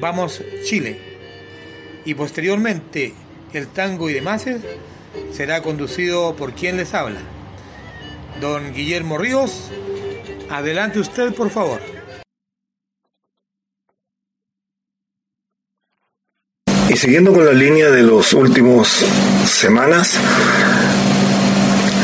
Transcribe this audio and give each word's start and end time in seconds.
Vamos 0.00 0.42
Chile. 0.64 0.98
Y 2.04 2.14
posteriormente 2.14 3.14
el 3.52 3.68
tango 3.68 4.10
y 4.10 4.14
demás 4.14 4.44
será 5.32 5.62
conducido 5.62 6.36
por 6.36 6.52
quien 6.52 6.76
les 6.76 6.94
habla. 6.94 7.20
Don 8.40 8.72
Guillermo 8.74 9.18
Ríos, 9.18 9.70
adelante 10.50 10.98
usted 10.98 11.32
por 11.34 11.50
favor. 11.50 11.80
Y 16.88 16.96
siguiendo 16.96 17.32
con 17.32 17.44
la 17.44 17.52
línea 17.52 17.90
de 17.90 18.02
los 18.02 18.32
últimos 18.32 19.04
semanas, 19.46 20.18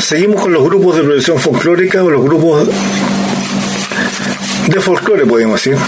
seguimos 0.01 0.43
con 0.43 0.53
los 0.53 0.65
grupos 0.65 0.97
de 0.97 1.03
producción 1.03 1.39
folclórica 1.39 2.03
o 2.03 2.11
los 2.11 2.25
grupos 2.25 2.69
de 4.67 4.81
folclore, 4.81 5.25
podemos 5.27 5.63
decir 5.63 5.79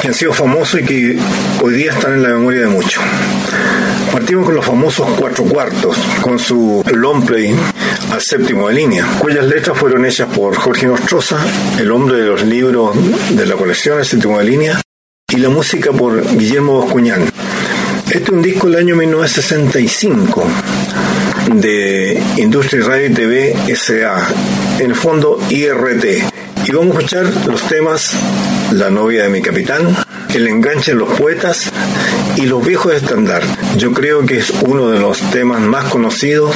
que 0.00 0.08
han 0.08 0.14
sido 0.14 0.32
famosos 0.32 0.80
y 0.80 0.84
que 0.84 1.18
hoy 1.62 1.74
día 1.74 1.92
están 1.92 2.14
en 2.14 2.22
la 2.22 2.30
memoria 2.30 2.62
de 2.62 2.66
muchos. 2.68 3.02
Partimos 4.12 4.46
con 4.46 4.54
los 4.54 4.64
famosos 4.64 5.06
cuatro 5.18 5.44
cuartos, 5.44 5.96
con 6.22 6.38
su 6.38 6.82
long 6.92 7.24
play 7.24 7.54
al 8.10 8.20
séptimo 8.20 8.68
de 8.68 8.74
línea, 8.74 9.06
cuyas 9.18 9.44
letras 9.44 9.78
fueron 9.78 10.04
hechas 10.04 10.28
por 10.34 10.56
Jorge 10.56 10.86
Nostroza, 10.86 11.38
el 11.78 11.90
hombre 11.92 12.18
de 12.18 12.26
los 12.26 12.42
libros 12.42 12.96
de 13.30 13.46
la 13.46 13.54
colección 13.54 13.98
El 13.98 14.04
séptimo 14.04 14.38
de 14.38 14.44
línea, 14.44 14.80
y 15.32 15.36
la 15.36 15.48
música 15.48 15.92
por 15.92 16.36
Guillermo 16.36 16.80
Boscuñán. 16.80 17.30
Este 18.06 18.24
es 18.24 18.28
un 18.30 18.42
disco 18.42 18.66
del 18.68 18.76
año 18.80 18.96
1965 18.96 20.44
de 21.54 22.20
Industria 22.38 22.84
Radio 22.84 23.06
y 23.06 23.14
TV 23.14 23.56
SA, 23.76 24.28
en 24.78 24.86
el 24.86 24.96
fondo 24.96 25.38
IRT. 25.48 26.30
Y 26.66 26.72
vamos 26.72 26.96
a 26.96 26.98
escuchar 26.98 27.26
los 27.46 27.62
temas 27.62 28.14
la 28.72 28.90
novia 28.90 29.24
de 29.24 29.28
mi 29.28 29.42
capitán, 29.42 29.96
El 30.32 30.46
enganche 30.46 30.92
en 30.92 30.98
los 30.98 31.08
poetas 31.18 31.70
y 32.36 32.42
Los 32.42 32.64
viejos 32.64 32.94
estándar. 32.94 33.42
Yo 33.76 33.92
creo 33.92 34.24
que 34.24 34.38
es 34.38 34.50
uno 34.62 34.88
de 34.90 35.00
los 35.00 35.18
temas 35.30 35.60
más 35.60 35.86
conocidos 35.86 36.54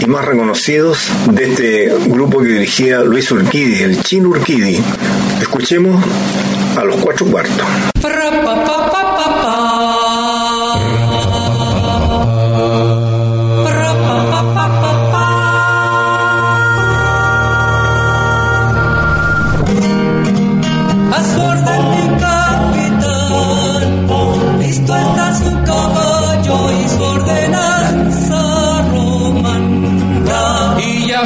y 0.00 0.06
más 0.06 0.24
reconocidos 0.24 0.98
de 1.30 1.44
este 1.44 1.94
grupo 2.06 2.40
que 2.40 2.48
dirigía 2.48 3.00
Luis 3.00 3.30
Urquidi, 3.30 3.82
el 3.82 4.02
Chin 4.02 4.26
Urquidi. 4.26 4.80
Escuchemos 5.40 6.02
a 6.76 6.84
los 6.84 6.96
cuatro 6.96 7.26
cuartos. 7.26 7.66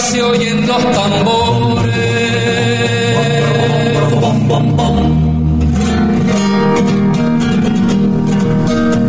Se 0.01 0.23
oyen 0.23 0.67
los 0.67 0.83
tambores. 0.93 2.31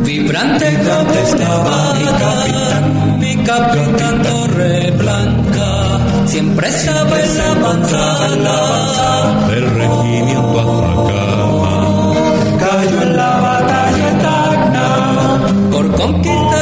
Vibrante 0.03 0.67
estaba 0.67 1.93
mi 1.93 2.05
capitán, 2.05 3.19
mi 3.19 3.35
capitán 3.37 4.21
Torre 4.21 4.91
Blanca, 4.91 5.99
siempre 6.25 6.71
sabe 6.71 7.25
la 7.37 7.55
manzana, 7.55 8.57
el 9.53 9.69
regimiento 9.71 10.59
Atacama, 10.59 12.13
cayó 12.59 13.01
en 13.01 13.17
la 13.17 13.39
batalla 13.39 14.09
Tacna, 14.21 14.87
por 15.71 15.91
conquistar 15.95 16.60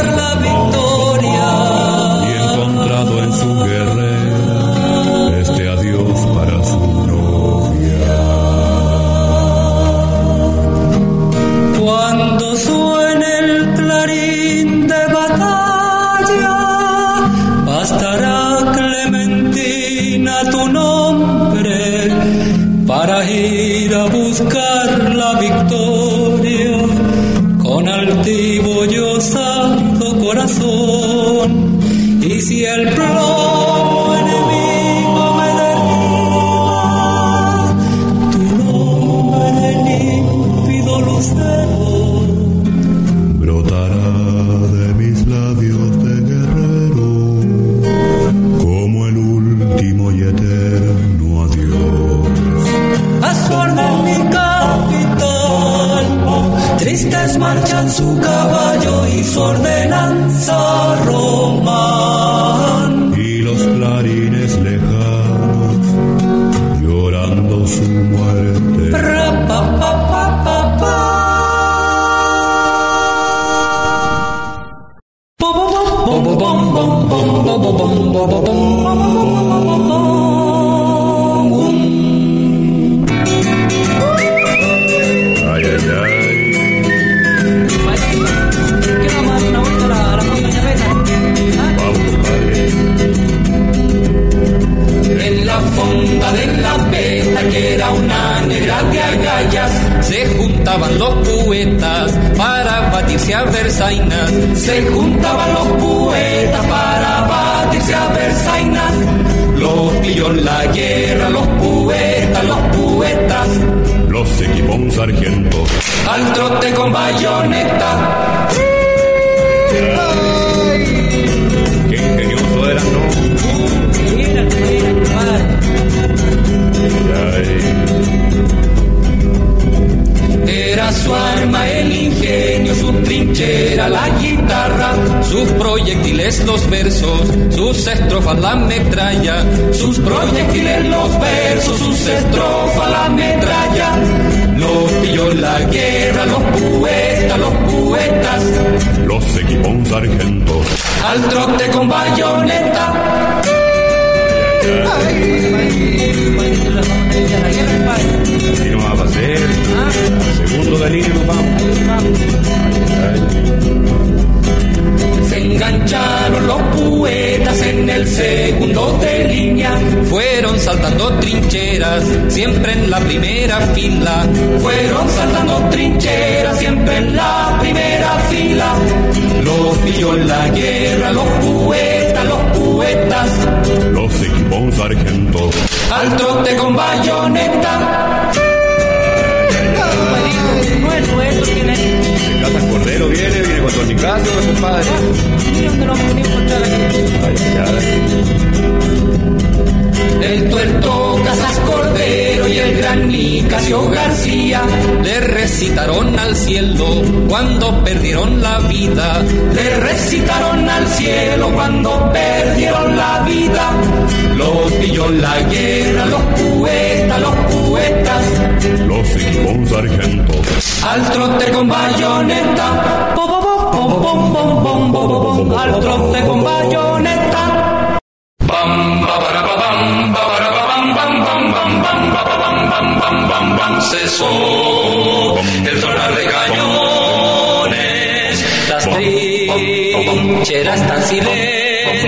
trincheras 239.48 240.88
tan 240.88 241.04
silentes 241.04 242.04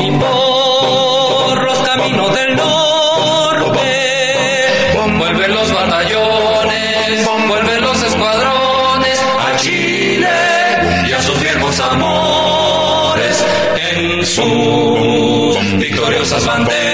y 0.00 0.10
por 0.10 1.64
los 1.64 1.78
caminos 1.78 2.34
del 2.34 2.56
norte 2.56 3.80
vuelven 5.18 5.54
los 5.54 5.72
batallones, 5.72 7.28
vuelven 7.48 7.80
los 7.80 8.02
escuadrones 8.02 9.18
a 9.38 9.56
Chile 9.56 10.28
y 11.08 11.12
a 11.12 11.22
sus 11.22 11.40
viejos 11.40 11.80
amores 11.80 13.44
en 13.76 14.26
sus 14.26 15.78
victoriosas 15.78 16.44
banderas. 16.46 16.87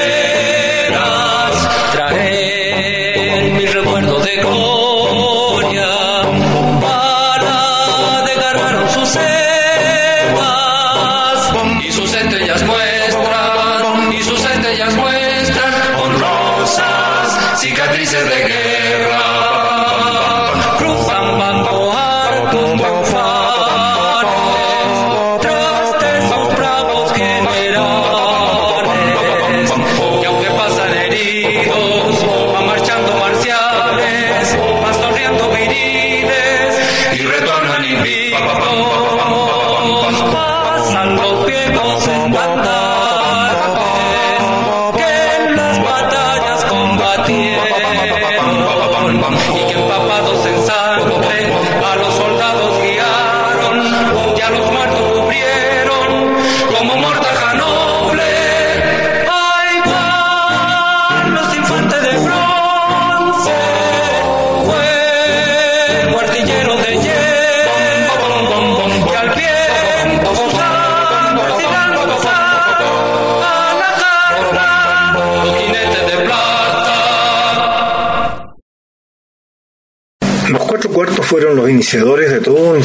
de 81.92 82.40
todo 82.40 82.72
un 82.72 82.82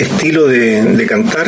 estilo 0.00 0.46
de, 0.46 1.06
cantar 1.08 1.46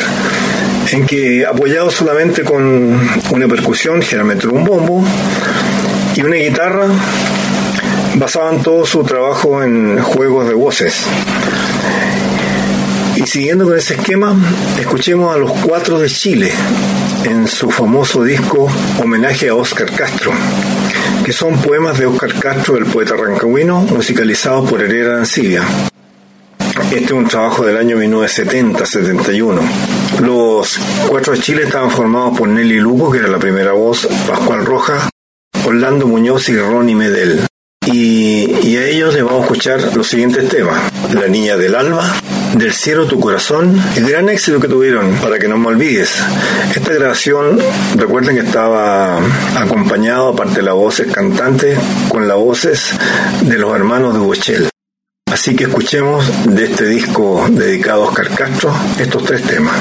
en 0.93 1.07
que 1.07 1.47
apoyado 1.47 1.91
solamente 1.91 2.43
con 2.43 2.99
una 3.31 3.49
percusión, 3.49 4.03
generalmente 4.03 4.49
un 4.49 4.65
bombo 4.65 5.03
y 6.17 6.23
una 6.23 6.37
guitarra, 6.37 6.89
basaban 8.17 8.63
todo 8.63 8.85
su 8.85 9.05
trabajo 9.05 9.63
en 9.63 10.01
juegos 10.03 10.49
de 10.49 10.55
voces. 10.55 11.07
Y 13.17 13.27
siguiendo 13.27 13.67
con 13.67 13.79
ese 13.79 13.95
esquema, 13.95 14.35
escuchemos 14.79 15.35
a 15.35 15.39
los 15.39 15.53
cuatro 15.53 15.99
de 16.01 16.09
Chile 16.09 16.51
en 17.25 17.47
su 17.47 17.71
famoso 17.71 18.25
disco 18.25 18.69
Homenaje 18.99 19.49
a 19.49 19.55
Oscar 19.55 19.91
Castro, 19.93 20.33
que 21.25 21.33
son 21.33 21.57
poemas 21.63 21.99
de 21.99 22.07
Oscar 22.07 22.35
Castro, 22.35 22.77
el 22.77 22.87
poeta 22.87 23.15
rancagüino, 23.15 23.81
musicalizados 23.83 24.69
por 24.69 24.83
Herrera 24.83 25.19
Ancibia. 25.19 25.63
Este 26.91 27.05
es 27.05 27.13
un 27.13 27.29
trabajo 27.29 27.65
del 27.65 27.77
año 27.77 27.97
1970-71. 27.99 29.61
Los 30.23 30.77
Cuatro 31.09 31.35
de 31.35 31.41
Chile 31.41 31.63
estaban 31.63 31.89
formados 31.89 32.37
por 32.37 32.49
Nelly 32.49 32.81
Luco, 32.81 33.13
que 33.13 33.19
era 33.19 33.29
la 33.29 33.39
primera 33.39 33.71
voz, 33.73 34.09
Pascual 34.27 34.67
Rojas, 34.67 35.09
Orlando 35.65 36.09
Muñoz 36.09 36.49
y 36.49 36.57
Ronnie 36.57 36.97
Medel. 36.97 37.47
Y, 37.87 38.77
a 38.77 38.87
ellos 38.87 39.15
les 39.15 39.23
vamos 39.23 39.43
a 39.43 39.45
escuchar 39.45 39.97
los 39.97 40.09
siguientes 40.09 40.49
temas. 40.49 40.81
La 41.15 41.29
Niña 41.29 41.57
del 41.57 41.77
Alba, 41.77 42.13
del 42.57 42.73
cielo 42.73 43.07
tu 43.07 43.21
corazón, 43.21 43.81
el 43.95 44.11
gran 44.11 44.29
éxito 44.29 44.59
que 44.59 44.67
tuvieron, 44.67 45.15
para 45.23 45.39
que 45.39 45.47
no 45.47 45.59
me 45.59 45.69
olvides. 45.69 46.19
Esta 46.75 46.93
grabación, 46.93 47.61
recuerden 47.95 48.35
que 48.35 48.43
estaba 48.43 49.21
acompañado, 49.57 50.31
aparte 50.31 50.57
de 50.57 50.63
las 50.63 50.75
voces 50.75 51.13
cantantes, 51.13 51.79
con 52.09 52.27
las 52.27 52.37
voces 52.37 52.95
de 53.43 53.59
los 53.59 53.75
hermanos 53.77 54.13
de 54.13 54.21
Bochel. 54.21 54.71
Así 55.41 55.57
que 55.57 55.65
escuchemos 55.65 56.55
de 56.55 56.65
este 56.67 56.85
disco 56.85 57.47
dedicado 57.49 58.05
a 58.05 58.09
Oscar 58.09 58.29
Castro 58.29 58.75
estos 58.99 59.25
tres 59.25 59.43
temas. 59.45 59.81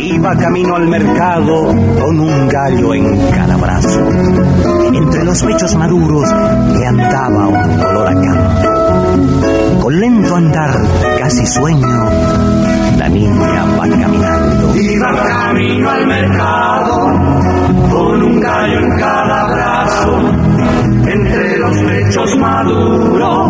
Iba 0.00 0.36
camino 0.38 0.76
al 0.76 0.88
mercado 0.88 1.66
con 1.66 2.18
un 2.18 2.48
gallo 2.48 2.94
en 2.94 3.30
cada 3.30 3.56
brazo. 3.58 4.08
Entre 4.94 5.22
los 5.22 5.42
pechos 5.42 5.76
maduros 5.76 6.32
le 6.78 6.86
andaba 6.86 7.48
un 7.48 7.80
olor 7.80 8.08
a 8.08 8.14
campo. 8.14 9.82
Con 9.82 10.00
lento 10.00 10.36
andar, 10.36 10.80
casi 11.32 11.46
sueño, 11.46 12.10
la 12.98 13.08
niña 13.08 13.64
va 13.78 13.88
caminando. 13.88 14.76
Iba 14.76 15.28
camino 15.28 15.90
al 15.90 16.06
mercado 16.06 16.96
con 17.90 18.22
un 18.22 18.40
gallo 18.40 18.78
en 18.80 18.98
cada 18.98 19.46
brazo. 19.46 20.20
Entre 21.06 21.58
los 21.58 21.76
pechos 21.78 22.36
maduros 22.36 23.48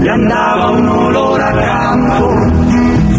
le 0.00 0.10
andaba 0.10 0.70
un 0.72 0.88
olor 0.88 1.40
a 1.40 1.52
campo. 1.52 2.30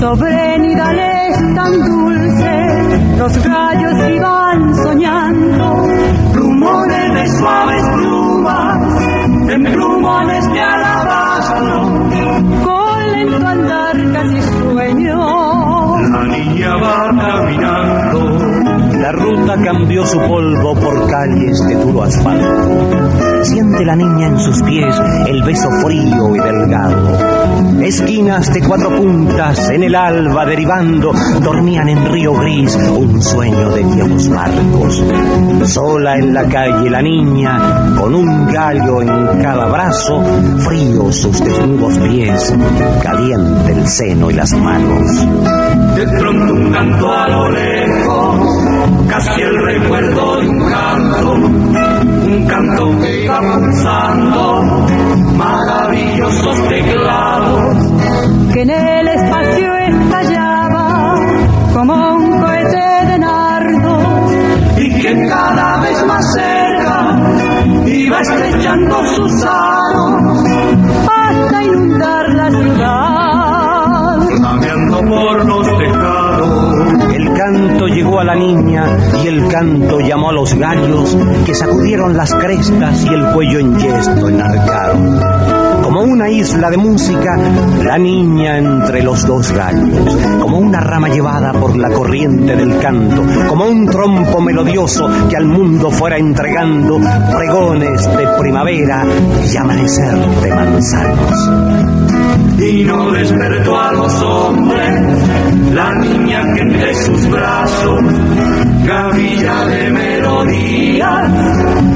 Sobre 0.01 0.59
nidales 0.59 1.55
tan 1.55 1.71
dulces, 1.85 3.17
los 3.17 3.43
gallos 3.45 4.09
iban 4.13 4.75
soñando. 4.75 5.87
Rumores 6.33 7.13
de 7.13 7.27
suaves 7.37 7.83
plumas, 7.95 9.01
en 9.49 9.63
plumones 9.63 10.51
de 10.53 10.61
alabastro. 10.61 12.64
Lento 13.15 13.47
andar 13.47 14.11
casi 14.13 14.41
sueño. 14.41 15.97
La 16.11 16.23
niña 16.25 16.75
va 16.75 17.11
caminando. 17.17 18.19
La 18.99 19.11
ruta 19.11 19.55
cambió 19.63 20.05
su 20.05 20.19
polvo 20.19 20.75
por 20.75 21.09
calles 21.09 21.65
de 21.67 21.75
duro 21.75 22.03
asfalto. 22.03 23.43
Siente 23.43 23.85
la 23.85 23.95
niña 23.95 24.27
en 24.27 24.39
sus 24.39 24.61
pies 24.63 24.95
el 25.27 25.43
beso 25.43 25.69
frío 25.85 26.35
y 26.35 26.39
delgado. 26.39 27.04
Esquinas 27.95 28.53
de 28.53 28.59
cuatro 28.61 28.93
puntas 28.93 29.69
en 29.69 29.81
el 29.83 29.95
alba 29.95 30.45
derivando 30.45 31.13
dormían 31.41 31.87
en 31.87 32.05
río 32.11 32.33
gris 32.33 32.75
un 32.75 33.21
sueño 33.21 33.69
de 33.69 33.83
viejos 33.85 34.27
barcos. 34.27 35.01
Sola 35.63 36.17
en 36.17 36.33
la 36.33 36.43
calle 36.43 36.89
la 36.89 37.01
niña 37.01 37.95
con 37.97 38.13
un 38.13 38.47
gallo 38.47 39.01
en 39.01 39.41
cada 39.41 39.67
brazo, 39.67 40.21
fríos 40.67 41.15
sus 41.15 41.41
desnudos 41.41 41.97
pies, 41.99 42.53
caliente 43.01 43.71
el 43.71 43.87
seno 43.87 44.29
y 44.29 44.33
las 44.33 44.51
manos. 44.51 45.25
De 45.95 46.05
pronto 46.19 46.53
un 46.53 46.71
canto 46.73 47.13
a 47.13 47.29
lo 47.29 47.49
lejos, 47.49 48.63
casi 49.07 49.41
el 49.41 49.65
recuerdo 49.65 50.41
de 50.41 50.49
un 50.49 50.69
canto, 50.69 51.31
un 51.31 52.45
canto 52.45 52.99
que 52.99 53.23
iba 53.23 53.39
pulsando, 53.39 54.85
maravillosos 55.37 56.67
teclados. 56.67 57.84
En 58.65 58.71
el 58.71 59.07
espacio 59.07 59.75
estallaba 59.75 61.15
como 61.71 62.15
un 62.15 62.41
cohete 62.41 63.05
de 63.05 63.19
nardos. 63.19 64.31
y 64.77 65.01
que 65.01 65.27
cada 65.27 65.81
vez 65.81 66.05
más 66.07 66.33
cerca 66.33 67.17
iba 67.85 68.21
estrechando 68.21 69.05
sus 69.07 69.43
aros, 69.43 70.43
hasta 71.07 71.63
inundar 71.63 72.29
la 72.33 72.49
ciudad. 72.49 74.19
flameando 74.35 74.97
por 74.97 75.45
los 75.45 75.77
tejados. 75.77 77.13
El 77.13 77.33
canto 77.33 77.87
llegó 77.87 78.19
a 78.19 78.23
la 78.23 78.35
niña 78.35 78.97
y 79.23 79.27
el 79.27 79.47
canto 79.47 79.99
llamó 79.99 80.29
a 80.29 80.33
los 80.33 80.55
gallos 80.55 81.15
que 81.45 81.53
sacudieron 81.53 82.17
las 82.17 82.33
crestas 82.33 83.05
y 83.05 83.13
el 83.13 83.25
cuello 83.31 83.59
en 83.59 83.77
yesto 83.77 84.27
enarcaron. 84.27 85.54
Una 86.05 86.29
isla 86.29 86.69
de 86.69 86.77
música, 86.77 87.35
la 87.83 87.97
niña 87.97 88.59
entre 88.59 89.01
los 89.01 89.25
dos 89.25 89.51
gallos, 89.51 90.15
como 90.39 90.59
una 90.59 90.79
rama 90.79 91.09
llevada 91.09 91.51
por 91.51 91.75
la 91.75 91.89
corriente 91.89 92.55
del 92.55 92.77
canto, 92.77 93.23
como 93.49 93.65
un 93.65 93.87
trompo 93.87 94.39
melodioso 94.39 95.09
que 95.27 95.35
al 95.35 95.45
mundo 95.45 95.89
fuera 95.89 96.17
entregando 96.17 96.99
pregones 97.35 98.05
de 98.17 98.27
primavera 98.39 99.03
y 99.51 99.57
amanecer 99.57 100.15
de 100.41 100.53
manzanos. 100.53 101.51
y 102.59 102.83
no 102.83 103.11
despertó 103.11 103.79
a 103.79 103.91
los 103.93 104.21
hombres 104.21 105.19
la 105.73 105.95
niña 105.95 106.53
que 106.53 106.61
entre 106.61 106.93
sus 106.93 107.29
brazos 107.29 108.01
gavilla 108.85 109.65
de 109.65 109.89
melodía 109.89 111.27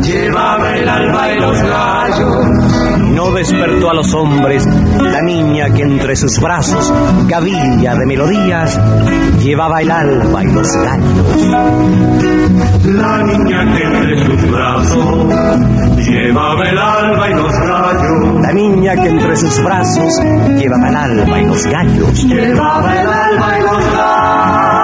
llevaba 0.01 0.75
el 0.75 0.89
alba 0.89 1.31
y 1.31 1.39
los 1.39 1.61
gallos 1.61 2.88
No 3.29 3.36
despertó 3.36 3.91
a 3.91 3.93
los 3.93 4.12
hombres 4.15 4.65
la 4.65 5.21
niña 5.21 5.71
que 5.71 5.83
entre 5.83 6.15
sus 6.15 6.39
brazos, 6.39 6.91
gavilla 7.27 7.93
de 7.93 8.05
melodías, 8.07 8.79
llevaba 9.39 9.83
el 9.83 9.91
alba 9.91 10.43
y 10.43 10.48
los 10.48 10.75
gallos. 10.75 11.45
la 12.86 13.24
niña 13.24 13.71
que 13.71 13.83
entre 13.83 14.25
sus 14.25 14.51
brazos 14.51 15.55
llevaba 15.98 16.69
el 16.69 16.77
alba 16.79 17.29
y 17.29 17.33
los 17.36 17.53
gallos 17.53 18.41
La 18.41 18.51
niña 18.51 18.95
que 18.95 19.09
entre 19.09 19.36
sus 19.36 19.63
brazos 19.63 20.13
llevaba 20.57 20.89
el 20.89 20.95
alba 20.95 21.39
y 21.39 21.45
los 21.45 21.65
gallos. 21.67 22.24
llevaba 22.24 23.00
el 23.00 23.07
alba 23.07 23.59
y 23.59 23.62
los 23.62 23.93
gallos 23.93 24.78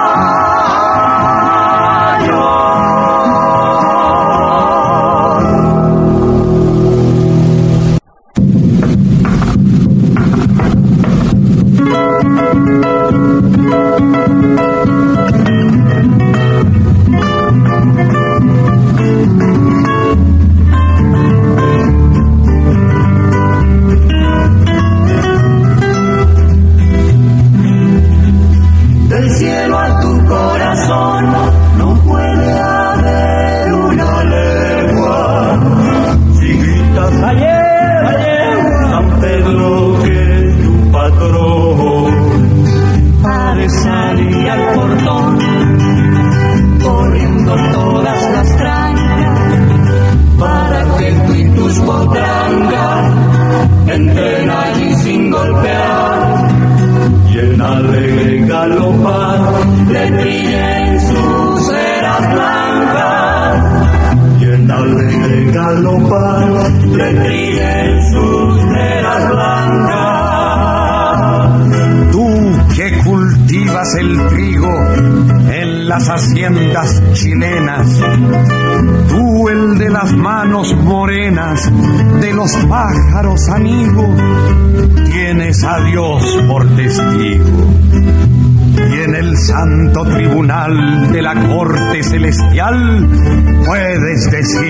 puedes 93.64 94.30
decir 94.30 94.65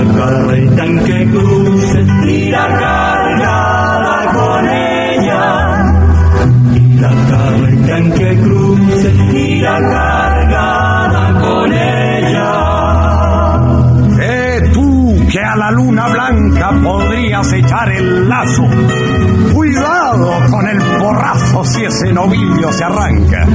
y 0.00 0.04
la 0.04 0.14
carreta 0.14 0.84
en 0.84 1.04
que 1.04 1.30
cruces 1.30 2.08
irá 2.26 2.66
cargada 2.78 4.32
con 4.32 4.68
ella 4.68 5.94
y 6.74 6.94
la 6.94 7.10
carreta 7.30 7.98
en 7.98 8.12
que 8.12 8.38
cruces 8.40 9.34
irá 9.34 9.78
cargada 9.78 11.40
con 11.40 11.72
ella 11.72 12.50
Eh, 14.22 14.70
tú 14.72 15.16
que 15.30 15.40
a 15.40 15.56
la 15.56 15.70
luna 15.70 16.08
blanca 16.08 16.70
podrías 16.82 17.52
echar 17.52 17.90
el 17.92 18.28
lazo. 18.28 18.64
Cuidado 19.54 20.30
con 20.50 20.68
el 20.68 20.78
porrazo 20.98 21.64
si 21.64 21.84
ese 21.84 22.12
novillo 22.12 22.72
se 22.72 22.84
arranca. 22.84 23.46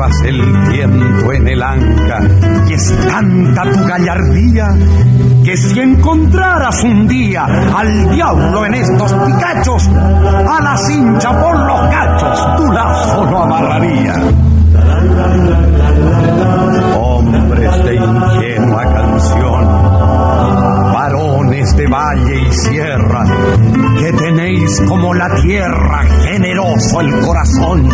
El 0.00 0.40
viento 0.70 1.30
en 1.30 1.46
el 1.46 1.62
anca 1.62 2.22
y 2.66 2.72
es 2.72 2.90
tanta 3.06 3.70
tu 3.70 3.84
gallardía 3.84 4.74
que 5.44 5.54
si 5.58 5.78
encontraras 5.78 6.82
un 6.82 7.06
día 7.06 7.44
al 7.44 8.10
diablo 8.10 8.64
en 8.64 8.74
estos 8.76 9.12
picachos, 9.12 9.88
a 9.88 10.58
la 10.62 10.74
cincha 10.78 11.38
por 11.38 11.54
los 11.66 11.80
cachos 11.90 12.56
tu 12.56 12.72
lazo 12.72 13.26
no 13.26 13.42
amarraría. 13.42 14.14
De 21.76 21.86
valle 21.86 22.40
y 22.48 22.52
sierra, 22.52 23.24
que 23.98 24.12
tenéis 24.12 24.80
como 24.88 25.14
la 25.14 25.28
tierra 25.42 26.04
generoso 26.24 27.00
el 27.00 27.20
corazón. 27.20 27.88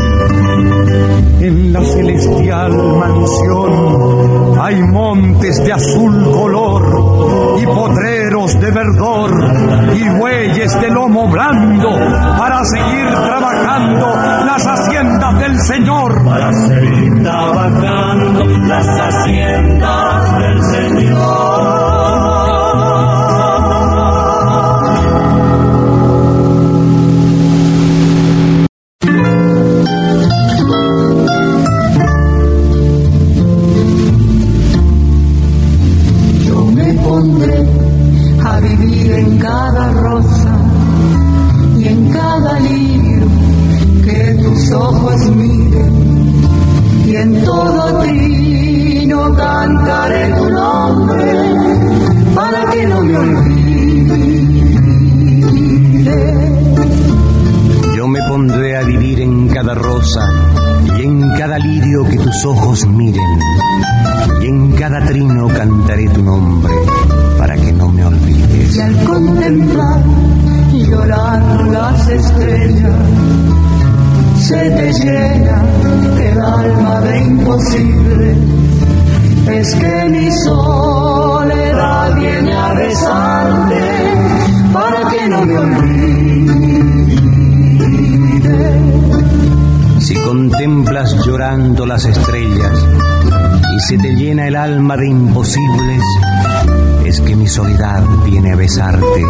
En 1.40 1.73
la 1.73 1.83
celestial 1.83 2.73
mansión 2.73 4.59
hay 4.61 4.83
montes 4.83 5.64
de 5.64 5.73
azul 5.73 6.30
color 6.33 7.59
y 7.61 7.66
potreros 7.66 8.61
de 8.61 8.71
verdor 8.71 9.30
y 9.95 10.09
bueyes 10.18 10.80
de 10.80 10.90
lomo 10.90 11.28
blando 11.28 11.90
para 12.38 12.64
seguir 12.64 13.06
trabajando 13.06 14.06
las 14.47 14.66
haciendas 14.66 15.38
del 15.38 15.61
Señor. 15.61 16.25
para 16.25 16.52
seguir 16.52 17.23
trabajando 17.23 18.45
las 18.45 18.87
haciendas 18.87 19.75
ojos 62.47 62.87
miren. 62.87 63.39
Y 64.43 64.47
en 64.47 64.73
cada 64.73 65.04
trino 65.04 65.49
cantaré 65.49 66.09
tu 66.09 66.23
nombre 66.23 66.73
para 67.39 67.56
que 67.56 67.73
no 67.73 67.89
me 67.89 68.04
olvides. 68.04 68.76
Y 68.76 68.80
al 68.80 69.04
contemplar 69.04 70.00
y 70.73 70.87
llorar 70.87 71.43
las 71.69 72.09
estrellas, 72.09 72.97
se 74.39 74.71
te 74.71 74.93
llena 74.93 75.65
el 76.21 76.41
alma 76.41 77.00
de 77.00 77.19
imposible. 77.21 78.37
Es 79.49 79.75
que 79.76 80.09
mi 80.09 80.30
soledad 80.30 80.66
las 91.54 92.04
estrellas 92.04 92.73
y 93.76 93.80
se 93.80 93.97
te 93.99 94.17
llena 94.17 94.49
el 94.49 94.56
alma 94.56 94.97
de 94.97 95.06
imposibles, 95.06 96.02
es 97.04 97.21
que 97.21 97.37
mi 97.37 97.47
soledad 97.47 98.02
viene 98.25 98.52
a 98.52 98.56
besarte 98.56 99.23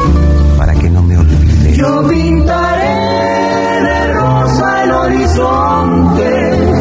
para 0.57 0.73
que 0.75 0.89
no 0.89 1.03
me 1.03 1.19
olvides. 1.19 1.77
Yo 1.77 2.09
pintaré 2.09 3.83
de 3.83 4.15
rosa 4.15 4.85
el 4.85 4.91
horizonte 4.93 6.76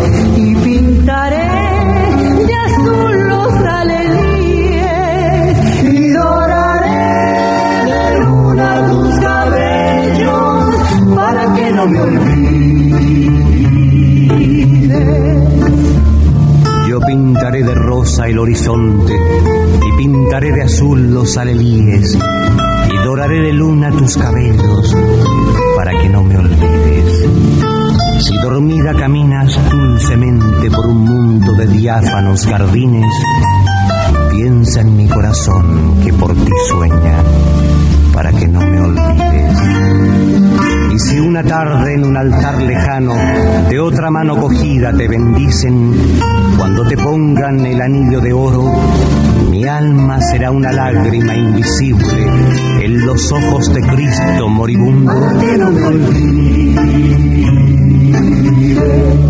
horizonte 18.46 19.14
y 19.88 19.98
pintaré 19.98 20.52
de 20.52 20.62
azul 20.62 21.12
los 21.12 21.36
alelíes 21.36 22.16
y 22.94 22.98
doraré 23.04 23.42
de 23.42 23.54
luna 23.54 23.90
tus 23.90 24.16
cabellos 24.18 24.96
para 25.76 25.92
que 26.00 26.10
no 26.10 26.24
me 26.24 26.38
olvides. 26.38 27.28
Si 28.20 28.38
dormida 28.38 28.94
caminas 28.94 29.60
dulcemente 29.72 30.70
por 30.70 30.86
un 30.86 31.06
mundo 31.06 31.54
de 31.54 31.66
diáfanos 31.66 32.46
jardines, 32.46 33.12
piensa 34.30 34.82
en 34.82 34.96
mi 34.96 35.08
corazón 35.08 36.02
que 36.04 36.14
por 36.14 36.36
ti 36.36 36.52
sueña 36.68 37.24
para 38.14 38.32
que 38.32 38.48
no 38.48 38.60
me 38.60 38.80
olvides. 38.80 39.25
Si 41.16 41.22
una 41.22 41.44
tarde 41.44 41.94
en 41.94 42.04
un 42.04 42.18
altar 42.18 42.62
lejano 42.62 43.16
de 43.70 43.80
otra 43.80 44.12
mano 44.12 44.36
cogida 44.36 44.92
te 44.92 45.08
bendicen, 45.08 45.94
cuando 46.58 46.86
te 46.86 46.98
pongan 46.98 47.66
el 47.66 47.82
anillo 47.82 48.20
de 48.20 48.34
oro, 48.34 48.70
mi 49.50 49.64
alma 49.64 50.20
será 50.20 50.52
una 50.52 50.74
lágrima 50.74 51.34
invisible 51.34 52.28
en 52.82 53.06
los 53.06 53.32
ojos 53.32 53.74
de 53.74 53.82
Cristo 53.84 54.50
moribundo. 54.50 55.14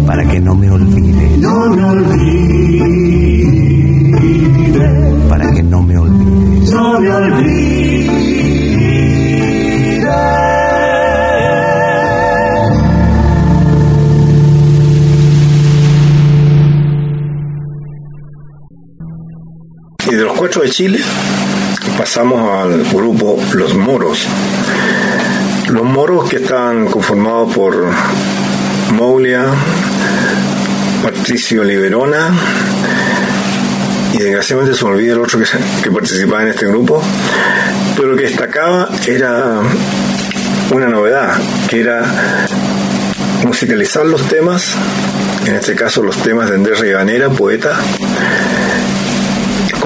Para 0.08 0.26
que 0.28 0.41
no 0.41 0.56
me 0.56 0.71
olvide. 0.71 1.38
No 1.38 1.69
me 1.69 1.84
olvides. 1.84 2.25
Chile 20.76 21.00
pasamos 21.98 22.52
al 22.52 22.84
grupo 22.84 23.42
Los 23.54 23.76
Moros. 23.76 24.28
Los 25.70 25.84
Moros 25.86 26.28
que 26.30 26.36
están 26.36 26.88
conformados 26.88 27.56
por 27.56 27.88
Moulia, 28.92 29.46
Patricio 31.02 31.64
Liberona 31.64 32.28
y 34.16 34.18
desgraciadamente 34.18 34.78
se 34.78 34.84
me 34.84 34.92
olvida 34.92 35.14
el 35.14 35.22
otro 35.22 35.40
que, 35.40 35.46
que 35.82 35.92
participaba 35.92 36.42
en 36.42 36.50
este 36.50 36.68
grupo, 36.68 37.02
pero 37.96 38.10
lo 38.10 38.18
que 38.18 38.24
destacaba 38.24 38.90
era 39.08 39.62
una 40.72 40.90
novedad, 40.90 41.40
que 41.70 41.80
era 41.80 42.04
musicalizar 43.46 44.06
los 44.06 44.28
temas, 44.28 44.76
en 45.46 45.56
este 45.56 45.74
caso 45.74 46.04
los 46.04 46.18
temas 46.18 46.50
de 46.50 46.56
Andrés 46.56 46.82
Ribanera, 46.82 47.30
poeta, 47.30 47.80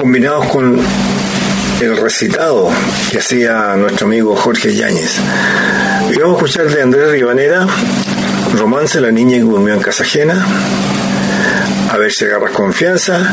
combinados 0.00 0.46
con 0.46 0.78
el 1.82 1.96
recitado 1.98 2.70
que 3.10 3.18
hacía 3.18 3.76
nuestro 3.76 4.06
amigo 4.06 4.34
Jorge 4.34 4.74
Yáñez. 4.74 5.18
Y 6.10 6.18
vamos 6.18 6.36
a 6.36 6.46
escuchar 6.46 6.68
de 6.70 6.80
Andrés 6.80 7.10
Ribanera, 7.10 7.66
Romance 8.56 8.98
la 8.98 9.12
niña 9.12 9.36
que 9.36 9.42
durmió 9.42 9.74
en 9.74 9.80
casa 9.80 10.02
ajena, 10.02 10.46
A 11.90 11.98
ver 11.98 12.12
si 12.12 12.24
agarras 12.24 12.52
confianza 12.52 13.30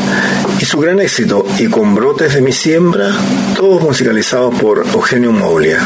y 0.60 0.65
su 0.65 0.80
gran 0.80 0.99
éxito 0.99 1.45
y 1.58 1.67
con 1.67 1.95
brotes 1.95 2.34
de 2.34 2.41
mi 2.41 2.51
siembra, 2.51 3.12
todos 3.56 3.82
musicalizados 3.82 4.53
por 4.56 4.86
Eugenio 4.93 5.32
Moglia. 5.32 5.80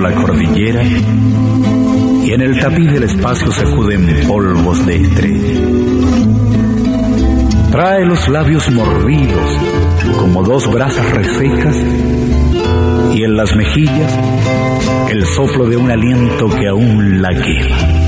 La 0.00 0.14
cordillera 0.14 0.82
y 0.82 2.32
en 2.32 2.40
el 2.40 2.58
tapiz 2.58 2.90
del 2.90 3.02
espacio 3.02 3.52
se 3.52 3.62
acuden 3.66 4.26
polvos 4.26 4.86
de 4.86 4.96
estrella. 4.96 5.60
Trae 7.70 8.06
los 8.06 8.28
labios 8.28 8.70
mordidos 8.70 9.58
como 10.18 10.42
dos 10.42 10.72
brasas 10.72 11.10
resecas 11.10 11.76
y 13.14 13.24
en 13.24 13.36
las 13.36 13.54
mejillas 13.54 14.18
el 15.10 15.26
soplo 15.26 15.68
de 15.68 15.76
un 15.76 15.90
aliento 15.90 16.48
que 16.48 16.68
aún 16.68 17.20
la 17.20 17.30
quema. 17.34 18.01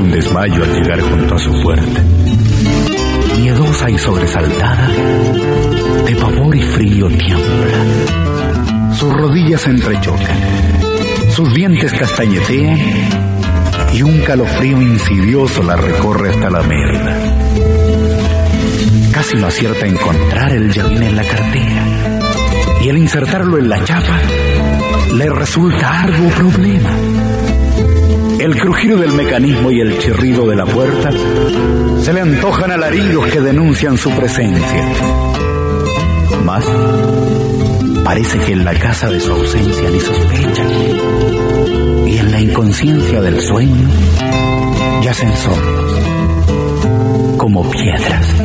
Un 0.00 0.10
desmayo 0.10 0.64
al 0.64 0.72
llegar 0.72 1.00
junto 1.00 1.34
a 1.34 1.38
su 1.38 1.52
puerta. 1.62 2.02
Miedosa 3.38 3.90
y 3.90 3.98
sobresaltada, 3.98 4.88
de 4.88 6.16
pavor 6.16 6.56
y 6.56 6.62
frío 6.62 7.08
tiembla. 7.08 8.94
Sus 8.94 9.12
rodillas 9.12 9.60
se 9.60 9.70
entrechocan, 9.70 10.38
sus 11.30 11.54
dientes 11.54 11.92
castañetean 11.92 12.78
y 13.92 14.02
un 14.02 14.20
calofrío 14.22 14.80
insidioso 14.80 15.62
la 15.62 15.76
recorre 15.76 16.30
hasta 16.30 16.50
la 16.50 16.62
merda. 16.62 17.16
Casi 19.12 19.36
no 19.36 19.46
acierta 19.46 19.84
a 19.84 19.88
encontrar 19.88 20.52
el 20.52 20.72
llavín 20.72 21.02
en 21.02 21.16
la 21.16 21.24
cartera 21.24 21.84
y 22.82 22.88
al 22.88 22.98
insertarlo 22.98 23.58
en 23.58 23.68
la 23.68 23.84
chapa 23.84 24.20
le 25.14 25.28
resulta 25.28 26.00
arduo 26.00 26.30
problema. 26.30 27.11
El 28.42 28.58
crujido 28.58 28.98
del 28.98 29.12
mecanismo 29.12 29.70
y 29.70 29.80
el 29.80 29.96
chirrido 30.00 30.48
de 30.48 30.56
la 30.56 30.66
puerta 30.66 31.12
se 32.00 32.12
le 32.12 32.22
antojan 32.22 32.72
alaridos 32.72 33.24
que 33.28 33.40
denuncian 33.40 33.96
su 33.96 34.10
presencia. 34.10 34.84
Más, 36.44 36.64
parece 38.02 38.40
que 38.40 38.54
en 38.54 38.64
la 38.64 38.74
casa 38.74 39.08
de 39.10 39.20
su 39.20 39.30
ausencia 39.30 39.88
ni 39.88 40.00
sospecha. 40.00 40.64
Y 42.04 42.18
en 42.18 42.32
la 42.32 42.40
inconsciencia 42.40 43.20
del 43.22 43.40
sueño 43.40 43.88
yacen 45.04 45.32
solos, 45.36 46.00
como 47.38 47.70
piedras. 47.70 48.41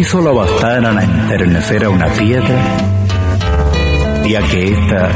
Sí 0.00 0.04
solo 0.04 0.34
bastaran 0.34 0.98
a 0.98 1.04
enternecer 1.04 1.84
a 1.84 1.90
una 1.90 2.06
piedra 2.06 2.58
y 4.24 4.34
a 4.34 4.40
que 4.40 4.72
ésta 4.72 5.10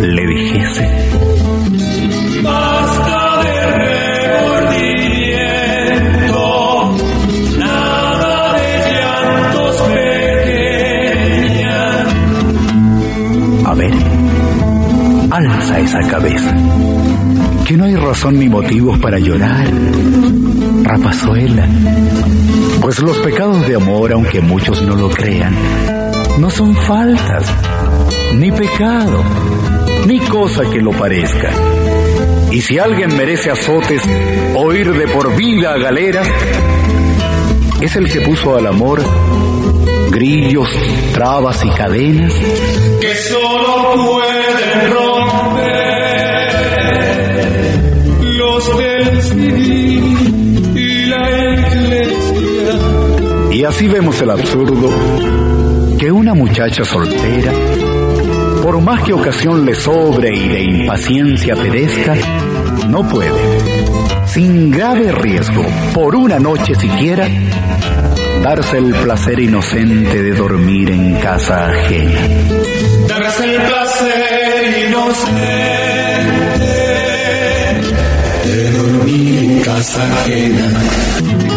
le 0.00 0.26
dijese 0.26 0.88
Basta 2.42 3.42
de 3.42 3.52
remordimiento, 4.62 6.96
nada 7.58 8.56
de 8.56 8.72
llantos 8.94 9.76
pequeñas. 10.42 12.06
A 13.66 13.74
ver, 13.74 13.92
alza 15.30 15.78
esa 15.80 16.00
cabeza, 16.08 16.56
que 17.66 17.76
no 17.76 17.84
hay 17.84 17.96
razón 17.96 18.38
ni 18.38 18.48
motivos 18.48 18.98
para 18.98 19.18
llorar, 19.18 19.66
rapazuela, 20.82 21.68
pues 22.82 22.98
los 22.98 23.16
pecados 23.18 23.66
de 23.68 23.76
amor, 23.76 24.12
aunque 24.12 24.40
muchos 24.40 24.82
no 24.82 24.96
lo 24.96 25.08
crean, 25.08 25.56
no 26.38 26.50
son 26.50 26.74
faltas, 26.74 27.46
ni 28.34 28.50
pecado, 28.50 29.22
ni 30.06 30.18
cosa 30.18 30.68
que 30.68 30.80
lo 30.80 30.90
parezca. 30.90 31.50
Y 32.50 32.60
si 32.60 32.78
alguien 32.78 33.16
merece 33.16 33.50
azotes 33.50 34.02
o 34.56 34.74
ir 34.74 34.92
de 34.92 35.06
por 35.08 35.34
vida 35.36 35.74
a 35.74 35.78
galeras, 35.78 36.28
es 37.80 37.94
el 37.94 38.10
que 38.10 38.20
puso 38.20 38.56
al 38.56 38.66
amor 38.66 39.00
grillos, 40.10 40.68
trabas 41.14 41.64
y 41.64 41.70
cadenas 41.70 42.34
que 43.00 43.14
solo 43.16 43.94
pueden 44.04 44.92
romper 44.92 45.62
los 48.36 48.78
del 48.78 49.22
civil 49.22 50.11
Y 53.62 53.64
así 53.64 53.86
vemos 53.86 54.20
el 54.20 54.28
absurdo 54.28 54.90
que 55.96 56.10
una 56.10 56.34
muchacha 56.34 56.84
soltera, 56.84 57.52
por 58.60 58.80
más 58.80 59.04
que 59.04 59.12
ocasión 59.12 59.64
le 59.64 59.76
sobre 59.76 60.36
y 60.36 60.48
de 60.48 60.62
impaciencia 60.64 61.54
perezca, 61.54 62.16
no 62.88 63.08
puede, 63.08 63.40
sin 64.26 64.68
grave 64.72 65.12
riesgo, 65.12 65.64
por 65.94 66.16
una 66.16 66.40
noche 66.40 66.74
siquiera, 66.74 67.28
darse 68.42 68.78
el 68.78 68.92
placer 68.96 69.38
inocente 69.38 70.20
de 70.24 70.32
dormir 70.32 70.90
en 70.90 71.20
casa 71.20 71.68
ajena. 71.68 72.20
Darse 73.06 73.44
el 73.44 73.62
placer 73.62 74.88
inocente 74.88 75.40
de 78.44 78.70
dormir 78.72 79.38
en 79.38 79.60
casa 79.60 80.02
ajena. 80.02 81.51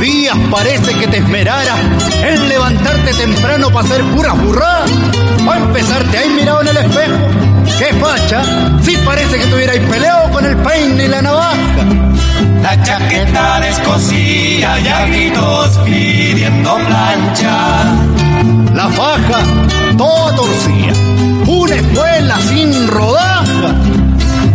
Días 0.00 0.36
parece 0.50 0.94
que 0.94 1.06
te 1.06 1.18
esmerara 1.18 1.74
en 2.22 2.48
levantarte 2.48 3.12
temprano 3.14 3.68
para 3.70 3.86
hacer 3.86 4.04
puras 4.04 4.40
burradas. 4.42 4.90
A 5.50 5.56
empezar, 5.56 6.04
te 6.04 6.18
has 6.18 6.28
mirado 6.28 6.62
en 6.62 6.68
el 6.68 6.76
espejo. 6.76 7.16
¡Qué 7.78 7.94
facha! 7.94 8.42
Sí 8.82 8.96
parece 9.04 9.38
que 9.38 9.46
tuvierais 9.46 9.80
peleado 9.88 10.30
con 10.30 10.44
el 10.44 10.56
peine 10.58 11.04
y 11.04 11.08
la 11.08 11.22
navaja. 11.22 11.84
La 12.62 12.82
chaqueta 12.82 13.60
descosía 13.60 14.78
y 14.80 14.88
a 14.88 15.06
gritos 15.06 15.78
pidiendo 15.84 16.76
plancha. 16.76 17.84
La 18.74 18.88
faja, 18.88 19.40
toda 19.96 20.36
torcida. 20.36 20.92
Una 21.46 21.74
escuela 21.74 22.40
sin 22.40 22.88
rodaja. 22.88 23.74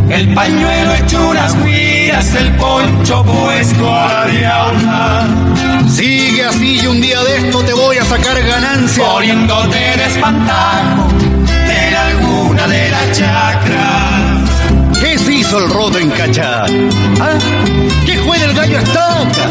El 0.10 0.34
pañuelo 0.34 0.94
hecho 0.94 1.30
unas 1.30 1.54
guías, 2.08 2.36
el 2.36 2.52
poncho 2.54 3.24
puesto 3.24 3.94
a. 3.94 4.26
Sigue 5.90 6.44
así 6.46 6.80
y 6.82 6.88
un 6.88 7.02
día 7.02 7.22
de 7.24 7.38
esto 7.38 7.60
te 7.64 7.74
voy 7.74 7.98
a 7.98 8.06
sacar 8.06 8.42
ganancia. 8.42 9.04
Poniéndote 9.04 9.78
de 9.78 10.06
espantajo 10.06 11.08
de 11.68 11.96
alguna 11.96 12.68
de 12.68 12.90
las 12.90 13.12
chacras. 13.18 15.00
¿Qué 15.00 15.18
se 15.18 15.34
hizo 15.34 15.60
el 15.60 15.70
rodo 15.70 15.98
en 16.00 16.10
Cachar? 16.10 16.70
¿Ah? 17.20 17.38
¿Qué 18.06 18.18
fue 18.20 18.40
del 18.40 18.54
gallo 18.54 18.80
estaca? 18.80 19.50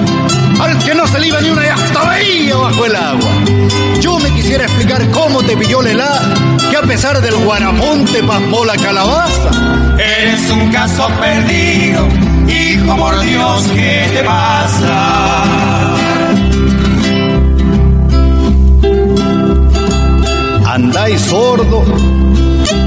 Al 0.61 0.79
que 0.85 0.95
no 0.95 1.07
se 1.07 1.21
le 1.21 1.29
iba 1.29 1.41
ni 1.41 1.51
una 1.51 1.67
y 1.67 1.69
hasta 1.69 2.09
veía 2.11 2.57
bajo 2.57 2.87
el 2.87 2.97
agua. 2.97 3.31
Yo 4.01 4.19
me 4.19 4.31
quisiera 4.31 4.65
explicar 4.65 5.09
cómo 5.11 5.43
te 5.43 5.57
pilló 5.57 5.83
la 5.83 5.91
helada, 5.91 6.35
que 6.71 6.77
a 6.77 6.83
pesar 6.83 7.21
del 7.21 7.37
guarapón 7.37 8.05
te 8.07 8.23
pasmó 8.23 8.65
la 8.65 8.77
calabaza. 8.77 9.51
Eres 9.99 10.51
un 10.51 10.71
caso 10.71 11.09
perdido, 11.21 12.07
hijo 12.49 12.97
por 12.97 13.21
Dios, 13.21 13.69
¿qué 13.75 14.11
te 14.13 14.23
pasa? 14.25 15.95
Andáis 20.67 21.21
sordo, 21.23 21.85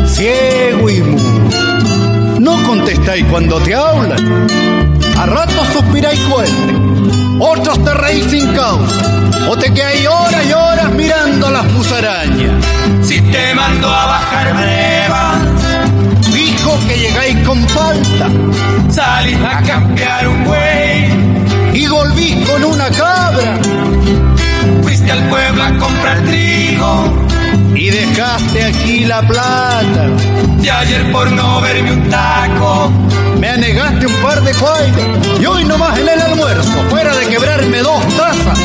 ciego 0.06 0.90
y 0.90 1.02
mudo. 1.02 2.40
No 2.40 2.62
contestáis 2.64 3.26
cuando 3.26 3.60
te 3.62 3.76
hablan. 3.76 4.48
A 5.18 5.26
ratos 5.26 5.68
suspiráis 5.74 6.20
fuerte. 6.22 6.54
Otros 7.40 7.84
te 7.84 7.94
reís 7.94 8.26
sin 8.26 8.54
causa. 8.54 9.02
O 9.50 9.58
te 9.58 9.74
quedáis 9.74 10.08
horas 10.08 10.46
y 10.48 10.54
horas 10.54 10.92
mirando 10.92 11.50
las 11.50 11.66
musarañas. 11.72 12.64
Si 13.02 13.20
te 13.22 13.54
mando 13.56 13.88
a 13.90 14.06
bajar 14.06 14.54
breva, 14.56 15.34
que 16.88 16.98
llegáis 16.98 17.48
con 17.48 17.68
falta. 17.70 18.30
salís 18.90 19.38
a 19.38 19.62
cambiar 19.62 20.28
un 20.28 20.44
buey. 20.46 21.10
Y 21.74 21.88
volvís 21.88 22.50
con 22.50 22.64
una 22.64 22.90
cabra. 22.90 23.58
Fuiste 24.82 25.12
al 25.12 25.30
pueblo 25.30 25.64
a 25.64 25.78
comprar 25.78 26.20
trigo. 26.26 27.30
Y 27.76 27.90
dejaste 27.90 28.66
aquí 28.66 29.06
la 29.06 29.22
plata. 29.22 30.08
Y 30.62 30.68
ayer 30.68 31.12
por 31.12 31.32
no 31.32 31.62
verme 31.62 31.92
un 31.92 32.10
taco, 32.10 32.92
Me 33.40 33.50
anegaste 33.50 34.06
un 34.06 34.14
par 34.16 34.42
de 34.42 34.54
cuaitas. 34.54 35.40
Y 35.40 35.46
hoy 35.46 35.64
nomás 35.64 35.98
en 35.98 36.10
el 36.10 36.22
almuerzo, 36.22 36.84
fuera 36.90 37.16
de 37.16 37.28
quebrarme 37.28 37.80
dos 37.80 38.06
tazas. 38.18 38.60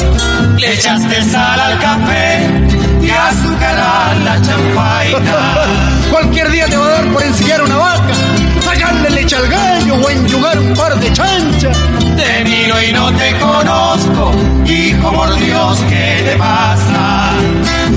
le 0.58 0.72
echaste 0.74 1.22
sal 1.22 1.60
al 1.60 1.78
café 1.78 2.74
y 3.04 3.10
azúcar 3.10 3.78
a 3.78 4.14
la 4.24 4.42
champaina. 4.42 5.66
Cualquier 6.10 6.50
día 6.50 6.66
te 6.66 6.76
va 6.76 6.86
a 6.86 6.90
dar 6.90 7.12
por 7.12 7.22
ensillar 7.22 7.62
una 7.62 7.76
vaca, 7.76 8.14
sacarle 8.62 9.10
leche 9.10 9.36
al 9.36 9.48
gallo 9.48 9.94
o 9.94 10.10
enyugar 10.10 10.58
un 10.58 10.74
par 10.74 10.98
de 10.98 11.12
chanchas. 11.12 11.76
Te 12.16 12.44
miro 12.44 12.82
y 12.82 12.92
no 12.92 13.12
te 13.12 13.38
conozco, 13.38 14.32
hijo 14.66 15.12
por 15.12 15.34
Dios, 15.36 15.78
¿qué 15.88 16.22
te 16.24 16.36
pasa? 16.36 17.23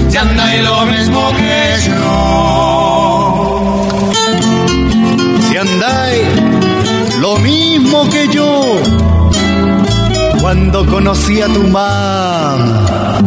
Si 0.10 0.18
andáis 0.18 0.64
lo 0.64 0.86
mismo 0.86 1.32
que 1.36 1.76
yo. 1.88 2.08
Si 5.48 5.58
andáis 5.58 6.28
lo 7.20 7.38
mismo 7.38 8.10
que 8.10 8.28
yo 8.30 8.80
cuando 10.40 10.86
conocí 10.86 11.42
a 11.42 11.48
tu 11.48 11.64
mamá. 11.64 13.20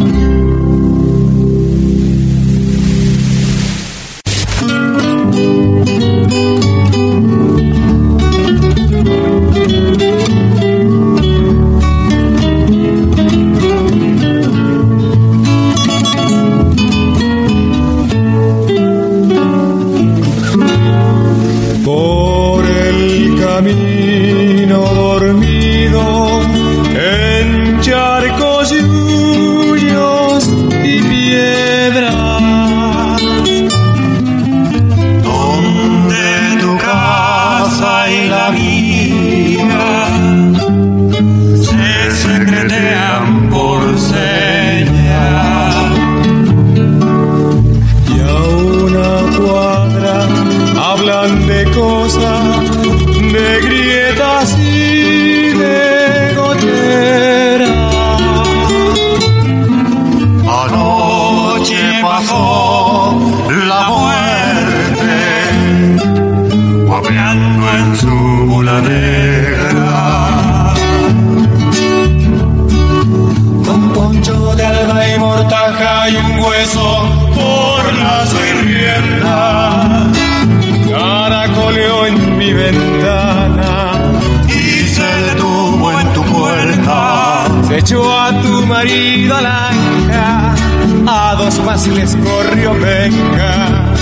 A 91.07 91.35
dos 91.35 91.63
más 91.63 91.87
les 91.87 92.15
corrió 92.15 92.73
venga. 92.73 93.93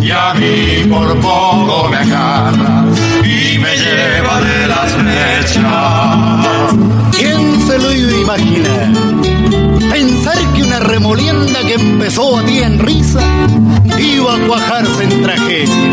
Y 0.00 0.10
a 0.10 0.34
mí 0.34 0.88
por 0.88 1.16
poco 1.20 1.88
me 1.90 1.96
agarra 1.96 2.84
y 3.24 3.58
me 3.58 3.76
lleva 3.76 4.40
de 4.40 4.66
las 4.68 4.96
mechas. 5.02 5.66
¿Quién 7.16 7.66
se 7.66 7.78
lo 7.78 7.92
iba 7.92 8.12
a 8.12 8.20
imaginar? 8.20 8.92
Pensar 9.90 10.38
que 10.54 10.62
una 10.62 10.78
remolienda 10.80 11.60
que 11.60 11.74
empezó 11.74 12.38
a 12.38 12.42
ti 12.44 12.58
en 12.58 12.78
risa 12.78 13.20
iba 13.98 14.34
a 14.34 14.38
cuajarse 14.46 15.04
en 15.04 15.22
tragedia. 15.22 15.90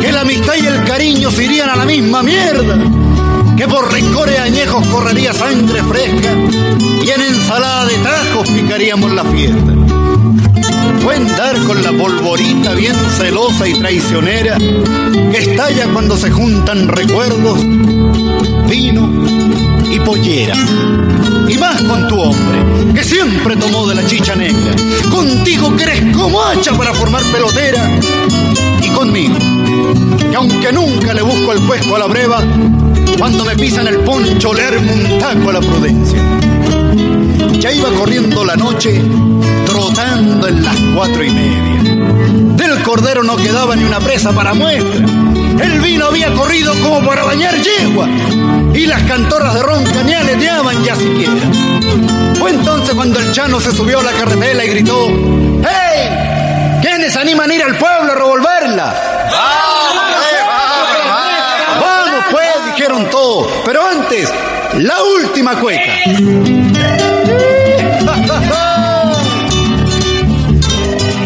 Que 0.00 0.12
la 0.12 0.20
amistad 0.20 0.54
y 0.62 0.66
el 0.66 0.84
cariño 0.84 1.30
se 1.30 1.44
irían 1.44 1.70
a 1.70 1.76
la 1.76 1.84
misma 1.84 2.22
mierda. 2.22 2.76
Que 3.56 3.68
por 3.68 3.92
rencores 3.92 4.38
añejos 4.40 4.86
correría 4.88 5.32
sangre 5.32 5.82
fresca 5.84 6.34
y 7.04 7.10
en 7.10 7.20
ensalada 7.20 7.86
de 7.86 7.98
tajos 7.98 8.48
picaríamos 8.50 9.12
la 9.12 9.24
fiesta. 9.24 9.72
Fue 11.02 11.16
andar 11.16 11.56
con 11.66 11.82
la 11.82 11.92
polvorita 11.92 12.72
bien 12.74 12.96
celosa 13.16 13.68
y 13.68 13.74
traicionera 13.74 14.58
que 14.58 15.38
estalla 15.38 15.86
cuando 15.92 16.16
se 16.16 16.30
juntan 16.30 16.88
recuerdos, 16.88 17.58
vino 18.68 19.08
y 19.90 20.00
pollera. 20.00 20.56
Y 21.48 21.58
más 21.58 21.80
con 21.82 22.08
tu 22.08 22.20
hombre, 22.20 22.92
que 22.94 23.04
siempre 23.04 23.56
tomó 23.56 23.86
de 23.86 23.94
la 23.94 24.06
chicha 24.06 24.34
negra. 24.34 24.74
Contigo 25.10 25.76
que 25.76 25.82
eres 25.84 26.16
como 26.16 26.42
hacha 26.42 26.72
para 26.72 26.92
formar 26.94 27.22
pelotera. 27.24 27.90
Y 28.82 28.88
conmigo, 28.88 29.36
que 30.30 30.36
aunque 30.36 30.72
nunca 30.72 31.14
le 31.14 31.22
busco 31.22 31.52
el 31.52 31.60
puesto 31.60 31.94
a 31.94 31.98
la 31.98 32.06
breva, 32.06 32.42
cuando 33.18 33.44
me 33.44 33.56
pisan 33.56 33.86
el 33.86 33.98
poncho 34.00 34.52
le 34.52 34.64
armo 34.64 34.92
un 34.92 35.18
taco 35.18 35.50
a 35.50 35.52
la 35.54 35.60
prudencia. 35.60 36.18
Ya 37.60 37.72
iba 37.72 37.90
corriendo 37.90 38.44
la 38.44 38.56
noche, 38.56 39.00
trotando 39.66 40.48
en 40.48 40.62
las 40.62 40.76
cuatro 40.94 41.24
y 41.24 41.30
media. 41.30 42.04
Del 42.56 42.82
cordero 42.82 43.22
no 43.22 43.36
quedaba 43.36 43.76
ni 43.76 43.84
una 43.84 44.00
presa 44.00 44.32
para 44.32 44.54
muestra. 44.54 45.06
El 45.62 45.80
vino 45.80 46.06
había 46.06 46.32
corrido 46.34 46.74
como 46.82 47.04
para 47.06 47.24
bañar 47.24 47.54
yegua. 47.56 48.08
Y 48.74 48.86
las 48.86 49.02
cantoras 49.04 49.54
de 49.54 49.62
ronca 49.62 50.02
ni 50.04 50.12
aleteaban 50.12 50.82
ya 50.84 50.96
siquiera. 50.96 51.32
Fue 52.38 52.50
entonces 52.50 52.94
cuando 52.94 53.18
el 53.20 53.32
chano 53.32 53.60
se 53.60 53.72
subió 53.72 54.00
a 54.00 54.02
la 54.02 54.12
carretela 54.12 54.64
y 54.64 54.68
gritó: 54.68 55.06
¡Hey! 55.62 56.80
¿Quiénes 56.82 57.16
animan 57.16 57.50
a 57.50 57.54
ir 57.54 57.62
al 57.62 57.76
pueblo 57.76 58.12
a 58.12 58.14
revolverla? 58.14 58.94
¡Vamos, 59.30 59.73
todos. 63.10 63.48
Pero 63.64 63.82
antes, 63.84 64.30
la 64.78 64.94
última 65.02 65.58
cueca. 65.58 65.94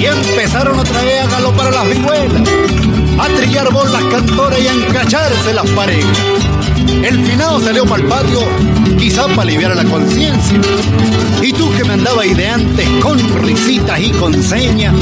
Y 0.01 0.05
empezaron 0.05 0.79
otra 0.79 1.03
vez 1.03 1.23
a 1.23 1.27
galopar 1.27 1.75
las 1.75 1.89
vihuelas, 1.89 2.43
a 3.19 3.27
trillar 3.29 3.73
bolas 3.73 4.03
cantoras 4.05 4.61
y 4.61 4.69
a 4.69 4.73
encacharse 4.73 5.53
las 5.53 5.69
parejas. 5.71 6.19
El 7.03 7.25
finado 7.25 7.61
salió 7.61 7.85
para 7.85 8.03
el 8.03 8.09
patio, 8.09 8.41
quizá 8.99 9.27
para 9.29 9.43
aliviar 9.43 9.73
a 9.73 9.75
la 9.75 9.85
conciencia. 9.85 10.59
Y 11.43 11.53
tú 11.53 11.71
que 11.77 11.85
me 11.85 11.95
andabas 11.95 12.27
ideantes 12.27 12.89
con 13.01 13.19
risitas 13.43 14.01
y 14.01 14.11
con 14.13 14.43
señas, 14.43 14.95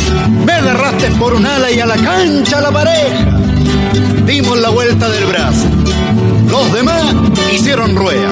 me 0.44 0.52
agarraste 0.52 1.10
por 1.12 1.34
un 1.34 1.46
ala 1.46 1.70
y 1.70 1.80
a 1.80 1.86
la 1.86 1.96
cancha 1.96 2.60
la 2.60 2.70
pareja. 2.70 3.38
Dimos 4.26 4.58
la 4.60 4.70
vuelta 4.70 5.08
del 5.08 5.24
brazo. 5.26 6.35
Los 6.58 6.72
demás 6.72 7.04
hicieron 7.52 7.94
rueda. 7.94 8.30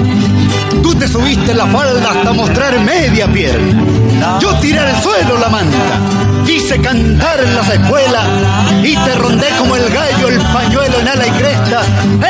Tú 0.82 0.94
te 0.94 1.06
subiste 1.06 1.52
la 1.52 1.66
falda 1.66 2.10
hasta 2.10 2.32
mostrar 2.32 2.80
media 2.80 3.30
pierna. 3.30 4.38
Yo 4.40 4.54
tiré 4.60 4.78
al 4.78 5.02
suelo 5.02 5.36
la 5.38 5.50
manta. 5.50 6.00
Hice 6.48 6.80
cantar 6.80 7.40
en 7.40 7.54
las 7.54 7.68
escuelas 7.68 8.26
y 8.82 8.96
te 8.96 9.14
rondé 9.16 9.46
como 9.58 9.76
el 9.76 9.90
gallo 9.90 10.28
el 10.28 10.40
pañuelo 10.40 11.00
en 11.00 11.08
ala 11.08 11.26
y 11.26 11.30
cresta. 11.32 11.82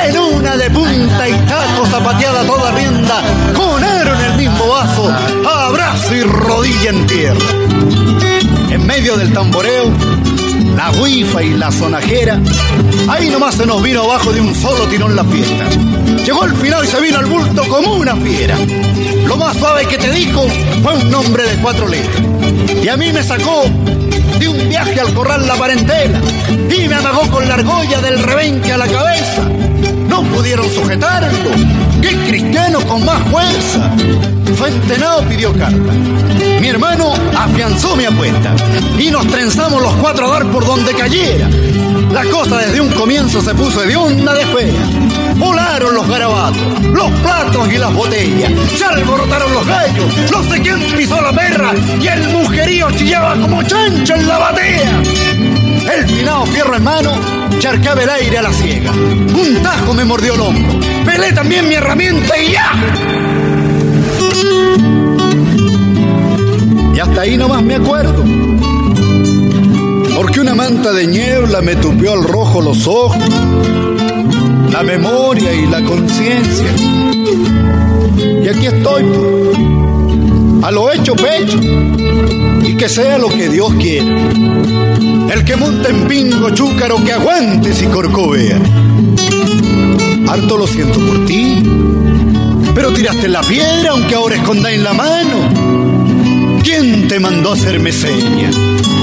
En 0.04 0.18
una 0.18 0.56
de 0.56 0.68
punta 0.70 1.28
y 1.28 1.32
taco 1.46 1.86
zapateada 1.86 2.44
toda 2.44 2.72
rienda. 2.72 3.22
Con 3.54 3.84
aro 3.84 4.14
en 4.16 4.32
el 4.32 4.36
mismo 4.36 4.66
vaso. 4.66 5.14
Abrazo 5.48 6.12
y 6.12 6.22
rodilla 6.22 6.90
en 6.90 7.06
tierra. 7.06 7.46
En 8.68 8.84
medio 8.84 9.16
del 9.16 9.32
tamboreo 9.32 9.92
la 10.76 10.90
guifa 10.90 11.42
y 11.42 11.50
la 11.50 11.70
sonajera, 11.70 12.40
ahí 13.08 13.30
nomás 13.30 13.54
se 13.54 13.66
nos 13.66 13.82
vino 13.82 14.02
abajo 14.02 14.32
de 14.32 14.40
un 14.40 14.54
solo 14.54 14.86
tirón 14.88 15.14
la 15.14 15.24
fiesta. 15.24 15.64
Llegó 16.24 16.44
el 16.44 16.54
final 16.54 16.84
y 16.84 16.88
se 16.88 17.00
vino 17.00 17.18
al 17.18 17.26
bulto 17.26 17.62
como 17.68 17.94
una 17.94 18.16
fiera. 18.16 18.56
Lo 19.26 19.36
más 19.36 19.56
suave 19.56 19.86
que 19.86 19.98
te 19.98 20.10
dijo 20.10 20.46
fue 20.82 20.94
un 20.94 21.10
nombre 21.10 21.44
de 21.44 21.56
cuatro 21.56 21.88
letras. 21.88 22.22
Y 22.82 22.88
a 22.88 22.96
mí 22.96 23.12
me 23.12 23.22
sacó 23.22 23.64
de 24.38 24.48
un 24.48 24.68
viaje 24.68 24.98
al 25.00 25.14
corral 25.14 25.46
la 25.46 25.54
parentela 25.54 26.20
y 26.50 26.88
me 26.88 26.94
amagó 26.94 27.30
con 27.30 27.48
la 27.48 27.54
argolla 27.54 28.00
del 28.00 28.22
rebenque 28.22 28.72
a 28.72 28.78
la 28.78 28.86
cabeza. 28.86 29.42
No 30.08 30.22
pudieron 30.24 30.68
sujetarlo. 30.70 31.50
¡Qué 32.04 32.18
cristiano 32.28 32.80
con 32.86 33.02
más 33.02 33.18
fuerza! 33.30 33.90
Fuentenado 34.58 35.22
pidió 35.26 35.54
carta. 35.54 35.92
Mi 36.60 36.68
hermano 36.68 37.14
afianzó 37.34 37.96
mi 37.96 38.04
apuesta 38.04 38.54
y 38.98 39.10
nos 39.10 39.26
trenzamos 39.26 39.80
los 39.80 39.94
cuatro 39.94 40.26
a 40.26 40.38
dar 40.38 40.52
por 40.52 40.66
donde 40.66 40.92
cayera. 40.92 41.48
La 42.12 42.26
cosa 42.26 42.58
desde 42.58 42.82
un 42.82 42.90
comienzo 42.90 43.40
se 43.40 43.54
puso 43.54 43.80
de 43.80 43.96
onda 43.96 44.34
de 44.34 44.44
fea. 44.44 45.03
Volaron 45.36 45.94
los 45.94 46.08
garabatos, 46.08 46.82
los 46.92 47.10
platos 47.20 47.72
y 47.72 47.78
las 47.78 47.92
botellas. 47.92 48.52
Se 48.76 48.84
alborotaron 48.84 49.52
los 49.52 49.66
gallos, 49.66 50.30
no 50.30 50.42
sé 50.44 50.60
quién 50.60 50.80
pisó 50.96 51.20
la 51.20 51.32
perra 51.32 51.72
y 52.00 52.06
el 52.06 52.28
mujerío 52.28 52.90
chillaba 52.92 53.34
como 53.34 53.62
chancho 53.62 54.14
en 54.14 54.28
la 54.28 54.38
batea. 54.38 55.02
El 55.96 56.06
finado 56.06 56.46
fierro 56.46 56.76
en 56.76 56.84
mano 56.84 57.12
charcaba 57.58 58.02
el 58.02 58.10
aire 58.10 58.38
a 58.38 58.42
la 58.42 58.52
ciega. 58.52 58.90
Un 58.92 59.62
tajo 59.62 59.94
me 59.94 60.04
mordió 60.04 60.34
el 60.34 60.40
hombro. 60.40 60.80
Pelé 61.04 61.32
también 61.32 61.68
mi 61.68 61.74
herramienta 61.74 62.38
y 62.38 62.52
ya. 62.52 62.72
Y 66.94 66.98
hasta 67.00 67.20
ahí 67.22 67.36
nomás 67.36 67.62
me 67.62 67.74
acuerdo. 67.74 68.24
Porque 70.16 70.40
una 70.40 70.54
manta 70.54 70.92
de 70.92 71.06
niebla 71.06 71.60
me 71.60 71.74
tupió 71.76 72.12
al 72.12 72.24
rojo 72.24 72.60
los 72.60 72.86
ojos, 72.86 73.18
la 74.74 74.82
memoria 74.82 75.54
y 75.54 75.66
la 75.66 75.80
conciencia. 75.84 76.66
Y 78.42 78.48
aquí 78.48 78.66
estoy, 78.66 79.04
pues, 79.04 80.64
a 80.64 80.70
lo 80.72 80.92
hecho 80.92 81.14
pecho, 81.14 81.60
y 82.60 82.76
que 82.76 82.88
sea 82.88 83.18
lo 83.18 83.28
que 83.28 83.48
Dios 83.48 83.72
quiera. 83.74 84.18
El 85.32 85.44
que 85.44 85.54
monta 85.54 85.90
en 85.90 86.08
pingo 86.08 86.50
chúcaro 86.50 86.96
que 87.04 87.12
aguante 87.12 87.72
si 87.72 87.86
corcovea. 87.86 88.60
Harto 90.26 90.58
lo 90.58 90.66
siento 90.66 90.98
por 90.98 91.24
ti, 91.24 91.62
pero 92.74 92.92
tiraste 92.92 93.28
la 93.28 93.42
piedra 93.42 93.90
aunque 93.92 94.16
ahora 94.16 94.34
escondáis 94.34 94.80
la 94.80 94.92
mano. 94.92 96.60
¿Quién 96.64 97.06
te 97.06 97.20
mandó 97.20 97.50
a 97.50 97.54
hacerme 97.54 97.92
seña? 97.92 98.50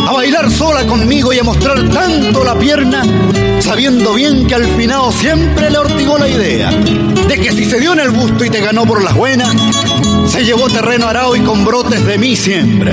A 0.05 0.11
bailar 0.11 0.51
sola 0.51 0.85
conmigo 0.85 1.31
y 1.31 1.39
a 1.39 1.43
mostrar 1.43 1.87
tanto 1.89 2.43
la 2.43 2.59
pierna, 2.59 3.03
sabiendo 3.61 4.13
bien 4.13 4.47
que 4.47 4.55
al 4.55 4.65
finado 4.65 5.11
siempre 5.11 5.69
le 5.69 5.77
ortigó 5.77 6.17
la 6.17 6.27
idea 6.27 6.71
de 6.71 7.39
que 7.39 7.51
si 7.51 7.65
se 7.65 7.79
dio 7.79 7.93
en 7.93 7.99
el 7.99 8.09
busto 8.09 8.43
y 8.43 8.49
te 8.49 8.59
ganó 8.59 8.85
por 8.85 9.03
las 9.03 9.15
buenas, 9.15 9.53
se 10.27 10.43
llevó 10.43 10.69
terreno 10.69 11.07
arao 11.07 11.35
y 11.35 11.41
con 11.41 11.63
brotes 11.63 12.05
de 12.05 12.17
mí 12.17 12.35
siempre. 12.35 12.91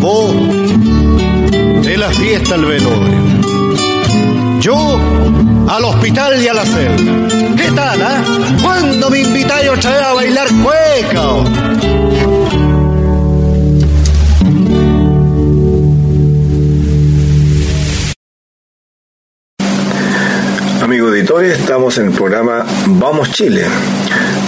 Vos, 0.00 0.34
de 1.82 1.96
la 1.96 2.10
fiesta 2.10 2.54
al 2.54 2.64
velorio. 2.64 3.20
Yo, 4.60 4.98
al 5.68 5.84
hospital 5.84 6.42
y 6.42 6.48
a 6.48 6.54
la 6.54 6.64
celda. 6.64 7.56
¿Qué 7.56 7.72
tal, 7.72 8.02
ah? 8.02 8.22
¿Cuándo 8.62 9.10
me 9.10 9.20
invitáis 9.20 9.70
a 9.86 10.12
bailar 10.12 10.48
cueca? 10.62 11.69
Amigos 21.30 21.44
editores, 21.44 21.60
estamos 21.60 21.98
en 21.98 22.06
el 22.06 22.12
programa 22.12 22.66
Vamos 22.86 23.30
Chile, 23.30 23.64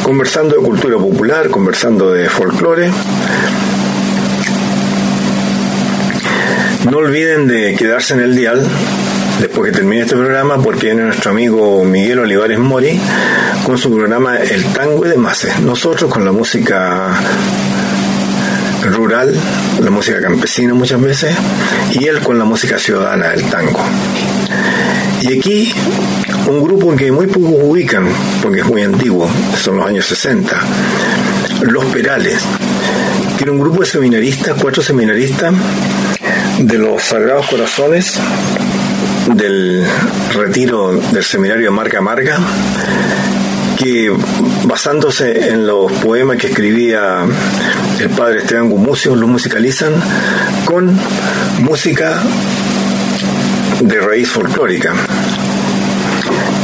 conversando 0.03 0.57
de 0.57 0.62
cultura 0.62 0.97
popular, 0.97 1.49
conversando 1.49 2.11
de 2.11 2.28
folclore. 2.28 2.91
No 6.91 6.97
olviden 6.97 7.47
de 7.47 7.76
quedarse 7.76 8.14
en 8.14 8.20
el 8.20 8.35
dial 8.35 8.66
después 9.39 9.70
que 9.70 9.76
termine 9.76 10.03
este 10.03 10.16
programa 10.16 10.61
porque 10.61 10.87
viene 10.87 11.05
nuestro 11.05 11.30
amigo 11.30 11.85
Miguel 11.85 12.18
Olivares 12.18 12.59
Mori 12.59 12.99
con 13.64 13.78
su 13.78 13.95
programa 13.95 14.39
El 14.39 14.64
Tango 14.72 15.07
y 15.07 15.11
demás. 15.11 15.47
Nosotros 15.61 16.11
con 16.11 16.24
la 16.24 16.33
música 16.33 17.16
rural, 18.91 19.33
la 19.80 19.91
música 19.91 20.20
campesina 20.20 20.74
muchas 20.74 21.01
veces, 21.01 21.37
y 21.93 22.07
él 22.07 22.18
con 22.20 22.41
la 22.41 22.45
música 22.45 22.76
ciudadana, 22.76 23.33
el 23.35 23.45
tango. 23.45 23.85
Y 25.23 25.39
aquí 25.39 25.73
un 26.49 26.62
grupo 26.64 26.97
que 26.97 27.12
muy 27.12 27.29
pocos 27.29 27.53
ubican, 27.62 28.09
porque 28.43 28.61
es 28.61 28.66
muy 28.66 28.83
antiguo, 28.83 29.31
son 29.57 29.77
los 29.77 29.87
años 29.87 30.05
60, 30.07 30.61
Los 31.62 31.85
Perales, 31.87 32.43
era 33.41 33.53
un 33.53 33.61
grupo 33.61 33.81
de 33.81 33.87
seminaristas, 33.87 34.57
cuatro 34.61 34.83
seminaristas 34.83 35.55
de 36.59 36.79
los 36.79 37.03
Sagrados 37.03 37.47
Corazones 37.47 38.18
del 39.35 39.87
retiro 40.35 40.93
del 40.93 41.25
seminario 41.25 41.70
Marca 41.70 42.01
Marca, 42.01 42.39
que 43.79 44.12
basándose 44.64 45.51
en 45.51 45.66
los 45.66 45.91
poemas 45.93 46.37
que 46.37 46.49
escribía 46.49 47.25
el 48.01 48.11
padre 48.11 48.39
Esteban 48.39 48.68
Gumucio, 48.68 49.14
los 49.14 49.29
musicalizan 49.29 49.93
con 50.64 50.99
música 51.61 52.20
de 53.83 54.01
raíz 54.01 54.28
folclórica. 54.28 54.93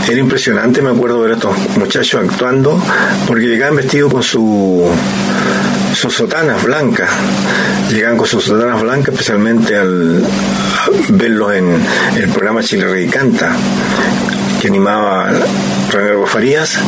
Era 0.08 0.20
impresionante, 0.20 0.80
me 0.80 0.90
acuerdo 0.90 1.20
ver 1.20 1.32
a 1.32 1.34
estos 1.34 1.56
muchachos 1.76 2.22
actuando, 2.22 2.80
porque 3.26 3.46
llegaban 3.46 3.76
vestidos 3.76 4.12
con 4.12 4.22
su, 4.22 4.88
sus 5.94 6.14
sotanas 6.14 6.62
blancas. 6.62 7.10
Llegaban 7.90 8.16
con 8.16 8.26
sus 8.26 8.44
sotanas 8.44 8.80
blancas, 8.80 9.08
especialmente 9.08 9.76
al 9.76 10.24
verlos 11.10 11.52
en 11.54 11.78
el 12.16 12.28
programa 12.30 12.62
Chile 12.62 12.86
Rey 12.86 13.06
Canta, 13.08 13.52
que 14.60 14.68
animaba 14.68 15.30
René 15.90 16.26
Farías, 16.26 16.78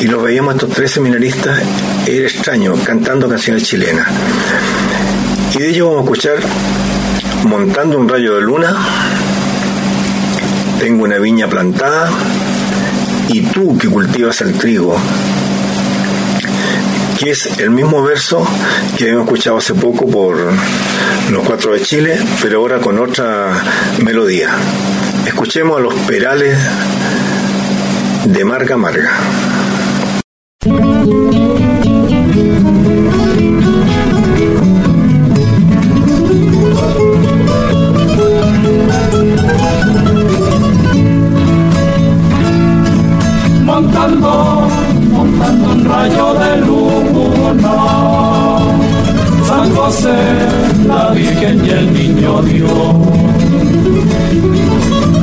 y 0.00 0.06
los 0.06 0.22
veíamos 0.22 0.54
estos 0.54 0.70
tres 0.70 0.90
seminaristas, 0.90 1.60
era 2.06 2.26
extraño, 2.26 2.74
cantando 2.84 3.28
canciones 3.28 3.62
chilenas. 3.62 4.08
Y 5.54 5.58
de 5.58 5.68
ellos 5.68 5.88
vamos 5.88 6.00
a 6.00 6.04
escuchar 6.04 6.38
Montando 7.46 7.98
un 7.98 8.08
rayo 8.08 8.34
de 8.34 8.40
luna, 8.40 8.74
Tengo 10.78 11.04
una 11.04 11.18
viña 11.18 11.48
plantada, 11.48 12.10
y 13.28 13.42
tú 13.42 13.76
que 13.76 13.88
cultivas 13.88 14.40
el 14.40 14.54
trigo, 14.54 14.96
que 17.18 17.30
es 17.30 17.58
el 17.58 17.70
mismo 17.70 18.02
verso 18.02 18.46
que 18.96 19.04
habíamos 19.04 19.24
escuchado 19.26 19.56
hace 19.58 19.74
poco 19.74 20.06
por 20.06 20.36
los 21.30 21.44
cuatro 21.44 21.72
de 21.72 21.80
Chile, 21.80 22.18
pero 22.42 22.60
ahora 22.60 22.78
con 22.78 22.98
otra 22.98 23.62
melodía. 24.02 24.50
Escuchemos 25.26 25.78
a 25.78 25.80
los 25.80 25.94
perales 25.94 26.56
de 28.26 28.44
Marga 28.44 28.76
Marga. 28.76 29.12
José, 49.86 50.18
la 50.88 51.10
Virgen 51.12 51.64
y 51.64 51.70
el 51.70 51.92
niño 51.92 52.42
Dios 52.42 52.70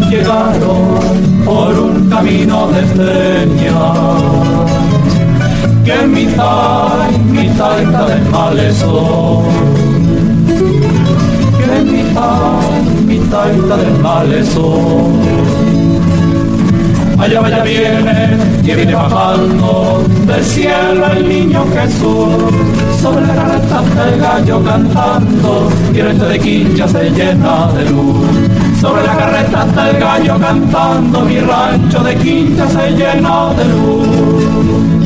llegaron 0.09 0.99
por 1.43 1.77
un 1.77 2.09
camino 2.09 2.69
de 2.69 2.81
peña 2.95 3.81
que 5.83 6.07
mitad, 6.07 7.09
mitad 7.29 7.81
está 7.81 8.05
del 8.05 8.23
malezón. 8.29 9.43
Que 11.57 11.81
mitad, 11.81 12.61
mitad 13.05 13.51
está 13.51 13.75
del 13.75 13.99
malezón. 13.99 15.52
Allá 17.17 17.41
vaya 17.41 17.63
viene, 17.63 18.37
que 18.65 18.75
viene 18.75 18.95
bajando 18.95 20.03
del 20.25 20.43
cielo 20.43 21.07
el 21.11 21.29
niño 21.29 21.65
Jesús. 21.73 22.53
Sobre 23.01 23.25
la 23.25 23.35
carreta 23.35 23.81
del 24.05 24.19
gallo 24.19 24.63
cantando, 24.63 25.69
y 25.93 25.99
el 25.99 26.17
de 26.17 26.39
quincha 26.39 26.87
se 26.87 27.09
llena 27.11 27.71
de 27.73 27.89
luz. 27.89 28.25
Sobre 28.79 29.03
la 29.03 29.15
carreta 29.15 29.65
está 29.67 29.89
el 29.89 29.99
gallo 29.99 30.39
cantando, 30.39 31.21
mi 31.21 31.39
rancho 31.39 32.03
de 32.03 32.15
quincha 32.15 32.67
se 32.67 32.91
llena 32.91 33.53
de 33.53 33.65
luz. 33.65 35.02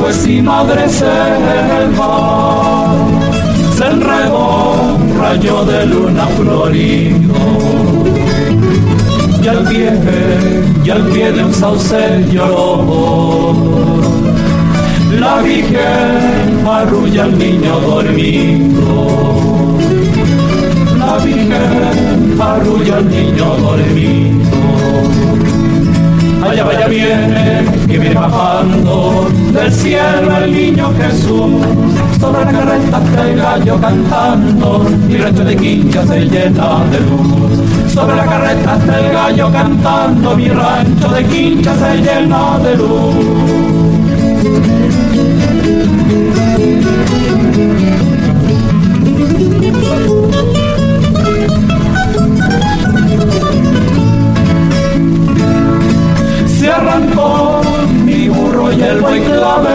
Copigües 0.00 0.26
y 0.26 0.42
madre 0.42 0.88
selva 0.88 2.94
se 3.76 3.86
enredó 3.86 4.96
un 4.96 5.18
rayo 5.18 5.64
de 5.64 5.86
luna 5.86 6.26
florido. 6.26 7.34
Y 9.42 9.48
al 9.48 9.64
pie, 9.68 9.90
y 10.84 10.90
al 10.90 11.02
pie 11.06 11.32
de 11.32 11.44
un 11.44 11.54
sauce 11.54 12.24
lloró. 12.30 13.54
La 15.18 15.40
virgen 15.40 16.66
arrulla 16.66 17.24
al 17.24 17.38
niño 17.38 17.80
dormido. 17.80 19.76
La 20.98 21.16
virgen 21.24 22.38
arrulla 22.40 22.96
al 22.96 23.08
niño 23.08 23.56
dormido. 23.56 24.40
Allá 26.46 26.64
vaya 26.64 26.86
viene, 26.86 27.79
que 27.90 27.98
viene 27.98 28.14
bajando 28.14 29.26
del 29.52 29.72
cielo 29.72 30.36
el 30.36 30.52
niño 30.52 30.92
Jesús. 30.96 31.50
Sobre 32.20 32.44
la 32.44 32.52
carreta 32.52 33.02
está 33.04 33.28
el 33.28 33.36
gallo 33.36 33.80
cantando, 33.80 34.86
y 35.08 35.16
rancho 35.16 35.44
de 35.44 35.56
quincha 35.56 36.06
se 36.06 36.20
llena 36.20 36.84
de 36.90 37.00
luz. 37.00 37.92
Sobre 37.92 38.16
la 38.16 38.24
carreta 38.26 38.76
está 38.76 39.00
el 39.00 39.12
gallo 39.12 39.50
cantando, 39.50 40.36
mi 40.36 40.48
rancho 40.48 41.08
de 41.08 41.24
quincha 41.24 41.74
se 41.76 41.96
llena 41.96 42.58
de 42.58 42.76
luz. 42.76 43.60
Y 58.80 58.82
el 58.82 59.00
buey 59.00 59.20
clave 59.20 59.70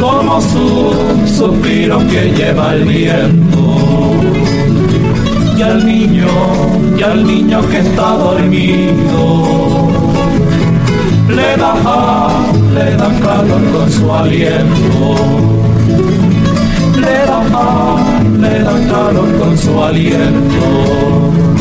como 0.00 0.40
su 0.40 0.94
suspiro 1.26 1.98
que 2.08 2.32
lleva 2.36 2.74
el 2.74 2.84
viento. 2.84 3.60
Y 5.56 5.62
al 5.62 5.84
niño 5.84 6.28
y 6.96 7.02
al 7.02 7.26
niño 7.26 7.60
que 7.68 7.78
está 7.78 8.10
dormido 8.16 9.88
le 11.28 11.56
da 11.56 12.28
le 12.74 12.96
da 12.96 13.08
calor 13.20 13.62
con 13.72 13.90
su 13.90 14.12
aliento. 14.12 15.16
Le 17.00 17.16
da 17.30 17.40
le 18.42 18.58
da 18.62 18.74
calor 18.90 19.38
con 19.38 19.58
su 19.58 19.82
aliento 19.82 21.55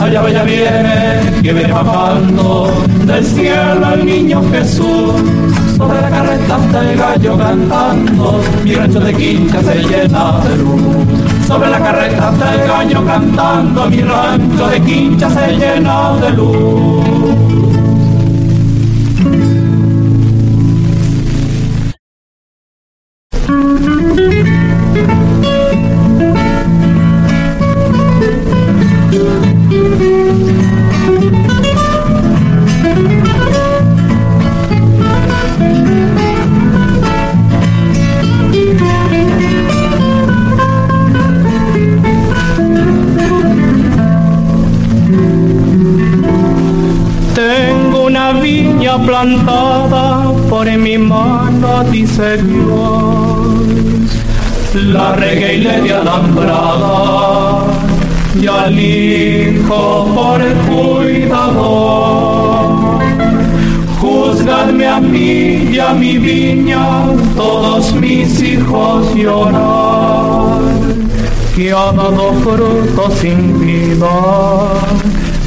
allá 0.00 0.22
vaya 0.22 0.42
viene, 0.42 1.42
que 1.42 1.52
viene 1.52 1.72
bajando 1.72 2.72
del 3.06 3.24
cielo 3.24 3.94
el 3.94 4.06
niño 4.06 4.42
Jesús. 4.50 5.14
Sobre 5.76 6.00
la 6.00 6.08
carreta 6.08 6.56
está 6.64 6.90
el 6.90 6.96
gallo 6.96 7.36
cantando, 7.36 8.40
mi 8.62 8.74
rancho 8.74 9.00
de 9.00 9.12
quincha 9.12 9.62
se 9.62 9.74
llena 9.82 10.38
de 10.40 10.56
luz. 10.56 11.46
Sobre 11.46 11.68
la 11.70 11.78
carreta 11.80 12.30
está 12.30 12.54
el 12.54 12.68
gallo 12.68 13.04
cantando, 13.04 13.90
mi 13.90 14.00
rancho 14.00 14.68
de 14.68 14.80
quincha 14.82 15.30
se 15.30 15.52
llena 15.56 16.16
de 16.16 16.30
luz. 16.30 17.03
Sin 73.20 73.60
vida 73.60 74.16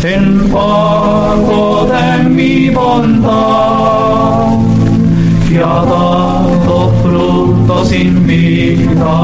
en 0.04 0.50
pago 0.50 1.86
de 1.86 2.30
mi 2.30 2.70
bondad, 2.70 4.58
que 5.48 5.58
ha 5.60 5.86
dado 5.93 6.91
fruto 7.02 7.86
sin 7.86 8.28
vida 8.28 9.16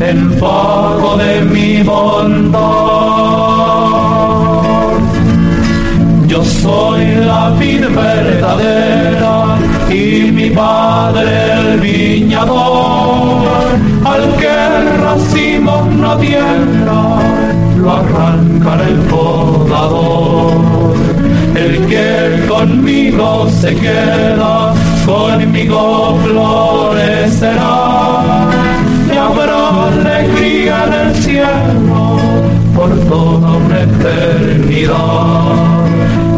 en 0.00 0.38
pago 0.38 1.16
de 1.16 1.40
mi 1.42 1.82
bondad. 1.82 2.60
Yo 6.26 6.44
soy 6.44 7.04
la 7.26 7.50
vid 7.58 7.86
verdadera 7.88 9.39
y 10.10 10.32
mi 10.32 10.50
padre 10.50 11.52
el 11.52 11.80
viñador, 11.80 13.46
al 14.04 14.36
que 14.38 14.48
el 14.48 14.98
racimo 15.04 15.86
no 15.96 16.16
diera, 16.16 17.02
lo 17.76 17.92
arrancará 17.92 18.88
el 18.88 18.98
podador. 19.12 20.54
El 21.54 21.86
que 21.86 22.46
conmigo 22.48 23.48
se 23.60 23.74
queda, 23.74 24.74
conmigo 25.06 26.18
florecerá 26.24 27.70
y 29.12 29.16
habrá 29.16 29.86
alegría 29.88 30.84
en 30.86 30.92
el 30.92 31.14
cielo 31.16 32.18
por 32.74 32.90
toda 33.08 33.48
una 33.58 33.80
eternidad. 33.80 34.90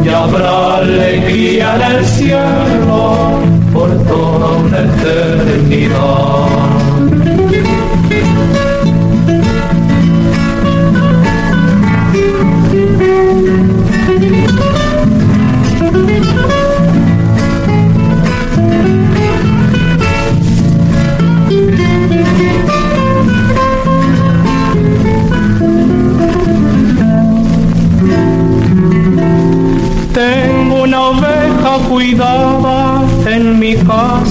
Y 0.05 0.09
habrá 0.09 0.77
alegría 0.79 1.77
en 1.77 1.83
el 1.97 2.05
cielo 2.05 3.52
por 3.73 3.91
toda 4.05 4.53
una 4.59 4.79
eternidad. 4.81 6.43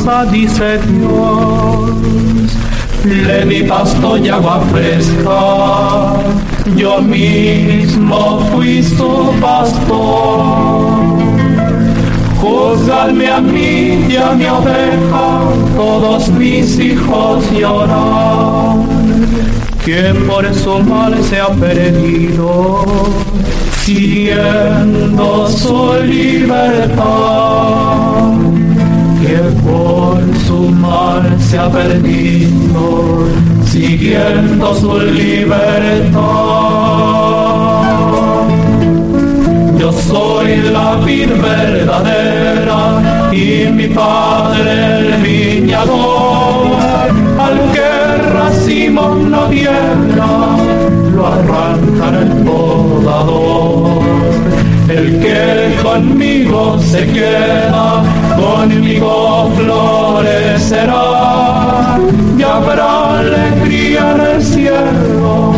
17 0.03 0.79
Dios 0.87 1.91
Le 3.03 3.45
di 3.45 3.63
pasto 3.63 4.17
y 4.17 4.29
agua 4.29 4.61
fresca, 4.71 6.13
yo 6.75 7.01
mismo 7.01 8.39
fui 8.51 8.83
su 8.83 9.33
pastor. 9.41 11.17
Juzgadme 12.39 13.27
a 13.27 13.41
mí 13.41 14.05
y 14.07 14.15
a 14.17 14.33
mi 14.33 14.45
oveja, 14.45 15.39
todos 15.75 16.29
mis 16.29 16.77
hijos 16.77 17.43
lloran. 17.51 18.85
Quien 19.83 20.27
por 20.27 20.53
su 20.53 20.77
mal 20.79 21.23
se 21.23 21.39
ha 21.39 21.49
perdido, 21.49 22.85
siguiendo 23.83 25.47
su 25.47 25.93
libertad 26.03 26.91
que 29.31 29.37
por 29.63 30.19
su 30.45 30.59
mal 30.85 31.23
se 31.39 31.57
ha 31.57 31.69
perdido, 31.69 33.25
siguiendo 33.65 34.75
su 34.75 34.99
libertad. 34.99 36.21
Yo 39.79 39.89
soy 39.93 40.57
la 40.73 40.95
vid 41.05 41.29
verdadera 41.49 42.81
y 43.31 43.71
mi 43.71 43.87
padre 43.87 44.71
el 44.97 45.13
viñador, 45.23 46.65
al 47.45 47.57
que 47.73 47.89
racimo 48.37 49.15
no 49.15 49.47
diera, 49.47 50.31
lo 51.15 51.27
arrancará 51.27 52.19
el 52.19 52.33
podador. 52.43 54.01
El 54.89 55.21
que 55.21 55.81
conmigo 55.81 56.77
se 56.79 57.07
queda, 57.07 57.60
florecerá 60.71 61.99
y 62.37 62.43
habrá 62.43 63.19
alegría 63.19 64.15
en 64.15 64.21
el 64.35 64.43
cielo 64.43 65.53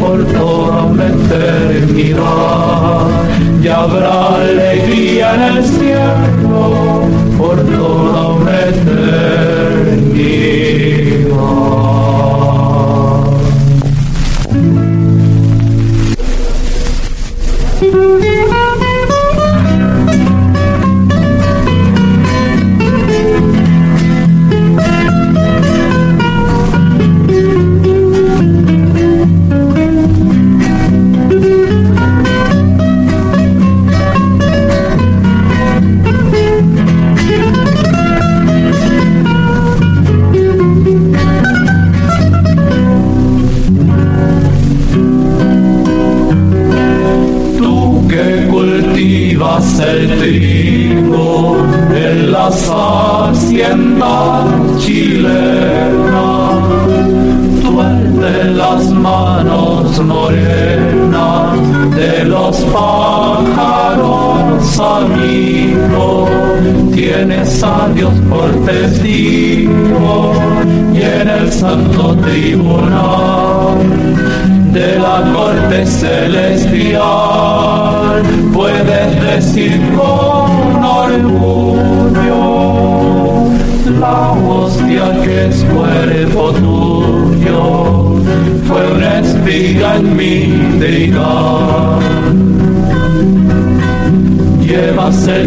por 0.00 0.24
toda 0.26 0.84
una 0.84 1.06
eternidad. 1.06 2.20
Y 3.62 3.68
habrá 3.68 4.36
alegría 4.36 5.34
en 5.34 5.42
el 5.56 5.64
cielo 5.64 7.02
por 7.38 7.56
toda 7.56 8.28
una 8.28 8.60
eternidad. 8.60 9.42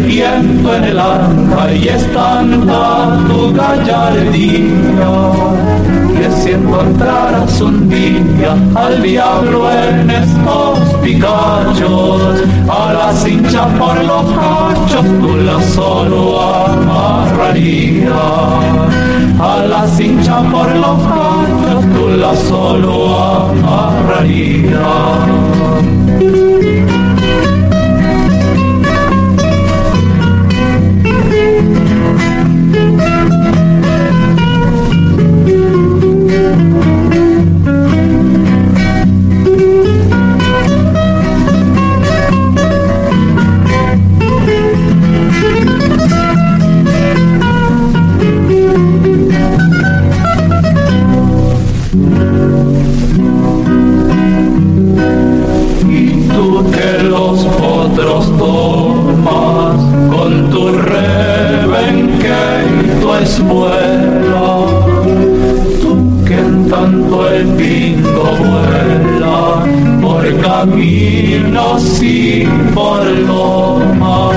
Viento 0.06 0.74
en 0.74 0.84
el 0.84 0.98
arca 0.98 1.72
y 1.72 1.88
estanda 1.88 3.18
tu 3.28 3.52
gallardía. 3.52 5.12
Que 6.16 6.30
si 6.30 6.50
encontraras 6.52 7.60
un 7.60 7.88
día 7.88 8.56
al 8.74 9.02
diablo 9.02 9.70
en 9.70 10.10
estos 10.10 10.78
picachos, 11.02 12.22
a 12.68 12.92
la 12.94 13.12
cincha 13.12 13.66
por 13.78 14.02
los 14.02 14.24
cachos 14.32 15.04
tú 15.20 15.36
la 15.44 15.60
solo 15.74 16.40
amarrarías. 16.40 18.14
A 19.38 19.66
la 19.68 19.86
cincha 19.88 20.40
por 20.50 20.74
los 20.74 20.98
cachos 21.12 21.84
tú 21.94 22.08
la 22.16 22.34
solo 22.34 22.94
amarrarías. 23.50 24.76
Por 72.74 73.06
lomas, 73.06 74.36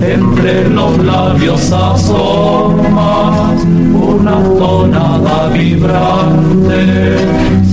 entre 0.00 0.68
los 0.70 0.98
labios 0.98 1.72
asomas 1.72 3.64
una 3.92 4.42
tonada 4.58 5.48
vibrante. 5.48 7.16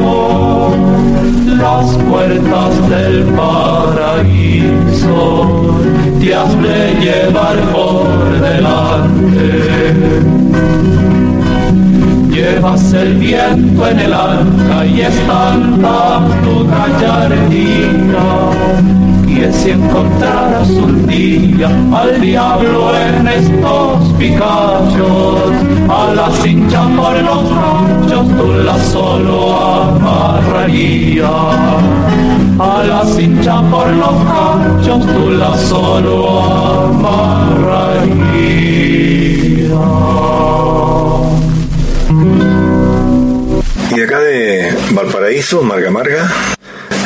las 1.57 1.97
puertas 2.09 2.89
del 2.89 3.23
paraíso 3.35 4.04
te 6.19 6.33
has 6.33 6.61
de 6.61 6.95
llevar 7.01 7.57
por 7.71 8.39
delante 8.39 9.95
llevas 12.29 12.93
el 12.93 13.15
viento 13.15 13.87
en 13.87 13.99
el 13.99 14.13
arca 14.13 14.85
y 14.85 15.01
es 15.01 15.15
tanta 15.27 16.21
tu 16.43 16.67
gallardía 16.67 17.85
que 19.27 19.51
si 19.51 19.71
encontraras 19.71 20.69
un 20.69 21.07
día 21.07 21.69
al 21.93 22.21
diablo 22.21 22.91
en 22.95 23.27
estos 23.27 24.13
picachos, 24.17 25.51
a 25.89 26.13
la 26.13 26.29
cincha 26.41 26.83
por 26.95 27.21
los 27.21 27.49
ranchos 27.49 28.27
tú 28.37 28.53
la 28.63 28.77
solo 28.79 29.55
amarraría. 29.83 31.29
A 33.05 33.07
la 33.07 33.13
cincha 33.13 33.61
por 33.69 33.87
los 33.87 35.05
tú 35.05 35.29
la 35.31 35.55
solo 35.57 36.41
amarraría. 36.85 38.15
Y 43.95 44.01
acá 44.01 44.19
de 44.19 44.75
Valparaíso, 44.91 45.61
Marga 45.61 45.91
Marga, 45.91 46.31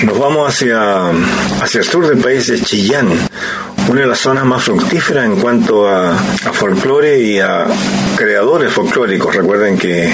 nos 0.03 0.17
vamos 0.17 0.47
hacia, 0.47 1.09
hacia 1.61 1.79
el 1.79 1.85
sur 1.85 2.07
del 2.07 2.19
país 2.19 2.47
de 2.47 2.61
Chillán, 2.61 3.09
una 3.89 4.01
de 4.01 4.07
las 4.07 4.19
zonas 4.19 4.45
más 4.45 4.63
fructíferas 4.63 5.25
en 5.25 5.35
cuanto 5.35 5.89
a, 5.89 6.13
a 6.13 6.53
folclore 6.53 7.19
y 7.19 7.39
a 7.39 7.65
creadores 8.15 8.71
folclóricos. 8.71 9.35
Recuerden 9.35 9.77
que 9.77 10.13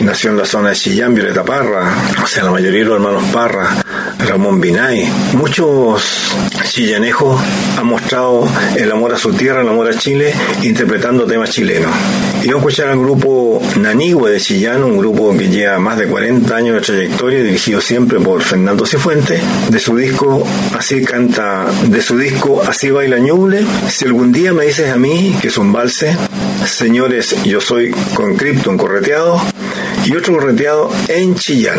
nació 0.00 0.30
en 0.30 0.36
la 0.36 0.44
zona 0.44 0.70
de 0.70 0.76
Chillán 0.76 1.14
Violeta 1.14 1.42
Parra, 1.42 1.94
o 2.22 2.26
sea, 2.26 2.44
la 2.44 2.50
mayoría 2.50 2.80
de 2.80 2.86
los 2.86 2.96
hermanos 2.96 3.24
Parra, 3.32 3.81
Ramón 4.26 4.60
Binay. 4.60 5.08
Muchos 5.34 6.34
chillanejos 6.64 7.40
han 7.76 7.86
mostrado 7.86 8.48
el 8.76 8.90
amor 8.90 9.12
a 9.12 9.18
su 9.18 9.32
tierra, 9.32 9.62
el 9.62 9.68
amor 9.68 9.88
a 9.88 9.98
Chile, 9.98 10.32
interpretando 10.62 11.26
temas 11.26 11.50
chilenos. 11.50 11.90
Y 12.42 12.48
vamos 12.48 12.64
a 12.64 12.68
escuchar 12.68 12.88
al 12.88 12.98
grupo 12.98 13.62
Nanigüe 13.78 14.30
de 14.30 14.40
Chillán, 14.40 14.82
un 14.82 14.98
grupo 14.98 15.36
que 15.36 15.48
lleva 15.48 15.78
más 15.78 15.98
de 15.98 16.06
40 16.06 16.54
años 16.54 16.74
de 16.76 16.80
trayectoria, 16.80 17.42
dirigido 17.42 17.80
siempre 17.80 18.20
por 18.20 18.42
Fernando 18.42 18.86
Cifuentes, 18.86 19.40
de 19.68 19.78
su 19.78 19.96
disco 19.96 20.46
Así 20.76 21.04
canta, 21.04 21.66
de 21.86 22.02
su 22.02 22.18
disco 22.18 22.62
Así 22.66 22.90
baila 22.90 23.18
Ñuble. 23.18 23.64
Si 23.88 24.04
algún 24.04 24.32
día 24.32 24.52
me 24.52 24.66
dices 24.66 24.90
a 24.90 24.96
mí 24.96 25.36
que 25.40 25.48
es 25.48 25.58
un 25.58 25.72
valse, 25.72 26.16
señores, 26.66 27.36
yo 27.44 27.60
soy 27.60 27.90
con 28.14 28.36
Krypton 28.36 28.76
correteado 28.76 29.40
y 30.04 30.16
otro 30.16 30.34
correteado 30.34 30.90
en 31.08 31.34
Chillán. 31.34 31.78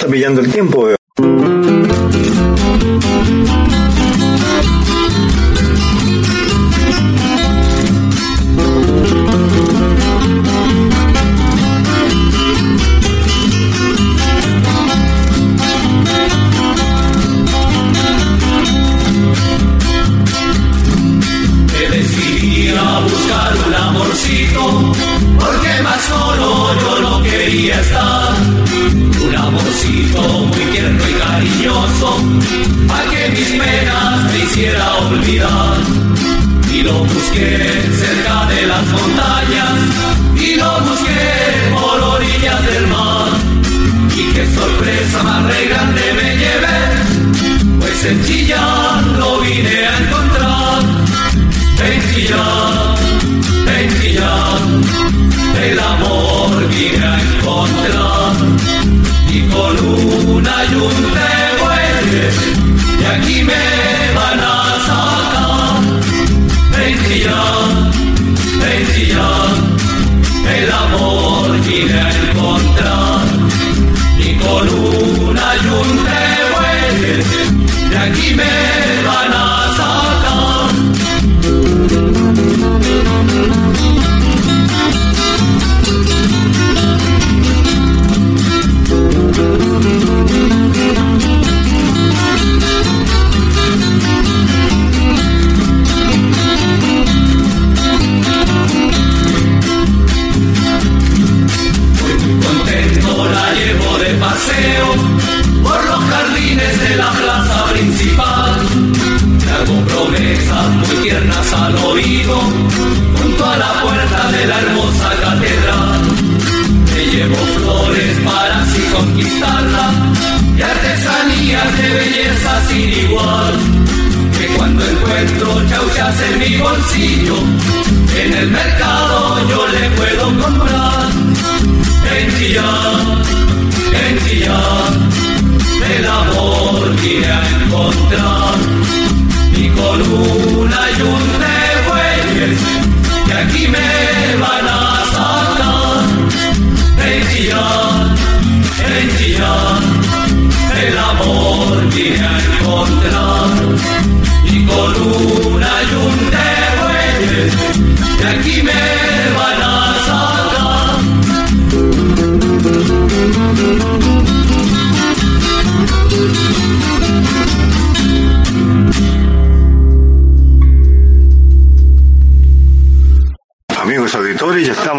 Está 0.00 0.10
pillando 0.10 0.40
el 0.40 0.50
tiempo. 0.50 0.99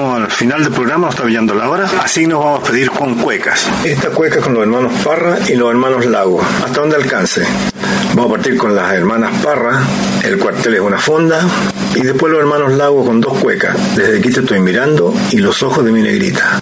Al 0.09 0.31
final 0.31 0.63
del 0.63 0.73
programa, 0.73 1.07
nos 1.07 1.15
está 1.15 1.25
pillando 1.25 1.53
la 1.53 1.69
hora, 1.69 1.89
así 2.03 2.25
nos 2.25 2.43
vamos 2.43 2.61
a 2.61 2.71
pedir 2.71 2.89
con 2.91 3.15
cuecas. 3.15 3.69
Esta 3.83 4.09
cueca 4.09 4.41
con 4.41 4.53
los 4.53 4.63
hermanos 4.63 4.91
Parra 5.03 5.37
y 5.47 5.55
los 5.55 5.69
hermanos 5.69 6.05
Lago, 6.05 6.41
hasta 6.41 6.81
donde 6.81 6.95
alcance. 6.95 7.45
Vamos 8.15 8.31
a 8.31 8.35
partir 8.35 8.57
con 8.57 8.75
las 8.75 8.93
hermanas 8.93 9.31
Parra, 9.43 9.79
el 10.23 10.37
cuartel 10.39 10.75
es 10.75 10.81
una 10.81 10.97
fonda, 10.97 11.41
y 11.95 12.01
después 12.01 12.31
los 12.31 12.41
hermanos 12.41 12.73
Lago 12.73 13.05
con 13.05 13.21
dos 13.21 13.37
cuecas, 13.37 13.75
desde 13.95 14.19
aquí 14.19 14.29
te 14.29 14.39
estoy 14.39 14.59
mirando 14.59 15.13
y 15.31 15.37
los 15.37 15.61
ojos 15.63 15.85
de 15.85 15.91
mi 15.91 16.01
negrita. 16.01 16.59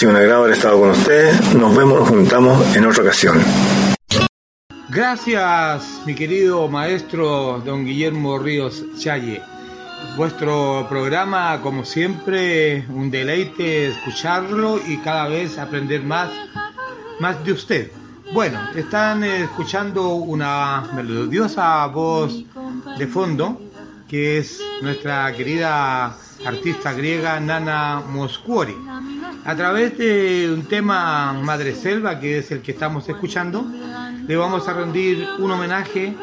Sido 0.00 0.12
un 0.12 0.16
agrado 0.16 0.44
haber 0.44 0.56
estado 0.56 0.80
con 0.80 0.90
ustedes. 0.92 1.54
Nos 1.54 1.76
vemos, 1.76 1.98
nos 1.98 2.08
juntamos 2.08 2.74
en 2.74 2.86
otra 2.86 3.02
ocasión. 3.02 3.38
Gracias, 4.88 6.00
mi 6.06 6.14
querido 6.14 6.68
maestro 6.68 7.60
don 7.66 7.84
Guillermo 7.84 8.38
Ríos 8.38 8.82
Challe. 8.98 9.42
Vuestro 10.16 10.86
programa, 10.88 11.60
como 11.60 11.84
siempre, 11.84 12.86
un 12.88 13.10
deleite 13.10 13.88
escucharlo 13.88 14.80
y 14.88 14.96
cada 14.98 15.28
vez 15.28 15.58
aprender 15.58 16.02
más, 16.02 16.30
más 17.20 17.44
de 17.44 17.52
usted. 17.52 17.92
Bueno, 18.32 18.58
están 18.74 19.22
escuchando 19.22 20.14
una 20.14 20.88
melodiosa 20.94 21.86
voz 21.88 22.42
de 22.96 23.06
fondo, 23.06 23.60
que 24.08 24.38
es 24.38 24.62
nuestra 24.80 25.30
querida 25.36 26.16
artista 26.46 26.94
griega 26.94 27.38
Nana 27.38 28.02
Moscuori. 28.08 28.76
A 29.44 29.56
través 29.56 29.96
de 29.96 30.52
un 30.52 30.64
tema 30.64 31.32
Madre 31.32 31.74
Selva, 31.74 32.20
que 32.20 32.38
es 32.38 32.50
el 32.50 32.60
que 32.60 32.72
estamos 32.72 33.08
escuchando, 33.08 33.64
le 34.26 34.36
vamos 34.36 34.68
a 34.68 34.74
rendir 34.74 35.26
un 35.38 35.50
homenaje 35.50 36.14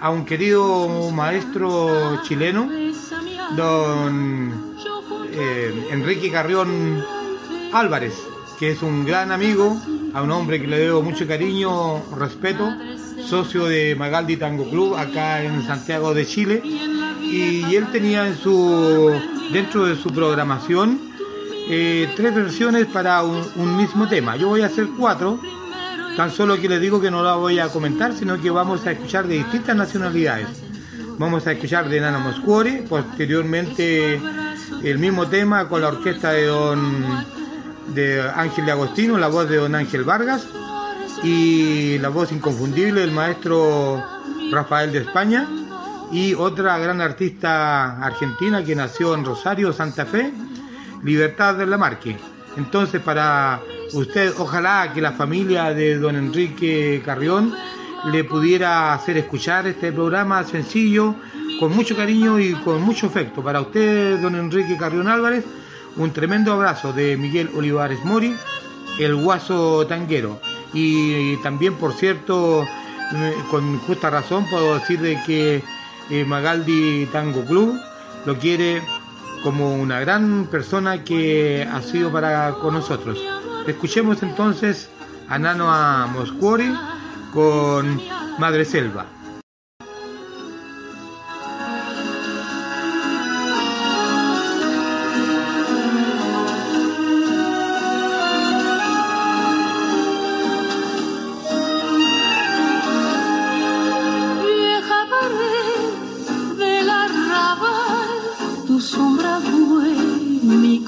a 0.00 0.10
un 0.10 0.24
querido 0.24 1.10
maestro 1.10 2.22
chileno, 2.22 2.70
don 3.56 4.76
eh, 5.32 5.88
Enrique 5.90 6.30
Carrión 6.30 7.04
Álvarez, 7.72 8.14
que 8.58 8.70
es 8.70 8.82
un 8.82 9.04
gran 9.04 9.32
amigo, 9.32 9.76
a 10.14 10.22
un 10.22 10.30
hombre 10.30 10.60
que 10.60 10.68
le 10.68 10.78
debo 10.78 11.02
mucho 11.02 11.26
cariño, 11.26 12.02
respeto, 12.16 12.68
socio 13.26 13.64
de 13.64 13.96
Magaldi 13.96 14.36
Tango 14.36 14.70
Club 14.70 14.94
acá 14.94 15.42
en 15.42 15.66
Santiago 15.66 16.14
de 16.14 16.24
Chile, 16.24 16.62
y 16.64 17.74
él 17.74 17.88
tenía 17.90 18.28
en 18.28 18.36
su 18.36 19.12
dentro 19.52 19.86
de 19.86 19.96
su 19.96 20.10
programación 20.10 21.09
eh, 21.72 22.12
tres 22.16 22.34
versiones 22.34 22.86
para 22.86 23.22
un, 23.22 23.76
mismo 23.76 24.08
tema. 24.08 24.36
Yo 24.36 24.48
voy 24.48 24.62
a 24.62 24.66
hacer 24.66 24.88
cuatro 24.98 25.40
Tan 26.16 26.32
solo 26.32 26.60
que 26.60 26.68
les 26.68 26.80
digo 26.80 27.00
que 27.00 27.10
no 27.10 27.22
la 27.22 27.34
voy 27.34 27.60
a 27.60 27.68
comentar, 27.68 28.12
sino 28.12 28.38
que 28.38 28.50
vamos 28.50 28.84
a 28.86 28.92
escuchar 28.92 29.26
de 29.26 29.36
distintas 29.36 29.76
nacionalidades. 29.76 30.48
Vamos 31.16 31.46
a 31.46 31.52
escuchar 31.52 31.88
de 31.88 32.00
Nana 32.00 32.18
Moscuore, 32.18 32.84
posteriormente 32.88 34.20
el 34.82 34.98
mismo 34.98 35.28
tema 35.28 35.68
con 35.68 35.80
la 35.80 35.88
orquesta 35.88 36.32
de 36.32 36.46
don 36.46 37.24
de 37.94 38.20
Ángel 38.20 38.66
de 38.66 38.72
Agostino, 38.72 39.16
la 39.18 39.28
voz 39.28 39.48
de 39.48 39.56
don 39.56 39.74
Ángel 39.74 40.04
Vargas 40.04 40.46
y 41.22 41.98
la 41.98 42.08
voz 42.08 42.32
inconfundible 42.32 43.00
del 43.02 43.12
maestro 43.12 44.04
Rafael 44.50 44.92
de 44.92 44.98
España 44.98 45.48
y 46.12 46.34
otra 46.34 46.76
gran 46.78 47.00
artista 47.00 48.04
argentina 48.04 48.64
que 48.64 48.74
nació 48.74 49.14
en 49.14 49.24
Rosario, 49.24 49.72
Santa 49.72 50.06
Fe, 50.06 50.32
Libertad 51.02 51.54
de 51.54 51.66
la 51.66 51.78
Marque. 51.78 52.16
Entonces, 52.56 53.00
para 53.00 53.60
usted, 53.92 54.32
ojalá 54.38 54.92
que 54.92 55.00
la 55.00 55.12
familia 55.12 55.72
de 55.72 55.98
don 55.98 56.16
Enrique 56.16 57.02
Carrión 57.04 57.54
le 58.06 58.24
pudiera 58.24 58.94
hacer 58.94 59.16
escuchar 59.16 59.66
este 59.66 59.92
programa 59.92 60.44
sencillo, 60.44 61.14
con 61.58 61.74
mucho 61.74 61.94
cariño 61.96 62.38
y 62.38 62.54
con 62.54 62.82
mucho 62.82 63.06
afecto. 63.06 63.42
Para 63.42 63.60
usted, 63.60 64.18
don 64.20 64.34
Enrique 64.34 64.76
Carrión 64.76 65.08
Álvarez, 65.08 65.44
un 65.96 66.12
tremendo 66.12 66.52
abrazo 66.52 66.92
de 66.92 67.16
Miguel 67.16 67.50
Olivares 67.54 68.04
Mori, 68.04 68.34
el 68.98 69.16
guaso 69.16 69.86
tanguero. 69.86 70.40
Y, 70.72 71.36
también, 71.38 71.74
por 71.74 71.92
cierto, 71.92 72.66
con 73.50 73.78
justa 73.80 74.10
razón 74.10 74.46
puedo 74.48 74.74
decir 74.78 75.00
de 75.00 75.20
que 75.26 75.62
eh, 76.10 76.24
Magaldi 76.24 77.06
Tango 77.06 77.44
Club 77.44 77.78
lo 78.24 78.38
quiere 78.38 78.82
como 79.42 79.74
una 79.74 80.00
gran 80.00 80.46
persona 80.46 81.04
que 81.04 81.66
ha 81.70 81.82
sido 81.82 82.12
para 82.12 82.52
con 82.54 82.74
nosotros. 82.74 83.18
Escuchemos 83.66 84.22
entonces 84.22 84.88
a 85.28 85.38
Nano 85.38 85.68
Moscuori 86.08 86.72
con 87.32 88.00
Madre 88.38 88.64
Selva. 88.64 89.06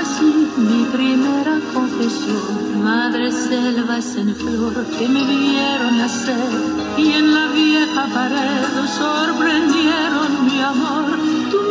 así 0.00 0.48
mi 0.56 0.84
primera 0.96 1.60
confesión. 1.74 2.82
Madres 2.82 3.34
selvas 3.48 4.16
en 4.16 4.34
flor 4.34 4.74
que 4.98 5.08
me 5.08 5.24
vieron 5.24 5.98
nacer. 5.98 6.50
Y 6.96 7.12
en 7.12 7.34
la 7.34 7.46
vieja 7.48 8.06
pared 8.14 8.64
sorprendieron 8.98 10.30
mi 10.46 10.60
amor. 10.60 11.06
Tu 11.50 11.68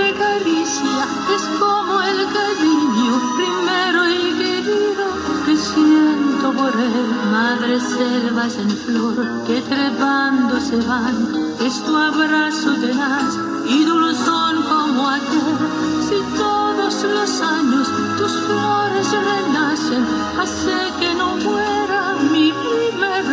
de 0.00 0.08
caricia 0.24 0.98
es 1.36 1.44
como 1.58 2.00
el 2.02 2.18
cariño 2.38 3.12
primero 3.36 4.08
y 4.08 5.56
siento 5.56 6.52
por 6.52 6.74
él, 6.80 7.06
madres 7.30 7.82
selvas 7.82 8.56
en 8.56 8.70
flor 8.70 9.44
que 9.46 9.60
trepando 9.62 10.60
se 10.60 10.76
van, 10.76 11.16
es 11.60 11.84
tu 11.84 11.96
abrazo 11.96 12.74
tenaz 12.80 13.34
y 13.68 13.84
dulzón 13.84 14.62
como 14.62 15.08
aquel. 15.08 16.49
Los 16.90 17.40
años 17.40 17.88
tus 18.18 18.32
flores 18.46 19.06
renacen, 19.12 20.04
hace 20.40 20.74
que 20.98 21.14
no 21.14 21.36
muera 21.36 22.16
mi 22.32 22.52
primer 22.52 23.24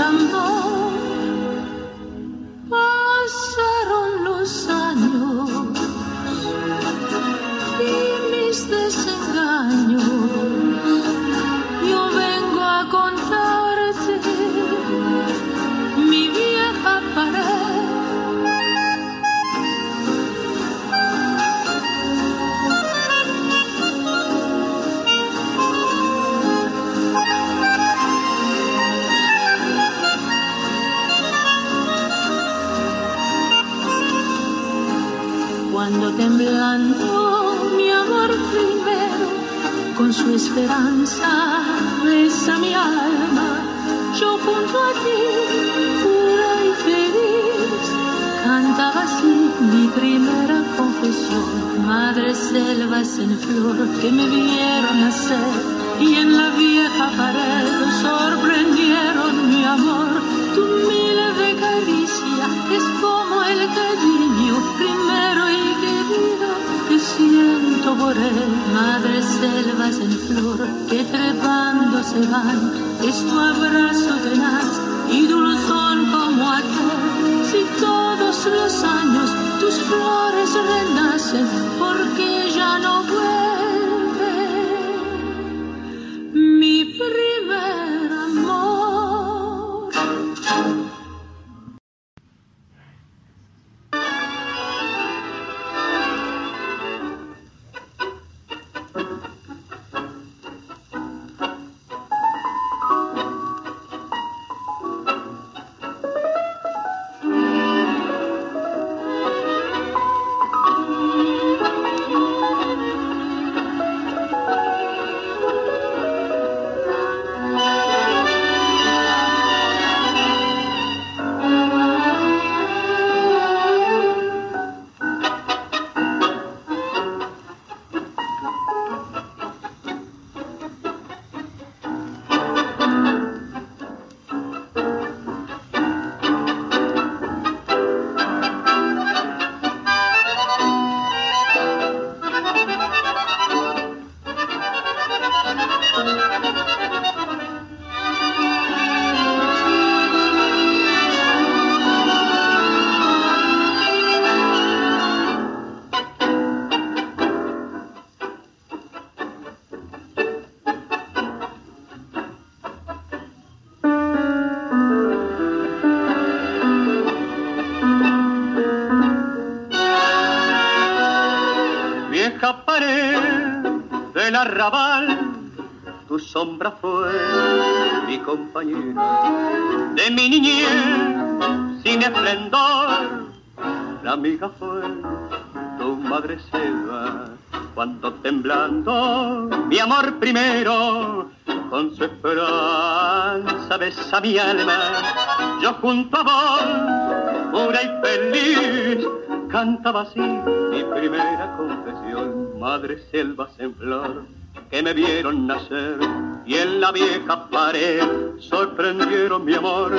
besa 194.18 194.22
mi 194.22 194.38
alma. 194.38 195.60
Yo 195.62 195.74
junto 195.74 196.18
a 196.18 196.24
vos, 196.24 197.52
pura 197.52 197.82
y 197.82 197.90
feliz, 198.06 199.08
cantaba 199.50 200.02
así 200.02 200.20
mi 200.20 200.84
primera 200.84 201.56
confesión. 201.58 202.60
Madre 202.60 203.00
selvas 203.12 203.50
en 203.60 203.76
flor 203.76 204.26
que 204.70 204.84
me 204.84 204.94
vieron 204.94 205.48
nacer 205.48 206.00
y 206.46 206.56
en 206.56 206.82
la 206.82 206.92
vieja 206.92 207.48
pared 207.50 208.02
sorprendieron 208.40 209.46
mi 209.46 209.56
amor. 209.56 209.92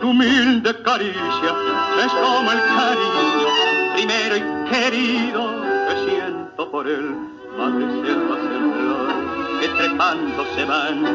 Tu 0.00 0.08
humilde 0.08 0.82
caricia 0.82 1.54
es 2.04 2.12
como 2.12 2.52
el 2.52 2.58
cariño 2.58 3.48
primero 3.94 4.36
y 4.36 4.70
querido 4.70 5.62
que 5.88 6.10
siento 6.10 6.70
por 6.70 6.86
él. 6.88 7.16
Madre 7.56 7.86
selvas 8.02 8.40
en 8.40 8.72
flor 8.72 9.60
que 9.60 9.68
trepando 9.68 10.44
se 10.54 10.64
van, 10.64 11.06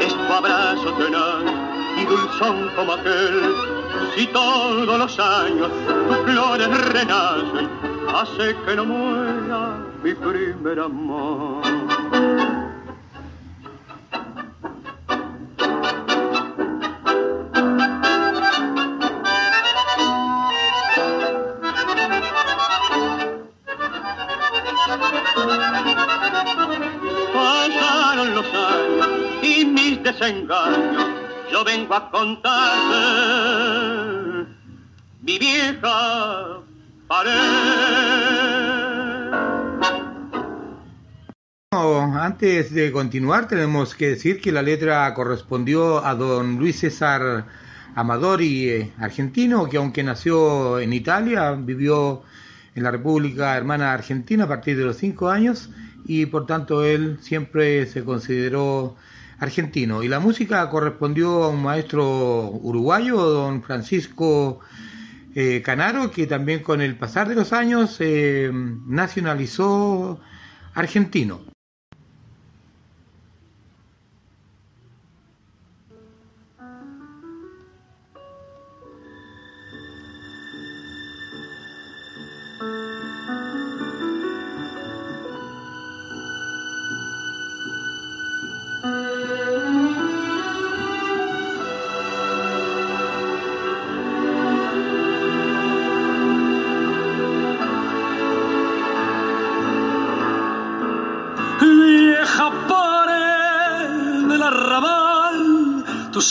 es 0.00 0.14
tu 0.14 0.32
abrazo 0.32 0.92
tenaz 0.94 1.67
y 2.00 2.04
dulzón 2.04 2.70
como 2.76 2.92
aquel. 2.92 3.54
Si 4.14 4.26
todos 4.28 4.98
los 4.98 5.18
años 5.18 5.70
tus 6.08 6.16
flores 6.18 6.92
renacen, 6.92 7.68
hace 8.14 8.56
que 8.64 8.76
no 8.76 8.84
muera 8.84 9.76
mi 10.02 10.14
primer 10.14 10.80
amor. 10.80 11.62
Pasaron 27.34 28.34
los 28.34 28.46
años 28.54 29.08
y 29.42 29.64
mis 29.64 30.02
desengaños, 30.02 31.04
yo 31.50 31.64
vengo 31.64 31.94
a 31.94 32.10
contarte 32.10 33.38
mi 35.22 35.38
vieja 35.38 36.60
pared. 37.06 37.32
No, 41.72 42.18
antes 42.18 42.72
de 42.72 42.90
continuar 42.92 43.46
tenemos 43.46 43.94
que 43.94 44.08
decir 44.08 44.40
que 44.40 44.52
la 44.52 44.62
letra 44.62 45.12
correspondió 45.14 46.04
a 46.04 46.14
don 46.14 46.58
Luis 46.58 46.80
César 46.80 47.46
Amadori, 47.94 48.68
eh, 48.70 48.92
argentino, 48.98 49.68
que 49.68 49.76
aunque 49.76 50.02
nació 50.02 50.78
en 50.78 50.92
Italia, 50.92 51.52
vivió 51.52 52.22
en 52.74 52.82
la 52.84 52.90
República 52.90 53.56
Hermana 53.56 53.92
Argentina 53.92 54.44
a 54.44 54.48
partir 54.48 54.76
de 54.76 54.84
los 54.84 54.96
cinco 54.96 55.28
años 55.28 55.70
y 56.06 56.26
por 56.26 56.46
tanto 56.46 56.84
él 56.84 57.18
siempre 57.20 57.86
se 57.86 58.04
consideró 58.04 58.96
argentino. 59.38 60.02
Y 60.02 60.08
la 60.08 60.20
música 60.20 60.68
correspondió 60.68 61.44
a 61.44 61.48
un 61.48 61.62
maestro 61.62 62.50
uruguayo, 62.50 63.16
don 63.16 63.62
Francisco 63.62 64.60
eh, 65.34 65.62
Canaro, 65.62 66.10
que 66.10 66.26
también 66.26 66.62
con 66.62 66.80
el 66.80 66.96
pasar 66.96 67.28
de 67.28 67.34
los 67.34 67.52
años 67.52 67.96
eh, 68.00 68.50
nacionalizó 68.52 70.20
argentino. 70.74 71.47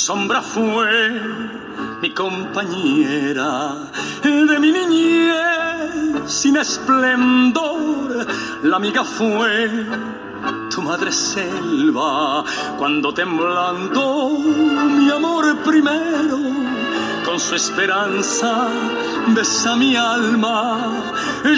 Sombra 0.08 0.42
fue 0.42 1.22
mi 2.02 2.12
compañera 2.12 3.76
de 4.24 4.58
mi 4.58 4.72
niñez 4.72 6.32
sin 6.32 6.56
esplendor. 6.56 8.26
La 8.64 8.78
amiga 8.78 9.04
fue 9.04 9.70
tu 10.70 10.82
madre 10.82 11.12
selva 11.12 12.42
cuando 12.78 13.14
temblando 13.14 14.40
mi 14.98 15.10
amor 15.12 15.58
primero 15.66 16.40
con 17.26 17.38
su 17.38 17.56
esperanza 17.56 18.70
besa 19.36 19.76
mi 19.76 19.98
alma. 19.98 20.90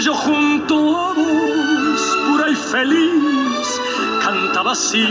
Yo 0.04 0.12
junto 0.12 0.74
a 0.98 1.12
vos, 1.12 2.18
pura 2.26 2.50
y 2.50 2.56
feliz, 2.56 3.80
cantaba 4.20 4.72
así 4.72 5.06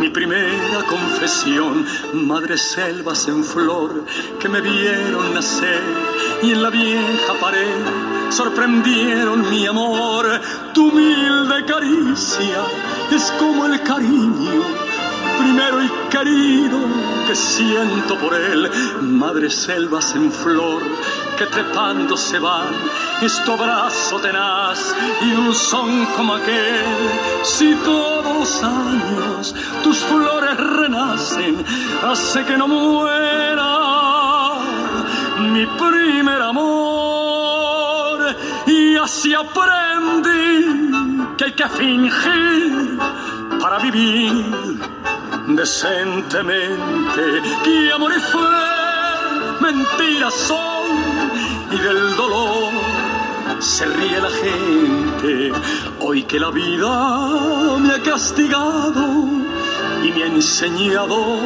mi 0.00 0.08
primera 0.08 0.82
confesión. 0.88 1.86
Madre 2.14 2.56
selvas 2.56 3.28
en 3.28 3.44
flor 3.44 4.04
que 4.40 4.48
me 4.48 4.60
vieron 4.60 5.34
nacer 5.34 5.82
y 6.42 6.52
en 6.52 6.62
la 6.62 6.70
vieja 6.70 7.34
pared 7.38 8.30
sorprendieron 8.30 9.48
mi 9.50 9.66
amor. 9.66 10.40
Tu 10.72 10.88
humilde 10.88 11.64
caricia 11.66 12.62
es 13.12 13.30
como 13.38 13.66
el 13.66 13.82
cariño 13.82 14.62
primero 15.38 15.82
y 15.82 15.88
querido 16.10 16.78
que 17.26 17.34
siento 17.34 18.16
por 18.18 18.34
él, 18.34 18.70
madre 19.02 19.50
selvas 19.50 20.14
en 20.14 20.30
flor 20.32 20.82
que 21.40 21.46
trepando 21.46 22.18
se 22.18 22.38
van, 22.38 22.68
es 23.22 23.42
tu 23.44 23.56
tenaz 23.56 24.94
y 25.22 25.30
dulzón 25.30 26.04
como 26.14 26.34
aquel. 26.34 26.84
Si 27.42 27.74
todos 27.76 28.34
los 28.40 28.62
años 28.62 29.54
tus 29.82 29.96
flores 30.00 30.54
renacen, 30.58 31.64
hace 32.06 32.44
que 32.44 32.58
no 32.58 32.68
muera 32.68 33.72
mi 35.54 35.64
primer 35.64 36.42
amor. 36.42 38.36
Y 38.66 38.96
así 38.98 39.32
aprendí 39.32 40.90
que 41.38 41.44
hay 41.44 41.52
que 41.52 41.68
fingir 41.70 42.98
para 43.62 43.78
vivir 43.78 44.44
decentemente. 45.46 47.22
Que 47.64 47.92
amor 47.94 48.12
y 48.14 48.20
fue 48.20 48.80
mentiras 49.60 50.34
son 50.34 50.79
y 51.72 51.78
del 51.78 52.16
dolor 52.16 52.72
se 53.60 53.84
ríe 53.86 54.20
la 54.20 54.30
gente. 54.30 55.52
Hoy 56.00 56.24
que 56.24 56.40
la 56.40 56.50
vida 56.50 57.76
me 57.78 57.94
ha 57.94 58.02
castigado 58.02 59.28
y 60.02 60.12
me 60.12 60.22
ha 60.22 60.26
enseñado 60.26 61.38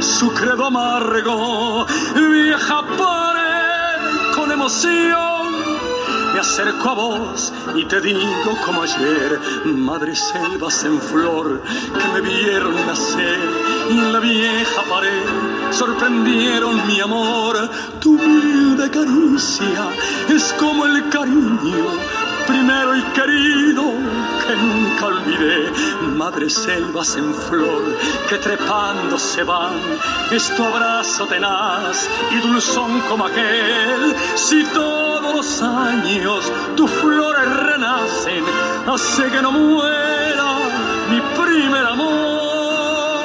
su 0.00 0.32
credo 0.32 0.66
amargo 0.66 1.86
vieja 2.14 2.82
pared 2.98 4.34
con 4.34 4.50
emoción 4.50 5.35
me 6.36 6.40
acerco 6.40 6.90
a 6.90 6.94
vos 6.94 7.52
y 7.74 7.86
te 7.86 7.98
digo 7.98 8.58
como 8.66 8.82
ayer, 8.82 9.40
madre 9.64 10.14
selvas 10.14 10.84
en 10.84 11.00
flor 11.00 11.62
que 11.62 12.08
me 12.12 12.28
vieron 12.28 12.74
nacer 12.86 13.38
y 13.88 13.92
en 13.92 14.12
la 14.12 14.20
vieja 14.20 14.82
pared 14.82 15.22
sorprendieron 15.70 16.86
mi 16.86 17.00
amor. 17.00 17.70
Tu 18.00 18.16
humilde 18.16 18.90
caricia 18.90 19.88
es 20.28 20.52
como 20.58 20.84
el 20.84 21.08
cariño 21.08 22.25
primero 22.46 22.96
y 22.96 23.02
querido 23.02 23.82
que 24.46 24.56
nunca 24.56 25.06
olvidé. 25.06 25.70
Madre 26.14 26.48
selvas 26.48 27.16
en 27.16 27.34
flor 27.34 27.96
que 28.28 28.36
trepando 28.38 29.18
se 29.18 29.42
van, 29.42 29.74
es 30.30 30.54
tu 30.54 30.62
abrazo 30.62 31.26
tenaz 31.26 32.08
y 32.30 32.46
dulzón 32.46 33.00
como 33.08 33.26
aquel. 33.26 34.16
Si 34.34 34.64
todos 34.66 35.34
los 35.34 35.62
años 35.62 36.52
tus 36.76 36.90
flores 36.90 37.56
renacen, 37.56 38.44
hace 38.86 39.30
que 39.30 39.42
no 39.42 39.52
muera 39.52 40.46
mi 41.10 41.20
primer 41.42 41.86
amor. 41.86 43.24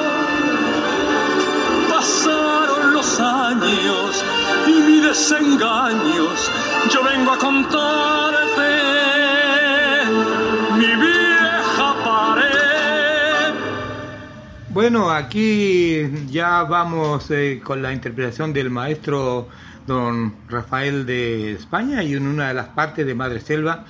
Pasaron 1.88 2.92
los 2.92 3.20
años 3.20 4.24
y 4.66 4.72
mis 4.72 5.02
desengaños, 5.02 6.50
yo 6.90 7.02
vengo 7.02 7.32
a 7.32 7.38
contarte 7.38 8.41
Bueno, 14.72 15.10
aquí 15.10 16.00
ya 16.30 16.62
vamos 16.62 17.30
eh, 17.30 17.60
con 17.62 17.82
la 17.82 17.92
interpretación 17.92 18.54
del 18.54 18.70
maestro 18.70 19.46
don 19.86 20.34
Rafael 20.48 21.04
de 21.04 21.52
España 21.52 22.02
y 22.02 22.14
en 22.14 22.26
una 22.26 22.48
de 22.48 22.54
las 22.54 22.68
partes 22.68 23.04
de 23.04 23.14
Madre 23.14 23.40
Selva 23.40 23.84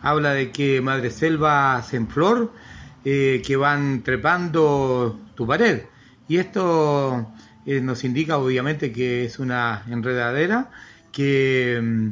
habla 0.00 0.32
de 0.32 0.52
que 0.52 0.80
Madre 0.80 1.10
Selva 1.10 1.84
en 1.92 2.08
flor 2.08 2.50
eh, 3.04 3.42
que 3.44 3.56
van 3.56 4.02
trepando 4.02 5.20
tu 5.34 5.46
pared 5.46 5.82
y 6.28 6.38
esto 6.38 7.30
eh, 7.66 7.82
nos 7.82 8.02
indica 8.02 8.38
obviamente 8.38 8.92
que 8.92 9.26
es 9.26 9.38
una 9.38 9.82
enredadera 9.86 10.70
que 11.12 11.78
mm, 11.82 12.08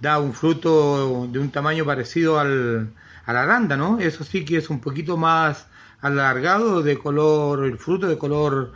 da 0.00 0.18
un 0.18 0.32
fruto 0.32 1.28
de 1.30 1.38
un 1.38 1.50
tamaño 1.50 1.84
parecido 1.84 2.40
al, 2.40 2.92
a 3.24 3.32
la 3.32 3.42
aranda, 3.44 3.76
¿no? 3.76 4.00
Eso 4.00 4.24
sí 4.24 4.44
que 4.44 4.56
es 4.56 4.70
un 4.70 4.80
poquito 4.80 5.16
más 5.16 5.68
alargado 6.04 6.82
de 6.82 6.98
color, 6.98 7.64
el 7.64 7.78
fruto 7.78 8.06
de 8.06 8.18
color 8.18 8.72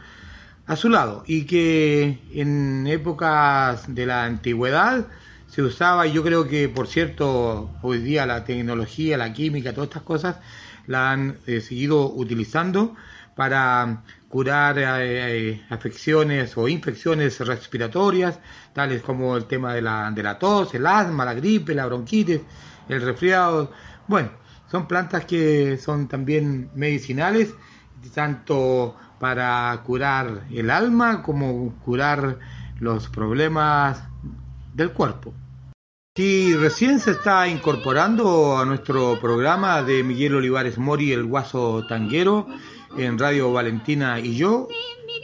azulado 0.66 1.24
y 1.26 1.44
que 1.44 2.22
en 2.32 2.86
épocas 2.86 3.94
de 3.94 4.06
la 4.06 4.24
antigüedad 4.24 5.06
se 5.46 5.62
usaba 5.62 6.06
y 6.06 6.12
yo 6.12 6.22
creo 6.22 6.48
que 6.48 6.70
por 6.70 6.86
cierto 6.86 7.70
hoy 7.82 7.98
día 7.98 8.24
la 8.24 8.44
tecnología, 8.44 9.18
la 9.18 9.34
química, 9.34 9.74
todas 9.74 9.88
estas 9.88 10.04
cosas 10.04 10.36
la 10.86 11.10
han 11.10 11.36
eh, 11.46 11.60
seguido 11.60 12.10
utilizando 12.10 12.94
para 13.36 14.04
curar 14.30 14.78
eh, 14.78 14.84
eh, 14.86 15.66
afecciones 15.68 16.56
o 16.56 16.66
infecciones 16.66 17.38
respiratorias, 17.40 18.40
tales 18.72 19.02
como 19.02 19.36
el 19.36 19.44
tema 19.44 19.74
de 19.74 19.82
la, 19.82 20.10
de 20.12 20.22
la 20.22 20.38
tos, 20.38 20.72
el 20.74 20.86
asma, 20.86 21.26
la 21.26 21.34
gripe, 21.34 21.74
la 21.74 21.84
bronquitis, 21.84 22.40
el 22.88 23.02
resfriado. 23.02 23.70
Bueno, 24.06 24.30
son 24.70 24.86
plantas 24.86 25.24
que 25.24 25.78
son 25.78 26.08
también 26.08 26.70
medicinales, 26.74 27.54
tanto 28.14 28.96
para 29.18 29.80
curar 29.84 30.44
el 30.50 30.70
alma 30.70 31.22
como 31.22 31.74
curar 31.84 32.38
los 32.80 33.08
problemas 33.08 34.02
del 34.74 34.92
cuerpo. 34.92 35.34
Si 36.16 36.54
recién 36.56 36.98
se 36.98 37.12
está 37.12 37.46
incorporando 37.46 38.58
a 38.58 38.64
nuestro 38.64 39.20
programa 39.20 39.82
de 39.82 40.02
Miguel 40.02 40.34
Olivares 40.34 40.76
Mori, 40.76 41.12
el 41.12 41.24
Guaso 41.24 41.86
Tanguero, 41.88 42.48
en 42.96 43.18
Radio 43.18 43.52
Valentina 43.52 44.18
y 44.18 44.34
yo, 44.34 44.68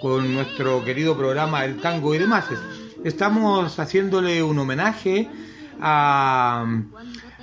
con 0.00 0.34
nuestro 0.34 0.84
querido 0.84 1.16
programa 1.16 1.64
El 1.64 1.80
Tango 1.80 2.14
y 2.14 2.18
demás. 2.18 2.46
Estamos 3.02 3.78
haciéndole 3.78 4.42
un 4.42 4.58
homenaje 4.58 5.28
a, 5.80 6.64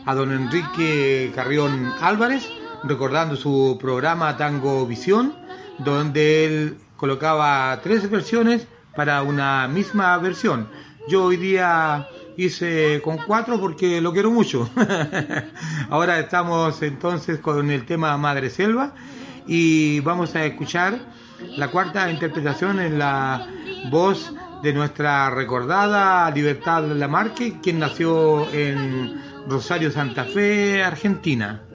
a 0.06 0.16
don 0.16 0.32
Enrique 0.32 1.32
Carrión 1.36 1.92
Álvarez, 2.02 2.50
recordando 2.84 3.36
su 3.36 3.78
programa 3.80 4.38
Tango 4.38 4.86
Visión, 4.86 5.34
donde 5.78 6.46
él 6.46 6.78
colocaba 6.98 7.80
tres 7.84 8.10
versiones 8.10 8.68
para 8.96 9.22
una 9.24 9.68
misma 9.68 10.18
versión. 10.18 10.68
Yo 11.08 11.26
hoy 11.26 11.38
día 11.38 12.08
hice 12.38 13.02
con 13.04 13.18
cuatro 13.18 13.60
porque 13.60 14.02
lo 14.02 14.14
quiero 14.14 14.32
mucho. 14.32 14.70
Ahora 15.90 16.20
estamos 16.20 16.82
entonces 16.82 17.40
con 17.40 17.70
el 17.70 17.86
tema 17.86 18.18
Madre 18.18 18.50
Selva 18.50 18.94
y 19.48 20.00
vamos 20.02 20.36
a 20.36 20.46
escuchar 20.46 21.00
la 21.58 21.70
cuarta 21.70 22.10
interpretación 22.10 22.80
en 22.80 23.00
la 23.00 23.48
voz 23.90 24.34
de 24.62 24.74
nuestra 24.74 25.30
recordada 25.32 26.30
Libertad 26.32 26.86
Lamarque, 26.86 27.60
quien 27.62 27.80
nació 27.80 28.48
en 28.54 29.31
Rosario 29.48 29.92
Santa 29.92 30.24
Fe, 30.24 30.82
Argentina. 30.84 31.71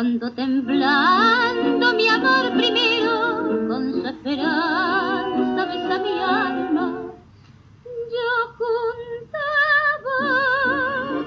Cuando 0.00 0.32
temblando 0.32 1.92
mi 1.94 2.08
amor 2.08 2.50
primero 2.56 3.68
con 3.68 3.92
su 3.92 4.06
esperanza 4.06 5.66
besa 5.66 5.98
mi 5.98 6.18
alma. 6.18 7.02
Yo 8.14 8.28
juntaba 8.56 10.16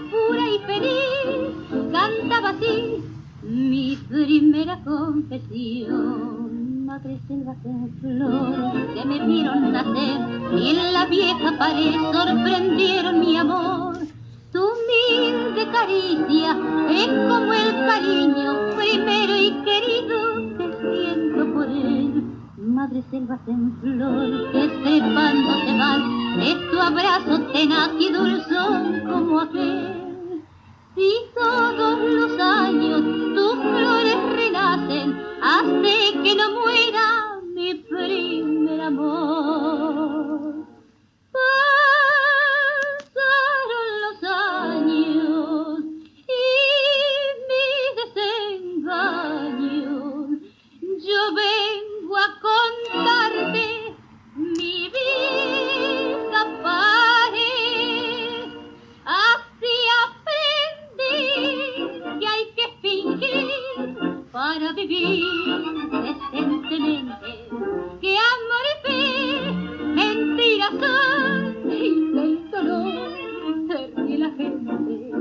pura 0.10 0.50
y 0.50 0.58
feliz 0.66 1.54
cantaba 1.92 2.50
así 2.50 3.04
mi 3.44 3.96
primera 4.10 4.80
confesión. 4.84 6.88
Madre 6.88 7.20
selvas 7.28 7.64
en 7.66 7.92
flor 8.02 8.74
que 8.96 9.06
me 9.06 9.24
vieron 9.24 9.72
nacer 9.72 10.20
y 10.58 10.70
en 10.70 10.94
la 10.94 11.06
vieja 11.06 11.60
pared 11.60 11.94
sorprendieron 12.12 13.20
mi 13.20 13.38
amor 13.38 14.03
tu 14.54 14.60
humilde 14.60 15.68
caricia 15.72 16.52
es 16.88 17.08
como 17.28 17.52
el 17.54 17.72
cariño 17.88 18.70
primero 18.78 19.36
y 19.36 19.52
querido 19.66 20.58
que 20.58 20.68
siento 20.80 21.54
por 21.54 21.66
él. 21.66 22.24
Madre 22.58 23.04
selvas 23.10 23.40
en 23.48 23.76
flor, 23.82 24.52
que 24.52 24.64
sepan 24.84 25.44
no 25.44 25.54
se 25.66 25.78
van, 25.80 26.02
es 26.40 26.72
tu 26.72 26.80
abrazo 26.80 27.42
tenaz 27.52 27.90
y 28.00 28.10
dulzón 28.14 29.02
como 29.10 29.40
aquel. 29.40 30.44
Si 30.96 31.12
todos 31.34 32.00
los 32.00 32.40
años 32.40 33.02
tus 33.36 33.56
flores 33.56 34.18
renacen, 34.36 35.20
hace 35.42 36.22
que 36.24 36.36
no 36.36 36.62
muera 36.62 37.42
mi 37.56 37.74
primer 37.74 38.82
amor. 38.82 40.14
yo 41.34 42.03
para 64.34 64.74
vivir 64.74 65.24
decentemente. 65.92 67.48
Que 68.02 68.18
amor 68.34 68.66
y 68.72 68.88
fe, 68.88 69.52
mentiras 69.94 70.72
son 70.72 71.72
y 71.72 72.12
del 72.14 72.50
dolor 72.50 72.94
se 73.68 74.18
la 74.18 74.32
gente. 74.32 75.12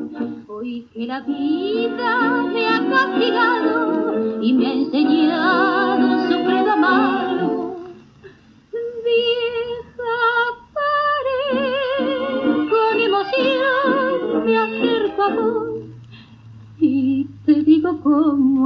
Hoy 0.49 0.89
que 0.95 1.07
la 1.07 1.21
vida 1.21 2.43
me 2.55 2.67
ha 2.67 2.89
castigado 2.89 4.41
y 4.41 4.53
me 4.55 4.67
ha 4.67 4.73
enseñado 4.73 6.32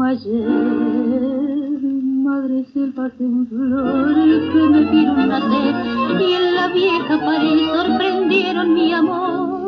ayer, 0.07 1.81
madre 2.24 2.65
selva 2.73 3.11
en 3.19 3.47
flor 3.49 4.15
que 4.53 4.61
me 4.73 4.85
vieron 4.91 5.28
nacer 5.28 5.74
y 6.20 6.33
en 6.33 6.55
la 6.55 6.69
vieja 6.69 7.19
pared 7.24 7.59
sorprendieron 7.74 8.74
mi 8.74 8.93
amor 8.93 9.66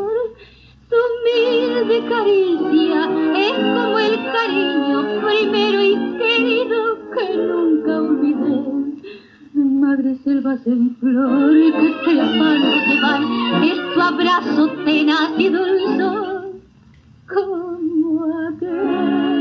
tu 0.89 0.97
humilde 0.97 2.03
caricia 2.09 3.01
es 3.37 3.53
como 3.53 3.99
el 3.99 4.17
cariño 4.33 4.99
primero 5.27 5.83
y 5.83 5.95
querido 6.17 6.99
que 7.13 7.37
nunca 7.37 8.01
olvidé. 8.01 8.57
Madre 9.55 10.17
selvas 10.25 10.67
en 10.67 10.97
flor 10.97 11.53
que 11.53 11.89
se 12.05 12.39
van 12.39 12.63
o 12.63 12.75
se 12.87 13.01
van, 13.03 13.23
es 13.65 13.95
tu 13.95 14.01
abrazo 14.01 14.69
tenaz 14.87 15.33
y 15.39 15.49
dulzón 15.51 16.63
como 17.27 18.25
aquel. 18.49 19.38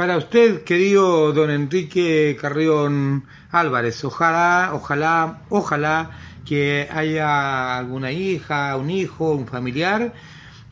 Para 0.00 0.16
usted, 0.16 0.64
querido 0.64 1.30
don 1.34 1.50
Enrique 1.50 2.34
Carrión 2.40 3.26
Álvarez, 3.52 4.04
ojalá, 4.04 4.70
ojalá, 4.74 5.42
ojalá 5.48 6.10
que 6.46 6.88
haya 6.92 7.78
alguna 7.78 8.12
hija, 8.12 8.76
un 8.76 8.90
hijo, 8.90 9.32
un 9.32 9.46
familiar, 9.46 10.12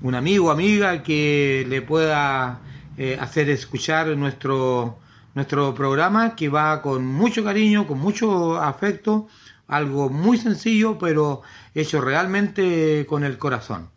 un 0.01 0.15
amigo, 0.15 0.51
amiga 0.51 1.03
que 1.03 1.67
le 1.69 1.83
pueda 1.83 2.61
eh, 2.97 3.17
hacer 3.21 3.51
escuchar 3.51 4.09
nuestro, 4.17 4.99
nuestro 5.35 5.75
programa 5.75 6.37
que 6.37 6.49
va 6.49 6.81
con 6.83 7.05
mucho 7.07 7.45
cariño, 7.45 7.87
con 7.87 7.99
mucho 7.99 8.61
afecto, 8.61 9.29
algo 9.67 10.09
muy 10.09 10.39
sencillo, 10.39 10.99
pero 10.99 11.43
hecho 11.75 12.01
realmente 12.01 13.07
con 13.09 13.25
el 13.25 13.39
corazón. 13.39 13.91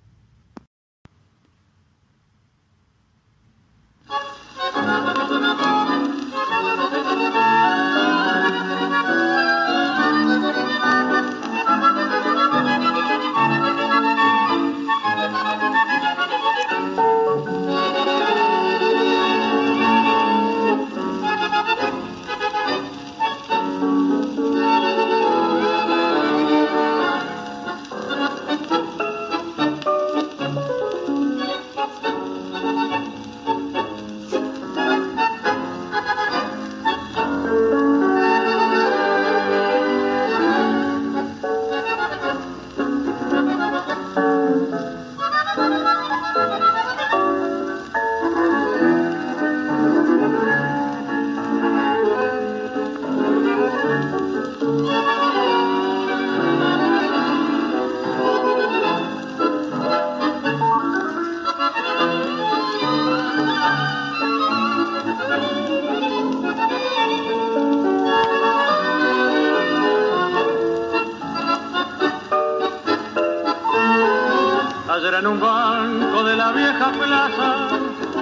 Plaza 76.91 77.67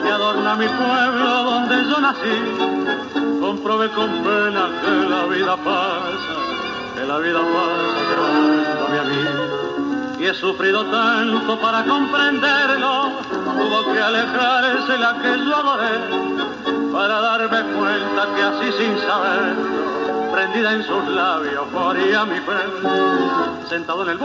que 0.01 0.09
adorna 0.09 0.55
mi 0.55 0.67
pueblo 0.67 1.43
donde 1.43 1.75
yo 1.89 1.99
nací, 1.99 3.39
comprobé 3.39 3.89
con 3.89 4.09
pena 4.23 4.69
que 4.81 5.09
la 5.09 5.25
vida 5.25 5.57
pasa, 5.57 6.35
que 6.95 7.05
la 7.05 7.17
vida 7.19 7.39
pasa 7.39 7.99
llevándome 8.09 8.99
a 8.99 9.03
mí. 9.03 10.23
Y 10.23 10.25
he 10.25 10.33
sufrido 10.33 10.85
tanto 10.85 11.59
para 11.59 11.83
comprenderlo, 11.85 13.11
tuvo 13.31 13.93
que 13.93 13.99
alejarse 13.99 14.97
la 14.97 15.13
que 15.21 15.45
yo 15.45 15.55
adoré, 15.55 16.91
para 16.91 17.21
darme 17.21 17.61
cuenta 17.73 18.27
que 18.35 18.41
así 18.41 18.71
sin 18.77 18.97
saberlo, 18.99 20.31
prendida 20.33 20.73
en 20.73 20.83
sus 20.83 21.07
labios, 21.07 21.71
moría 21.71 22.25
mi 22.25 22.39
fe. 22.39 23.69
Sentado 23.69 24.03
en 24.03 24.09
el 24.09 24.17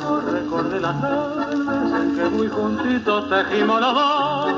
banco, 0.00 0.20
recordé 0.30 0.80
las 0.80 1.00
tardes 1.00 1.92
en 1.92 2.16
que 2.16 2.24
muy 2.30 2.48
juntitos 2.48 3.28
tejimos 3.28 3.80
los 3.80 3.94
dos, 3.94 4.52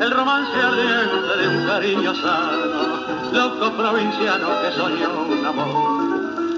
el 0.00 0.10
romance 0.10 0.56
ardiente 0.60 1.36
de 1.36 1.48
un 1.48 1.66
cariño 1.66 2.14
sano, 2.14 3.32
loco 3.32 3.72
provinciano 3.76 4.48
que 4.62 4.72
soñó 4.72 5.10
un 5.28 5.46
amor. 5.46 6.02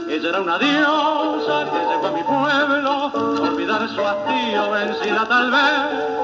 Ella 0.09 0.29
era 0.29 0.41
una 0.41 0.59
diosa 0.59 1.65
que 1.73 1.79
llegó 1.89 2.07
a 2.07 2.13
mi 2.13 2.23
pueblo, 2.23 3.07
olvidar 3.43 3.89
su 3.89 4.01
hastío 4.01 4.71
vencida 4.71 5.27
tal 5.27 5.51
vez. 5.51 6.15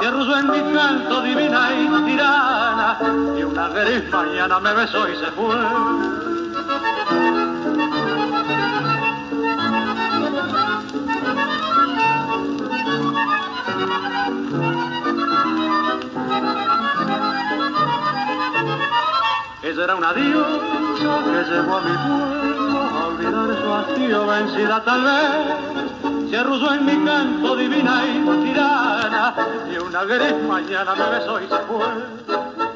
Se 0.00 0.06
arrulló 0.06 0.38
en 0.38 0.50
mi 0.50 0.74
canto 0.74 1.20
divina 1.22 1.70
y 1.72 2.04
tirana, 2.04 2.98
y 3.36 3.42
una 3.42 3.68
gris 3.68 4.10
mañana 4.10 4.60
me 4.60 4.74
besó 4.74 5.08
y 5.08 5.16
se 5.16 5.26
fue. 5.32 5.56
Ella 19.68 19.84
era 19.84 19.96
una 19.96 20.14
diosa 20.14 21.24
que 21.24 21.44
llevó 21.50 21.76
a 21.76 21.80
mi 21.82 21.94
pueblo 22.08 22.78
a 22.80 23.06
olvidar 23.08 23.62
su 23.62 23.74
hastío 23.74 24.26
vencida 24.26 24.82
tal 24.82 25.02
vez. 25.02 26.30
Se 26.30 26.36
arrulló 26.38 26.72
en 26.72 26.86
mi 26.86 27.04
canto 27.04 27.54
divina 27.54 28.02
y 28.06 28.44
tirana 28.46 29.34
y 29.70 29.76
una 29.76 30.04
gris 30.04 30.42
mañana 30.48 30.94
me 30.94 31.10
besó 31.10 31.38
y 31.38 31.48
se 31.48 31.56
fue. 31.56 32.67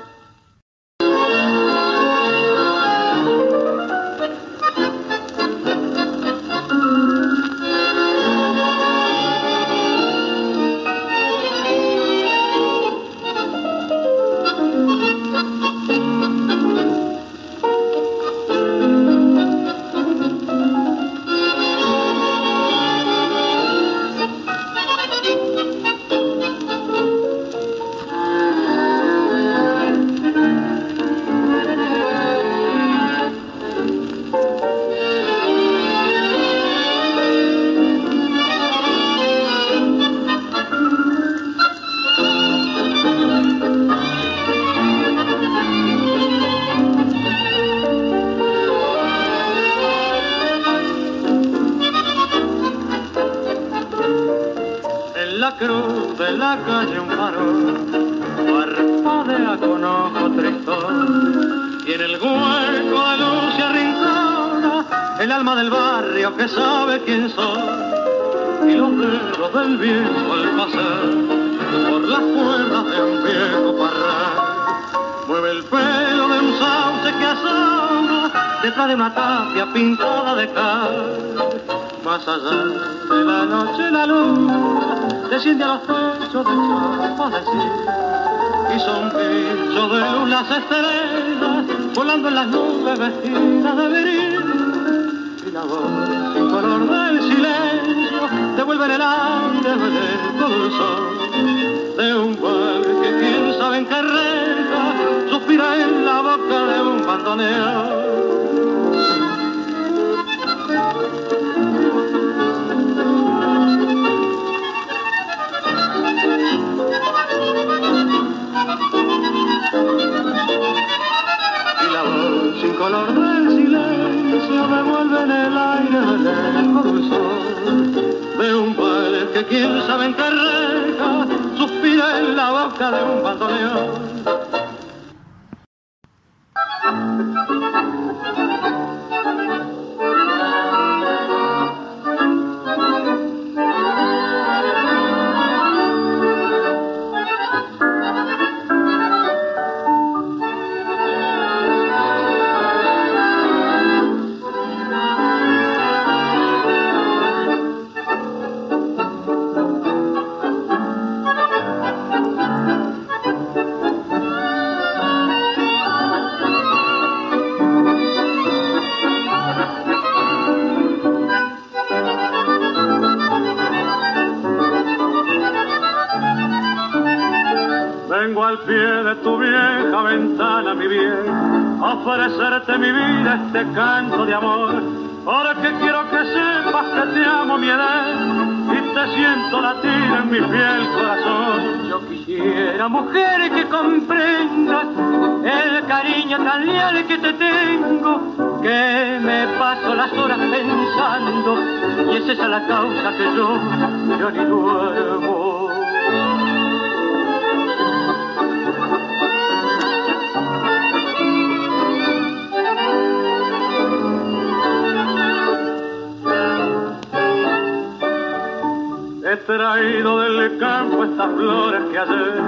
Del 220.00 220.58
campo 220.58 221.04
estas 221.04 221.34
flores 221.36 221.82
que 221.92 221.98
ayer 221.98 222.40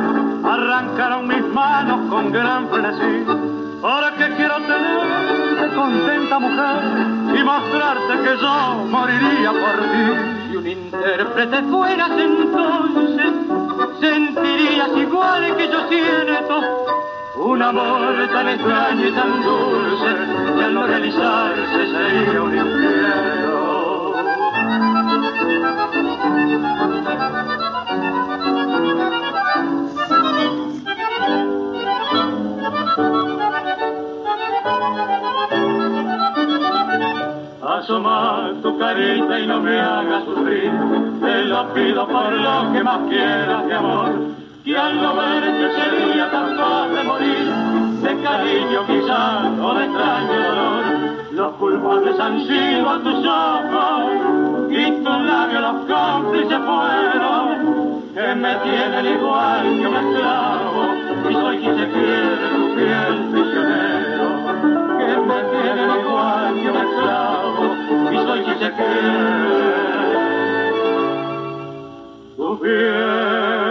arrancaron 0.44 1.28
mis 1.28 1.46
manos 1.52 2.08
con 2.10 2.32
gran 2.32 2.68
frenesí. 2.70 3.24
Ahora 3.82 4.12
que 4.16 4.34
quiero 4.34 4.56
tenerte 4.60 5.74
contenta 5.74 6.38
mujer 6.38 7.38
y 7.38 7.44
mostrarte 7.44 8.22
que 8.24 8.38
yo 8.40 8.86
moriría 8.90 9.52
por 9.52 9.76
ti. 9.92 10.48
Si 10.48 10.56
un 10.56 10.66
intérprete 10.66 11.62
fueras 11.64 12.10
entonces, 12.12 13.32
sentirías 14.00 14.88
igual 14.96 15.56
que 15.56 15.68
yo 15.68 15.88
siento 15.88 16.62
un 17.36 17.62
amor 17.62 18.26
tan 18.32 18.48
extraño 18.48 19.06
y 19.06 19.12
tan 19.12 19.42
dulce 19.42 20.56
que 20.56 20.64
al 20.64 20.74
no 20.74 20.86
realizarse 20.86 21.86
sería 21.92 22.42
un 22.42 22.56
infierno. 22.56 23.44
Asoma 37.66 38.52
tu 38.62 38.78
carita 38.78 39.40
y 39.40 39.46
no 39.46 39.60
me 39.60 39.80
hagas 39.80 40.24
sufrir, 40.24 40.70
te 41.20 41.44
lo 41.44 41.72
pido 41.72 42.06
por 42.06 42.32
lo 42.32 42.72
que 42.72 42.82
más 42.82 42.98
quieras, 43.08 43.64
mi 43.64 43.72
amor. 43.72 44.12
Que 44.64 44.76
al 44.76 45.02
no 45.02 45.16
verte 45.16 45.70
sería 45.74 46.30
tan 46.30 46.56
de 46.94 47.02
morir, 47.04 47.52
de 48.02 48.22
cariño 48.22 48.86
quizás 48.86 49.58
o 49.60 49.74
de 49.74 49.84
extraño 49.84 50.42
dolor. 50.48 50.84
Los 51.32 51.54
culpables 51.54 52.20
han 52.20 52.46
sido 52.46 52.90
a 52.90 53.02
tus 53.02 53.26
ojos 53.26 54.43
y 54.76 54.90
tus 54.90 55.18
labios 55.20 55.62
los 55.62 55.86
cómplices 55.86 56.58
fueron, 56.58 58.02
que 58.12 58.34
me 58.34 58.54
tienen 58.56 59.06
igual 59.06 59.62
que 59.62 59.86
un 59.86 59.96
esclavo 59.96 60.82
y 61.30 61.32
soy 61.32 61.58
quien 61.58 61.78
se 61.78 61.88
quiere 61.90 62.36
tu 62.54 62.74
piel 62.74 63.14
prisionero, 63.30 64.26
que 64.98 65.16
me 65.28 65.38
tienen 65.52 65.90
igual 66.00 66.54
que 66.60 66.70
un 66.70 66.76
esclavo 66.76 67.64
y 68.10 68.16
soy 68.16 68.40
quien 68.42 68.58
se 68.58 68.72
quiere 68.72 69.54
tu 72.36 72.60
piel 72.60 73.63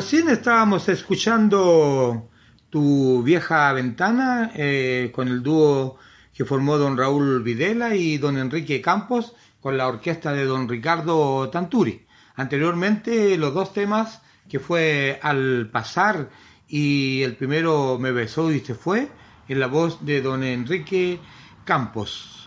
Recién 0.00 0.30
estábamos 0.30 0.88
escuchando 0.88 2.30
tu 2.70 3.22
vieja 3.22 3.70
ventana 3.74 4.50
eh, 4.54 5.12
con 5.14 5.28
el 5.28 5.42
dúo 5.42 5.98
que 6.32 6.46
formó 6.46 6.78
don 6.78 6.96
Raúl 6.96 7.42
Videla 7.42 7.94
y 7.94 8.16
don 8.16 8.38
Enrique 8.38 8.80
Campos 8.80 9.34
con 9.60 9.76
la 9.76 9.86
orquesta 9.86 10.32
de 10.32 10.46
don 10.46 10.70
Ricardo 10.70 11.50
Tanturi. 11.50 12.06
Anteriormente 12.36 13.36
los 13.36 13.52
dos 13.52 13.74
temas 13.74 14.22
que 14.48 14.58
fue 14.58 15.20
Al 15.22 15.68
pasar 15.70 16.30
y 16.66 17.20
el 17.20 17.36
primero 17.36 17.98
Me 17.98 18.10
besó 18.10 18.50
y 18.50 18.60
se 18.60 18.74
fue 18.74 19.06
en 19.48 19.60
la 19.60 19.66
voz 19.66 20.02
de 20.06 20.22
don 20.22 20.42
Enrique 20.42 21.20
Campos. 21.66 22.39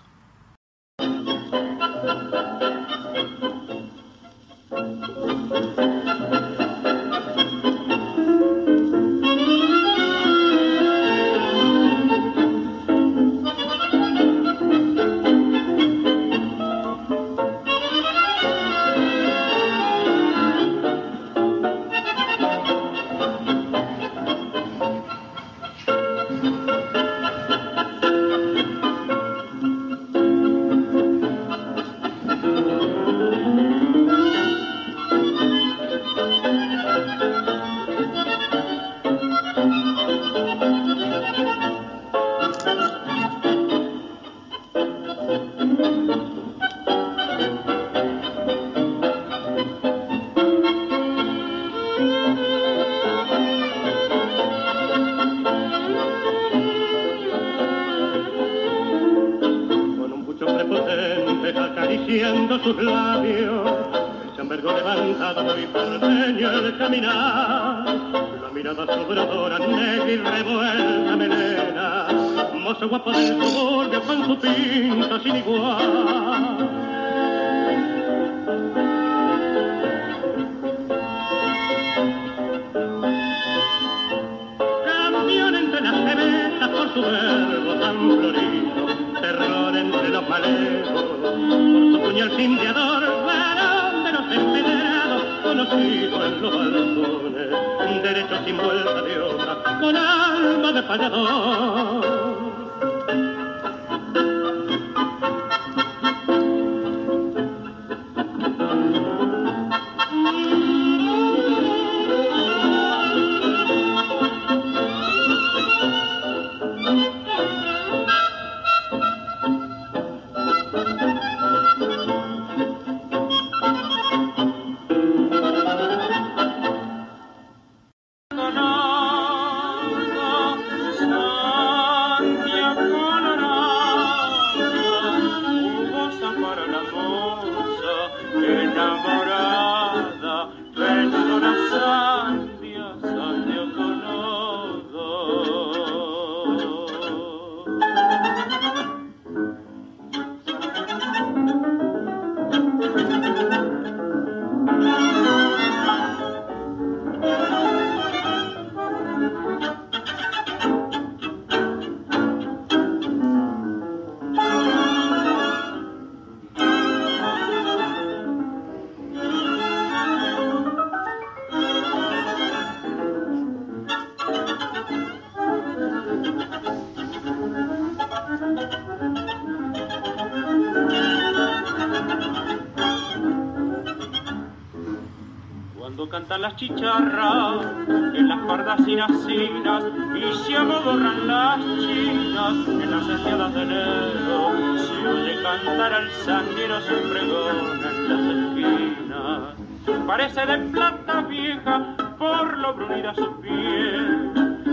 En 186.70 188.30
las 188.30 188.40
pardas 188.48 188.80
y 188.88 188.94
y 188.94 190.34
se 190.34 190.56
amodorran 190.56 191.28
las 191.28 191.60
chinas 191.60 192.68
en 192.68 192.92
las 192.92 193.10
estriadas 193.10 193.54
de 193.54 193.62
enero. 193.64 194.78
Se 194.78 195.08
oye 195.08 195.42
cantar 195.42 195.94
al 195.94 196.10
sanguero 196.12 196.80
su 196.82 197.10
pregón 197.10 197.56
en 197.84 198.10
las 198.10 198.22
esquinas. 198.36 200.08
Parece 200.08 200.46
de 200.46 200.58
plata 200.72 201.22
vieja 201.22 201.96
por 202.18 202.58
lo 202.58 202.74
brunida 202.74 203.14
su 203.16 203.42
piel, 203.42 204.32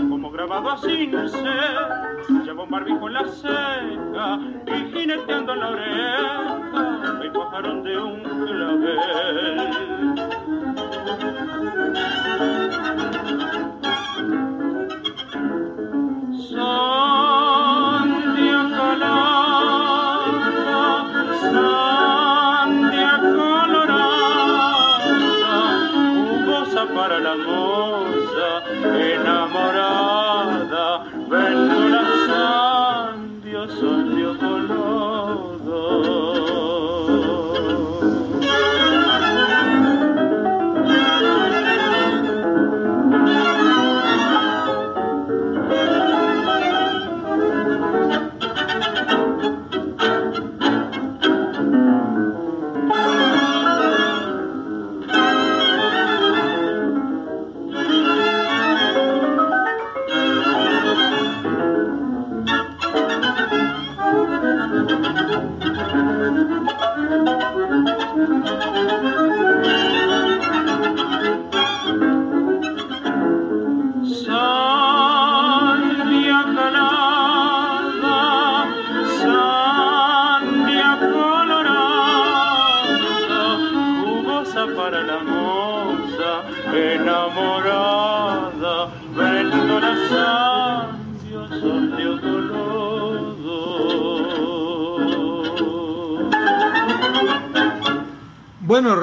como 0.09 0.31
grabado 0.31 0.71
no 0.71 1.27
sé. 1.27 1.49
Lleva 2.45 2.63
un 2.63 2.69
barbijo 2.69 3.07
en 3.07 3.13
la 3.13 3.27
ceja 3.27 4.39
y 4.67 4.93
jineteando 4.93 5.53
en 5.53 5.59
la 5.59 5.69
oreja 5.69 7.21
el 7.21 7.31
pajarón 7.31 7.83
de 7.83 7.97
un 7.97 8.40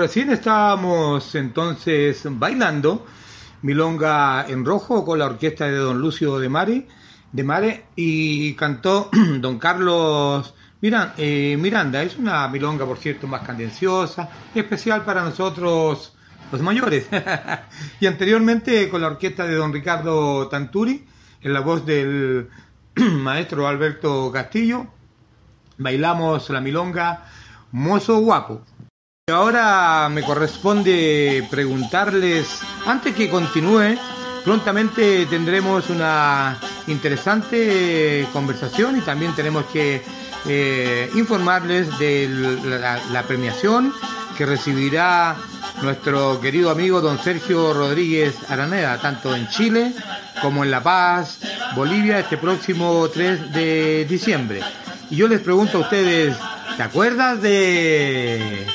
recién 0.08 0.30
estábamos 0.30 1.34
entonces 1.34 2.22
bailando 2.30 3.04
Milonga 3.60 4.46
en 4.48 4.64
Rojo 4.64 5.04
con 5.04 5.18
la 5.18 5.26
orquesta 5.26 5.66
de 5.66 5.76
don 5.76 6.00
Lucio 6.00 6.38
de 6.38 6.48
Mare, 6.48 6.86
de 7.30 7.44
Mare 7.44 7.84
y 7.94 8.54
cantó 8.54 9.10
don 9.40 9.58
Carlos 9.58 10.54
eh, 10.80 11.58
Miranda. 11.60 12.02
Es 12.02 12.16
una 12.16 12.48
milonga, 12.48 12.86
por 12.86 12.96
cierto, 12.96 13.26
más 13.26 13.42
candenciosa, 13.42 14.30
especial 14.54 15.04
para 15.04 15.22
nosotros 15.22 16.16
los 16.50 16.62
mayores. 16.62 17.06
y 18.00 18.06
anteriormente 18.06 18.88
con 18.88 19.02
la 19.02 19.08
orquesta 19.08 19.44
de 19.44 19.56
don 19.56 19.74
Ricardo 19.74 20.48
Tanturi, 20.48 21.04
en 21.42 21.52
la 21.52 21.60
voz 21.60 21.84
del 21.84 22.48
maestro 22.94 23.68
Alberto 23.68 24.32
Castillo, 24.32 24.86
bailamos 25.76 26.48
la 26.48 26.62
milonga 26.62 27.26
Mozo 27.72 28.20
Guapo. 28.20 28.62
Ahora 29.30 30.08
me 30.10 30.22
corresponde 30.22 31.46
preguntarles, 31.50 32.60
antes 32.86 33.14
que 33.14 33.28
continúe, 33.28 33.98
prontamente 34.42 35.26
tendremos 35.26 35.90
una 35.90 36.58
interesante 36.86 38.26
conversación 38.32 38.96
y 38.96 39.02
también 39.02 39.34
tenemos 39.34 39.66
que 39.66 40.02
eh, 40.46 41.10
informarles 41.14 41.98
de 41.98 42.56
la, 43.12 43.22
premiación 43.24 43.92
que 44.34 44.46
recibirá 44.46 45.36
nuestro 45.82 46.40
querido 46.40 46.70
amigo 46.70 47.02
don 47.02 47.18
Sergio 47.18 47.74
Rodríguez 47.74 48.34
Araneda, 48.48 48.98
tanto 48.98 49.36
en 49.36 49.46
Chile 49.48 49.92
como 50.40 50.64
en 50.64 50.70
La 50.70 50.82
Paz, 50.82 51.40
Bolivia, 51.76 52.18
este 52.20 52.38
próximo 52.38 53.06
3 53.12 53.52
de 53.52 54.06
diciembre. 54.08 54.62
Y 55.10 55.16
yo 55.16 55.28
les 55.28 55.40
pregunto 55.40 55.76
a 55.76 55.80
ustedes, 55.82 56.34
¿te 56.78 56.82
acuerdas 56.82 57.42
de 57.42 58.66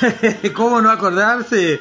¿cómo 0.54 0.80
no 0.80 0.90
acordarse 0.90 1.80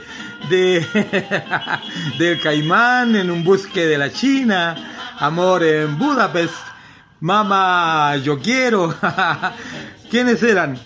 de 0.49 0.85
del 2.17 2.41
Caimán 2.41 3.15
en 3.15 3.31
un 3.31 3.43
busque 3.43 3.85
de 3.85 3.97
la 3.97 4.11
China, 4.11 4.75
Amor 5.19 5.63
en 5.63 5.97
Budapest, 5.97 6.53
Mamá, 7.21 8.15
yo 8.17 8.39
quiero? 8.39 8.95
¿Quiénes 10.09 10.41
eran? 10.41 10.79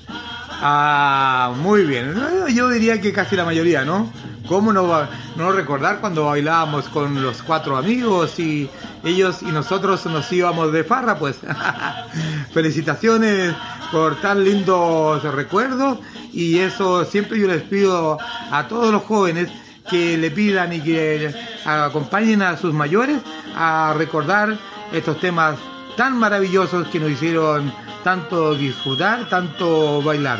Ah, 0.65 1.53
muy 1.57 1.83
bien. 1.83 2.15
Yo 2.53 2.69
diría 2.69 2.99
que 2.99 3.11
casi 3.11 3.35
la 3.35 3.45
mayoría, 3.45 3.83
¿no? 3.83 4.11
¿Cómo 4.47 4.73
no, 4.73 5.07
no 5.35 5.51
recordar 5.51 5.99
cuando 5.99 6.25
bailábamos 6.25 6.89
con 6.89 7.21
los 7.21 7.41
cuatro 7.43 7.77
amigos 7.77 8.39
y 8.39 8.69
ellos 9.03 9.41
y 9.41 9.51
nosotros 9.51 10.05
nos 10.05 10.31
íbamos 10.31 10.71
de 10.71 10.83
farra? 10.83 11.17
Pues 11.17 11.37
felicitaciones 12.53 13.53
por 13.91 14.19
tan 14.21 14.43
lindos 14.43 15.23
recuerdos 15.23 15.99
y 16.33 16.59
eso 16.59 17.05
siempre 17.05 17.39
yo 17.39 17.47
les 17.47 17.61
pido 17.61 18.17
a 18.51 18.67
todos 18.67 18.91
los 18.91 19.03
jóvenes 19.03 19.49
que 19.89 20.17
le 20.17 20.31
pidan 20.31 20.73
y 20.73 20.81
que 20.81 21.33
acompañen 21.65 22.41
a 22.41 22.57
sus 22.57 22.73
mayores 22.73 23.17
a 23.55 23.93
recordar 23.97 24.57
estos 24.91 25.19
temas 25.19 25.57
tan 25.95 26.17
maravillosos 26.17 26.87
que 26.87 26.99
nos 26.99 27.11
hicieron 27.11 27.71
tanto 28.03 28.55
disfrutar, 28.55 29.29
tanto 29.29 30.01
bailar. 30.01 30.39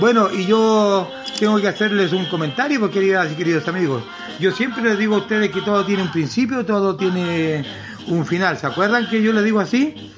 Bueno, 0.00 0.28
y 0.32 0.46
yo 0.46 1.10
tengo 1.38 1.60
que 1.60 1.68
hacerles 1.68 2.12
un 2.12 2.24
comentario, 2.26 2.80
porque 2.80 3.00
queridas 3.00 3.32
y 3.32 3.36
queridos 3.36 3.66
amigos, 3.68 4.02
yo 4.38 4.52
siempre 4.52 4.82
les 4.82 4.98
digo 4.98 5.16
a 5.16 5.18
ustedes 5.18 5.50
que 5.50 5.60
todo 5.60 5.84
tiene 5.84 6.02
un 6.02 6.12
principio, 6.12 6.64
todo 6.64 6.96
tiene 6.96 7.64
un 8.06 8.24
final. 8.26 8.58
¿Se 8.58 8.66
acuerdan 8.66 9.08
que 9.08 9.22
yo 9.22 9.32
les 9.32 9.44
digo 9.44 9.60
así? 9.60 10.12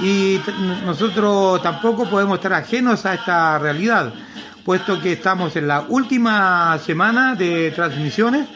Y 0.00 0.40
nosotros 0.84 1.62
tampoco 1.62 2.08
podemos 2.08 2.36
estar 2.36 2.52
ajenos 2.52 3.06
a 3.06 3.14
esta 3.14 3.58
realidad, 3.58 4.12
puesto 4.64 5.00
que 5.00 5.12
estamos 5.12 5.54
en 5.56 5.68
la 5.68 5.84
última 5.88 6.78
semana 6.78 7.34
de 7.34 7.70
transmisiones 7.70 8.48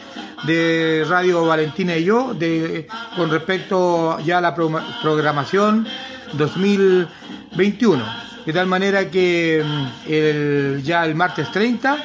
de 0.45 1.05
Radio 1.09 1.47
Valentina 1.47 1.97
y 1.97 2.05
yo 2.05 2.35
de, 2.35 2.87
con 3.17 3.31
respecto 3.31 4.19
ya 4.21 4.39
a 4.39 4.41
la 4.41 4.55
programación 4.55 5.87
2021. 6.35 8.05
De 8.47 8.53
tal 8.53 8.67
manera 8.67 9.11
que 9.11 9.63
mm, 9.65 10.11
el, 10.11 10.83
ya 10.83 11.05
el 11.05 11.15
martes 11.15 11.51
30 11.53 11.99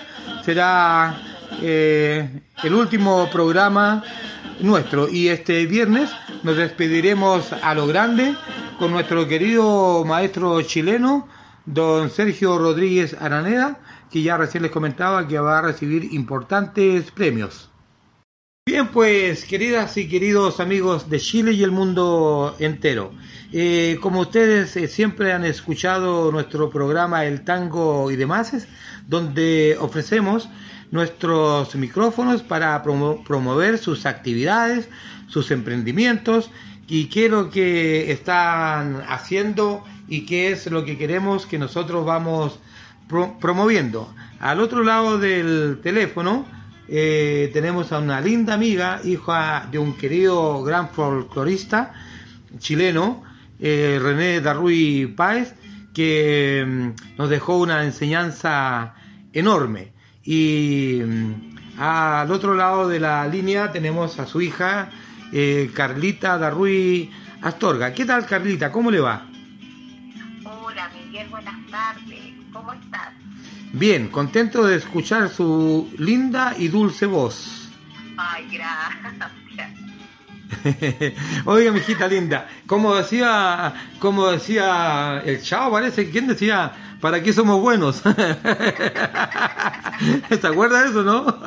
será 0.44 1.16
eh, 1.62 2.42
el 2.64 2.74
último 2.74 3.30
programa 3.32 4.04
nuestro 4.60 5.10
y 5.10 5.30
este 5.30 5.66
viernes 5.66 6.10
nos 6.44 6.58
despediremos 6.58 7.54
a 7.54 7.74
lo 7.74 7.88
grande 7.88 8.36
con 8.80 8.92
nuestro 8.92 9.28
querido 9.28 10.04
maestro 10.06 10.62
chileno, 10.62 11.28
don 11.66 12.10
Sergio 12.10 12.58
Rodríguez 12.58 13.16
Araneda, 13.20 13.80
que 14.12 14.22
ya 14.22 14.38
recién 14.38 14.64
les 14.64 14.72
comentaba 14.72 15.28
que 15.28 15.40
va 15.40 15.60
a 15.60 15.62
recibir 15.62 16.14
importantes 16.14 17.12
premios. 17.12 17.70
Bien, 18.66 18.88
pues 18.88 19.44
queridas 19.44 19.98
y 19.98 20.08
queridos 20.08 20.62
amigos 20.62 21.10
de 21.10 21.20
Chile 21.20 21.52
y 21.52 21.64
el 21.64 21.72
mundo 21.72 22.56
entero, 22.60 23.12
eh, 23.52 23.98
como 24.02 24.22
ustedes 24.22 24.78
eh, 24.78 24.88
siempre 24.88 25.34
han 25.34 25.44
escuchado 25.44 26.32
nuestro 26.32 26.70
programa 26.70 27.26
El 27.26 27.44
Tango 27.44 28.10
y 28.10 28.16
demás, 28.16 28.68
donde 29.06 29.76
ofrecemos 29.82 30.48
nuestros 30.94 31.74
micrófonos 31.74 32.44
para 32.44 32.84
promover 32.84 33.80
sus 33.80 34.06
actividades, 34.06 34.90
sus 35.28 35.50
emprendimientos 35.50 36.52
y 36.88 37.06
qué 37.06 37.26
es 37.26 37.32
lo 37.32 37.50
que 37.50 38.12
están 38.12 39.04
haciendo 39.10 39.84
y 40.08 40.28
qué 40.28 40.52
es 40.52 40.70
lo 40.70 40.86
que 40.86 40.96
queremos 40.96 41.48
que 41.48 41.58
nosotros 41.58 42.06
vamos 42.06 42.60
promoviendo. 43.42 44.14
Al 44.40 44.60
otro 44.60 44.84
lado 44.84 45.18
del 45.18 45.80
teléfono, 45.82 46.46
eh, 46.88 47.50
tenemos 47.54 47.92
a 47.92 47.98
una 47.98 48.22
linda 48.22 48.54
amiga, 48.54 49.02
hija 49.04 49.68
de 49.72 49.80
un 49.80 49.98
querido 49.98 50.62
gran 50.62 50.90
folclorista 50.90 51.92
chileno, 52.60 53.24
eh, 53.60 54.00
René 54.00 54.42
Darruy 54.42 55.08
Páez, 55.08 55.56
que 55.92 56.64
mm, 56.68 57.18
nos 57.18 57.32
dejó 57.32 57.58
una 57.58 57.84
enseñanza 57.84 58.94
enorme. 59.34 59.93
Y 60.24 61.02
mm, 61.06 61.80
al 61.80 62.32
otro 62.32 62.56
lado 62.56 62.88
de 62.88 63.00
la 63.00 63.28
línea 63.28 63.72
tenemos 63.72 64.20
a 64.20 64.26
su 64.26 64.42
hija, 64.42 64.90
eh, 65.32 65.72
Carlita 65.74 66.38
Darruy 66.38 67.12
Astorga. 67.42 67.94
¿Qué 67.94 68.06
tal, 68.06 68.26
Carlita? 68.26 68.72
¿Cómo 68.72 68.92
le 68.92 69.00
va? 69.00 69.26
Hola, 70.46 70.90
Miguel, 70.94 71.28
buenas 71.30 71.56
tardes. 71.70 72.34
¿Cómo 72.52 72.74
estás? 72.74 73.10
Bien, 73.74 74.08
contento 74.10 74.64
de 74.66 74.76
escuchar 74.76 75.30
su 75.30 75.92
linda 75.98 76.54
y 76.58 76.68
dulce 76.68 77.06
voz. 77.06 77.70
Ay, 78.18 78.48
gracias. 78.52 79.43
Oiga, 81.46 81.72
mi 81.72 81.80
hijita 81.80 82.08
linda, 82.08 82.48
como 82.68 82.94
decía, 82.96 83.74
como 84.00 84.30
decía 84.30 85.22
el 85.26 85.42
chavo, 85.42 85.72
parece, 85.74 86.10
¿quién 86.10 86.28
decía? 86.28 86.72
¿Para 87.02 87.22
qué 87.22 87.34
somos 87.34 87.60
buenos? 87.62 87.98
¿Se 90.30 90.48
acuerda 90.48 90.84
de 90.84 90.90
eso, 90.90 91.04
no? 91.04 91.26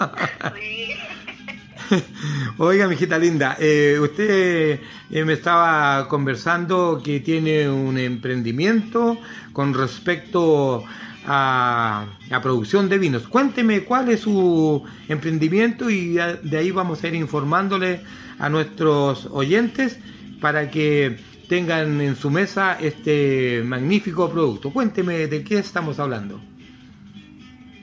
Oiga, 2.59 2.89
mi 2.89 2.95
hijita 2.95 3.19
linda, 3.19 3.57
eh, 3.59 3.99
usted 4.01 4.81
eh, 5.11 5.25
me 5.25 5.33
estaba 5.35 6.09
conversando 6.09 7.01
que 7.03 7.21
tiene 7.21 7.71
un 7.71 7.97
emprendimiento 7.97 9.19
con 9.53 9.73
respecto 9.73 10.85
a, 11.27 12.07
producción 12.43 12.89
de 12.89 12.99
vinos. 12.99 13.27
Cuénteme 13.29 13.83
cuál 13.83 14.09
es 14.11 14.21
su 14.21 14.83
emprendimiento 15.09 15.91
y 15.91 16.15
de 16.15 16.57
ahí 16.57 16.71
vamos 16.71 17.03
a 17.03 17.09
ir 17.09 17.15
informándole 17.15 18.01
a 18.39 18.49
nuestros 18.49 19.27
oyentes 19.27 19.99
para 20.41 20.71
que 20.71 21.19
tengan 21.49 22.01
en 22.01 22.17
su 22.17 22.31
mesa 22.31 22.79
este 22.81 23.63
magnífico 23.65 24.31
producto. 24.31 24.71
Cuénteme 24.71 25.27
de 25.27 25.43
qué 25.45 25.59
estamos 25.59 25.99
hablando. 25.99 26.41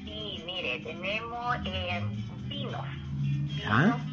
Sí, 0.05 0.43
mire, 0.45 0.79
tenemos 0.79 1.55
eh, 1.65 2.03
vinos, 2.47 2.81
minuto 3.21 4.12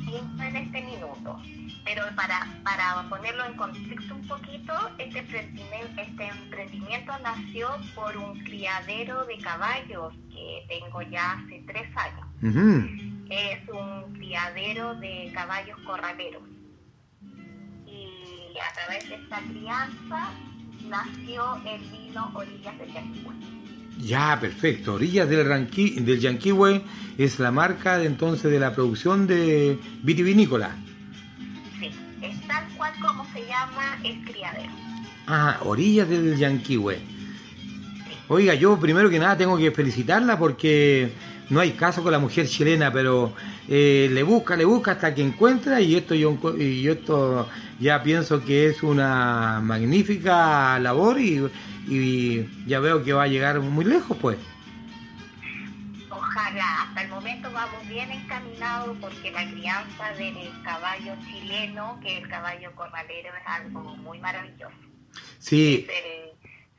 pero 2.01 2.17
para, 2.17 2.47
para 2.65 3.09
ponerlo 3.09 3.45
en 3.45 3.55
contexto 3.55 4.15
un 4.15 4.27
poquito, 4.27 4.73
este 4.99 5.19
emprendimiento, 5.19 6.01
este 6.01 6.29
emprendimiento 6.29 7.13
nació 7.23 7.69
por 7.95 8.17
un 8.17 8.39
criadero 8.41 9.25
de 9.27 9.37
caballos 9.39 10.15
que 10.31 10.65
tengo 10.69 11.03
ya 11.03 11.33
hace 11.33 11.63
tres 11.67 11.89
años. 11.97 12.27
Es 13.31 13.69
un 13.69 14.15
criadero 14.15 14.95
de 14.97 15.31
caballos 15.35 15.79
corraleros. 15.85 16.43
Y 17.87 18.59
a 18.59 18.73
través 18.75 19.09
de 19.09 19.17
esta 19.17 19.41
crianza 19.41 20.31
nació 20.89 21.57
el 21.67 21.81
vino 21.91 22.31
Orillas 22.35 22.79
del 22.79 22.93
Yanquihue. 22.93 23.35
Ya, 23.99 24.39
perfecto. 24.41 24.95
Orillas 24.95 25.29
del, 25.29 25.47
del 25.47 26.21
Yanquihue 26.21 26.83
es 27.19 27.39
la 27.39 27.51
marca 27.51 27.99
de, 27.99 28.07
entonces 28.07 28.51
de 28.51 28.59
la 28.59 28.75
producción 28.75 29.27
de 29.27 29.79
vitivinícola 30.03 30.75
cual 32.81 32.94
como 32.98 33.27
se 33.35 33.47
llama 33.47 33.98
es 34.02 34.16
criadero. 34.24 34.73
Ah, 35.27 35.59
orillas 35.65 36.09
del 36.09 36.39
Yanquihue. 36.39 36.98
Oiga, 38.28 38.55
yo 38.55 38.78
primero 38.81 39.11
que 39.11 39.19
nada 39.19 39.36
tengo 39.36 39.59
que 39.59 39.70
felicitarla 39.70 40.39
porque 40.39 41.12
no 41.51 41.61
hay 41.61 41.73
caso 41.73 42.02
con 42.02 42.12
la 42.12 42.19
mujer 42.19 42.48
chilena, 42.48 42.90
pero 42.90 43.35
eh, 43.69 44.09
le 44.11 44.23
busca, 44.23 44.57
le 44.57 44.65
busca 44.65 44.93
hasta 44.93 45.15
que 45.15 45.20
encuentra 45.20 45.82
y 45.82 45.94
esto 45.94 46.15
yo, 46.15 46.39
y 46.59 46.89
esto 46.89 47.47
ya 47.78 48.02
pienso 48.02 48.43
que 48.43 48.69
es 48.69 48.82
una 48.82 49.61
magnífica 49.62 50.78
labor 50.78 51.20
y 51.20 52.47
ya 52.66 52.81
veo 52.81 53.05
que 53.05 53.12
va 53.12 53.24
a 53.24 53.28
llegar 53.28 53.61
muy 53.61 53.85
lejos, 53.85 54.16
pues 54.19 54.39
hasta 56.36 57.02
el 57.02 57.09
momento 57.09 57.51
vamos 57.52 57.86
bien 57.89 58.11
encaminados 58.11 58.97
porque 59.01 59.31
la 59.31 59.51
crianza 59.51 60.11
del 60.16 60.62
caballo 60.62 61.15
chileno, 61.27 61.98
que 62.02 62.19
el 62.19 62.28
caballo 62.28 62.73
corralero, 62.74 63.31
es 63.35 63.47
algo 63.47 63.81
muy 63.97 64.19
maravilloso. 64.19 64.74
Sí. 65.39 65.86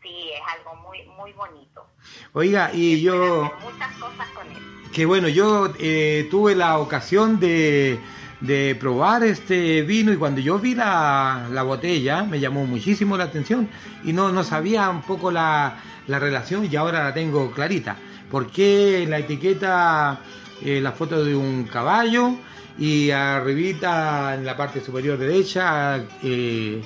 sí, 0.01 0.29
es 0.33 0.41
algo 0.57 0.81
muy, 0.87 1.03
muy 1.17 1.33
bonito. 1.33 1.85
Oiga, 2.33 2.71
y 2.73 3.01
yo... 3.01 3.51
Muchas 3.61 3.93
cosas 3.97 4.27
con 4.29 4.47
él. 4.47 4.91
Que 4.93 5.05
bueno, 5.05 5.27
yo 5.27 5.73
eh, 5.79 6.27
tuve 6.29 6.55
la 6.55 6.77
ocasión 6.79 7.39
de, 7.39 7.99
de 8.39 8.75
probar 8.75 9.23
este 9.23 9.81
vino 9.83 10.11
y 10.11 10.17
cuando 10.17 10.41
yo 10.41 10.59
vi 10.59 10.75
la, 10.75 11.47
la, 11.49 11.63
botella 11.63 12.23
me 12.23 12.39
llamó 12.39 12.65
muchísimo 12.65 13.17
la 13.17 13.25
atención 13.25 13.69
y 14.03 14.11
no, 14.11 14.31
no 14.31 14.43
sabía 14.43 14.89
un 14.89 15.01
poco 15.01 15.31
la, 15.31 15.77
la 16.07 16.19
relación 16.19 16.67
y 16.69 16.75
ahora 16.75 17.03
la 17.03 17.13
tengo 17.13 17.51
clarita. 17.51 17.97
¿Por 18.31 18.49
qué 18.49 19.05
la 19.09 19.19
etiqueta 19.19 20.21
eh, 20.63 20.79
la 20.79 20.93
foto 20.93 21.23
de 21.23 21.35
un 21.35 21.65
caballo 21.65 22.37
y 22.79 23.11
arribita 23.11 24.35
en 24.35 24.45
la 24.45 24.55
parte 24.55 24.79
superior 24.79 25.17
derecha 25.17 26.01
eh, 26.23 26.81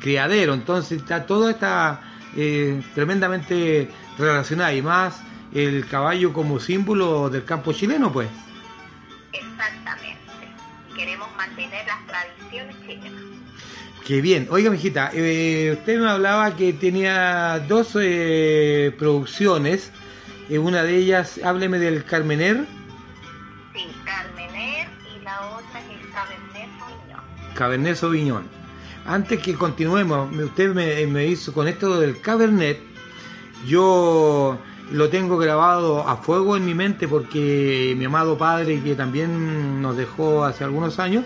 criadero? 0.00 0.54
Entonces 0.54 1.02
está 1.02 1.26
todo 1.26 1.50
está 1.50 2.00
eh, 2.34 2.80
tremendamente 2.94 3.90
relacionado 4.16 4.74
y 4.74 4.80
más 4.80 5.20
el 5.52 5.86
caballo 5.86 6.32
como 6.32 6.58
símbolo 6.58 7.28
del 7.28 7.44
campo 7.44 7.74
chileno, 7.74 8.10
pues. 8.10 8.28
Exactamente. 9.34 10.18
Queremos 10.96 11.28
mantener 11.36 11.86
las 11.86 12.06
tradiciones 12.06 12.76
chilenas. 12.86 13.22
Qué 14.06 14.22
bien. 14.22 14.48
Oiga, 14.50 14.70
mijita, 14.70 15.08
usted 15.08 15.98
me 16.00 16.08
hablaba 16.08 16.56
que 16.56 16.72
tenía 16.72 17.58
dos 17.68 17.92
producciones 18.98 19.92
una 20.56 20.82
de 20.82 20.96
ellas, 20.96 21.38
hábleme 21.44 21.78
del 21.78 22.04
Carmener. 22.04 22.64
Sí, 23.74 23.86
Carmener 24.04 24.88
y 25.14 25.22
la 25.22 25.40
otra 25.50 25.80
es 25.80 26.06
Cabernet 26.14 26.78
Sauvignon. 26.78 27.54
Cabernet 27.54 27.96
Sauvignon. 27.96 28.44
Antes 29.04 29.40
que 29.40 29.54
continuemos, 29.54 30.34
usted 30.34 30.72
me, 30.74 31.06
me 31.06 31.26
hizo 31.26 31.52
con 31.52 31.68
esto 31.68 32.00
del 32.00 32.20
Cabernet, 32.20 32.80
yo 33.66 34.58
lo 34.90 35.08
tengo 35.10 35.36
grabado 35.36 36.08
a 36.08 36.16
fuego 36.16 36.56
en 36.56 36.64
mi 36.64 36.74
mente 36.74 37.08
porque 37.08 37.94
mi 37.98 38.06
amado 38.06 38.38
padre, 38.38 38.82
que 38.82 38.94
también 38.94 39.82
nos 39.82 39.96
dejó 39.96 40.44
hace 40.44 40.64
algunos 40.64 40.98
años, 40.98 41.24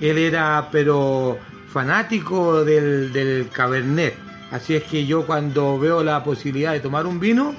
él 0.00 0.18
era 0.18 0.68
pero 0.70 1.38
fanático 1.68 2.64
del, 2.64 3.12
del 3.12 3.48
Cabernet. 3.48 4.14
Así 4.50 4.74
es 4.74 4.84
que 4.84 5.06
yo 5.06 5.26
cuando 5.26 5.78
veo 5.78 6.04
la 6.04 6.22
posibilidad 6.22 6.72
de 6.72 6.80
tomar 6.80 7.06
un 7.06 7.18
vino, 7.20 7.54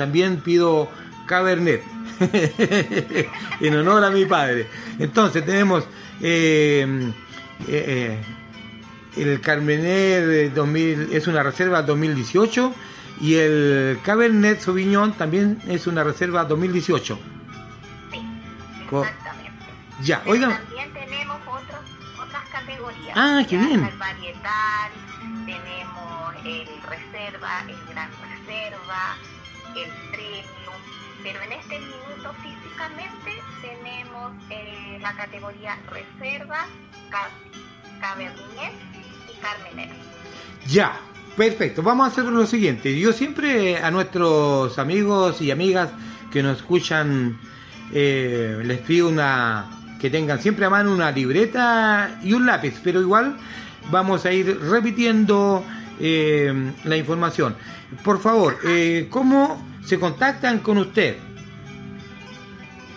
también 0.00 0.40
pido 0.40 0.88
Cabernet. 1.26 1.82
en 3.60 3.76
honor 3.76 4.02
a 4.02 4.10
mi 4.10 4.24
padre. 4.24 4.66
Entonces 4.98 5.44
tenemos 5.44 5.84
eh, 6.22 7.12
eh, 7.68 8.18
el 9.18 9.40
Cabernet 9.42 10.54
2000, 10.54 11.08
es 11.12 11.26
una 11.26 11.42
reserva 11.42 11.82
2018 11.82 12.74
y 13.20 13.34
el 13.34 13.98
Cabernet 14.02 14.60
Sauvignon 14.60 15.12
también 15.12 15.60
es 15.68 15.86
una 15.86 16.02
reserva 16.02 16.44
2018. 16.44 17.18
Exactamente. 18.90 19.66
Ya, 20.00 20.20
Pero 20.20 20.32
oigan. 20.32 20.50
También 20.64 20.92
tenemos 20.94 21.36
otros, 21.46 21.80
otras 22.26 22.48
categorías. 22.48 23.12
Ah, 23.14 23.42
qué 23.46 23.58
bien. 23.58 23.84
El 23.84 23.98
varietal, 23.98 24.92
tenemos 25.44 26.34
el 26.46 26.66
reserva, 26.88 27.64
el 27.68 27.76
gran 27.92 28.10
reserva, 28.10 29.16
el 29.76 29.90
premium. 30.10 30.44
Pero 31.22 31.40
en 31.42 31.52
este 31.52 31.78
minuto 31.80 32.34
físicamente 32.42 33.42
tenemos 33.60 34.32
eh, 34.50 34.98
la 35.00 35.12
categoría 35.14 35.76
reserva, 35.90 36.66
ca- 37.10 37.30
cabernet 38.00 38.72
y 39.28 39.40
carmener. 39.40 39.90
Ya, 40.66 40.98
perfecto. 41.36 41.82
Vamos 41.82 42.08
a 42.08 42.10
hacer 42.12 42.24
lo 42.24 42.46
siguiente. 42.46 42.98
Yo 42.98 43.12
siempre 43.12 43.78
a 43.78 43.90
nuestros 43.90 44.78
amigos 44.78 45.40
y 45.42 45.50
amigas 45.50 45.90
que 46.32 46.42
nos 46.42 46.58
escuchan 46.58 47.38
eh, 47.92 48.60
les 48.64 48.78
pido 48.80 49.08
una 49.08 49.68
que 50.00 50.08
tengan 50.08 50.40
siempre 50.40 50.64
a 50.64 50.70
mano 50.70 50.92
una 50.94 51.10
libreta 51.10 52.18
y 52.22 52.32
un 52.32 52.46
lápiz, 52.46 52.80
pero 52.82 53.00
igual 53.02 53.36
vamos 53.90 54.24
a 54.24 54.32
ir 54.32 54.58
repitiendo 54.58 55.62
eh, 56.00 56.72
la 56.84 56.96
información. 56.96 57.54
Por 58.04 58.20
favor, 58.20 58.58
eh, 58.64 59.08
¿cómo 59.10 59.64
se 59.84 59.98
contactan 59.98 60.58
con 60.60 60.78
usted? 60.78 61.18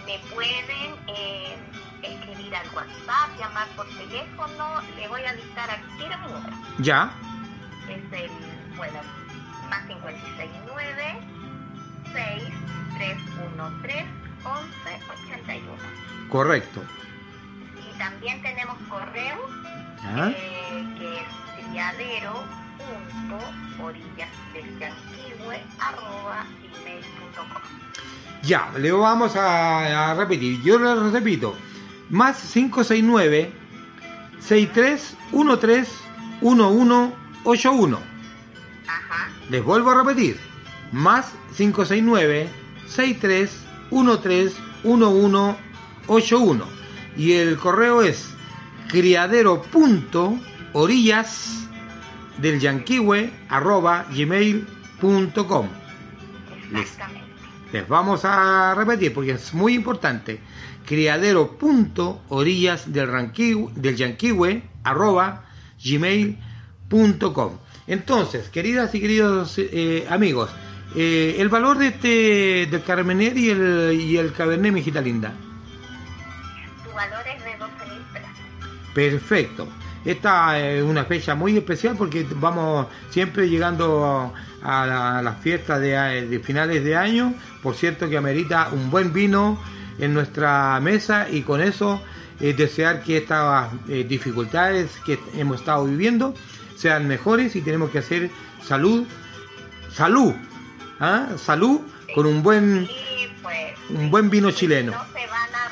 Me 0.06 0.20
pueden 0.34 0.96
eh, 1.08 1.56
escribir 2.02 2.56
al 2.56 2.68
WhatsApp, 2.76 3.38
llamar 3.40 3.68
por 3.76 3.88
teléfono. 3.90 4.82
Le 4.96 5.08
voy 5.08 5.22
a 5.24 5.34
dictar 5.34 5.70
aquí 5.70 6.04
el 6.04 6.22
número. 6.22 6.56
Ya, 6.80 7.12
es 7.90 8.22
el, 8.22 8.30
bueno, 8.78 9.00
más 9.70 9.86
569 9.88 11.20
6313 12.14 14.06
1181. 14.44 15.66
correcto. 16.30 16.82
Y 17.78 17.98
también 17.98 18.42
tenemos 18.42 18.78
correo 18.90 19.50
Ya. 20.04 20.30
eh, 20.30 20.86
que 20.98 21.18
es 21.18 21.24
criadero 21.70 22.44
Ya, 28.44 28.72
le 28.78 28.92
vamos 28.92 29.36
a, 29.36 30.12
a 30.12 30.16
repetir. 30.16 30.62
Yo 30.62 30.78
le 30.78 31.10
repito. 31.12 31.56
Más 32.10 32.38
569 32.54 33.52
6313 34.40 35.92
1181. 36.42 38.00
Les 39.50 39.64
vuelvo 39.64 39.92
a 39.92 40.04
repetir. 40.04 40.38
Más 40.92 41.32
569 41.56 42.50
6313 42.88 44.62
1181. 44.84 46.66
Y 47.16 47.34
el 47.34 47.58
correo 47.58 48.02
es 48.02 48.34
criadero 48.90 49.62
punto 49.62 50.38
orillas 50.74 51.63
del 52.44 52.60
gmail.com. 54.12 55.68
Les, 56.72 56.98
les 57.72 57.88
vamos 57.88 58.22
a 58.26 58.74
repetir 58.76 59.14
porque 59.14 59.32
es 59.32 59.54
muy 59.54 59.74
importante. 59.74 60.40
Criadero 60.86 61.58
punto 61.58 62.22
orillas 62.30 62.92
del, 62.92 63.08
ranqui- 63.10 63.72
del 63.74 63.96
yanquihue 63.96 64.64
arroba 64.84 65.46
gmail.com. 65.84 67.58
Entonces, 67.88 68.50
queridas 68.50 68.94
y 68.96 69.00
queridos 69.02 69.56
eh, 69.58 70.06
amigos, 70.10 70.50
eh, 70.96 71.36
el 71.40 71.50
valor 71.50 71.78
de 71.78 71.88
este 71.88 72.68
del 72.70 72.84
Carmener 72.84 73.38
y 73.38 73.50
el, 73.50 73.94
y 74.00 74.18
el 74.18 74.32
Cabernet 74.34 74.72
Mijita 74.74 75.02
Linda. 75.02 75.34
Su 76.84 76.92
valor 76.94 77.24
es 77.28 77.44
de 77.44 77.58
12 77.58 77.74
mil 77.92 78.02
pesos. 78.14 78.30
Perfecto. 78.94 79.68
Esta 80.06 80.60
es 80.60 80.84
una 80.84 81.06
fecha 81.06 81.34
muy 81.36 81.56
especial 81.58 81.96
porque 81.98 82.26
vamos 82.36 82.88
siempre 83.10 83.50
llegando 83.50 84.34
a, 84.62 84.86
la- 84.86 85.22
las 85.22 85.40
fiestas 85.42 85.80
de, 85.80 86.28
de 86.28 86.40
finales 86.40 86.84
de 86.84 86.96
año. 86.96 87.34
Por 87.62 87.76
cierto 87.76 88.10
que 88.10 88.18
amerita 88.18 88.70
un 88.72 88.92
buen 88.92 89.14
vino 89.14 89.58
en 90.00 90.14
nuestra 90.14 90.80
mesa 90.82 91.28
y 91.30 91.44
con 91.44 91.62
eso 91.62 92.02
eh, 92.42 92.54
desear 92.54 93.02
que 93.04 93.18
estas 93.18 93.70
eh, 93.88 94.04
dificultades 94.08 94.92
que 95.06 95.18
hemos 95.38 95.60
estado 95.62 95.86
viviendo 95.86 96.34
sean 96.76 97.08
mejores 97.08 97.56
y 97.56 97.62
tenemos 97.62 97.90
que 97.92 98.00
hacer 98.00 98.30
salud, 98.62 99.06
salud, 99.92 100.34
¿ah? 101.00 101.28
salud 101.38 101.80
con 102.14 102.26
un 102.26 102.44
buen, 102.44 102.90
un 103.90 104.12
buen 104.12 104.30
vino 104.30 104.52
chileno. 104.52 104.92
No 104.92 105.06
se 105.14 105.28
van 105.28 105.56
a 105.56 105.63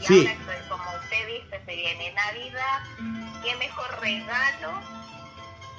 Y 0.00 0.04
Sí. 0.06 0.26
ahora, 0.26 0.68
como 0.68 0.84
usted 1.02 1.26
dice, 1.26 1.60
se 1.66 1.76
viene 1.76 2.12
Navidad. 2.14 3.42
¿Qué 3.42 3.56
mejor 3.56 3.86
regalo 4.00 4.80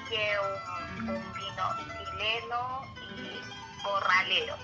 que 0.09 0.29
un, 0.99 1.09
un 1.09 1.33
vino 1.33 1.63
chileno 1.85 2.85
y 3.17 3.83
corralero? 3.83 4.55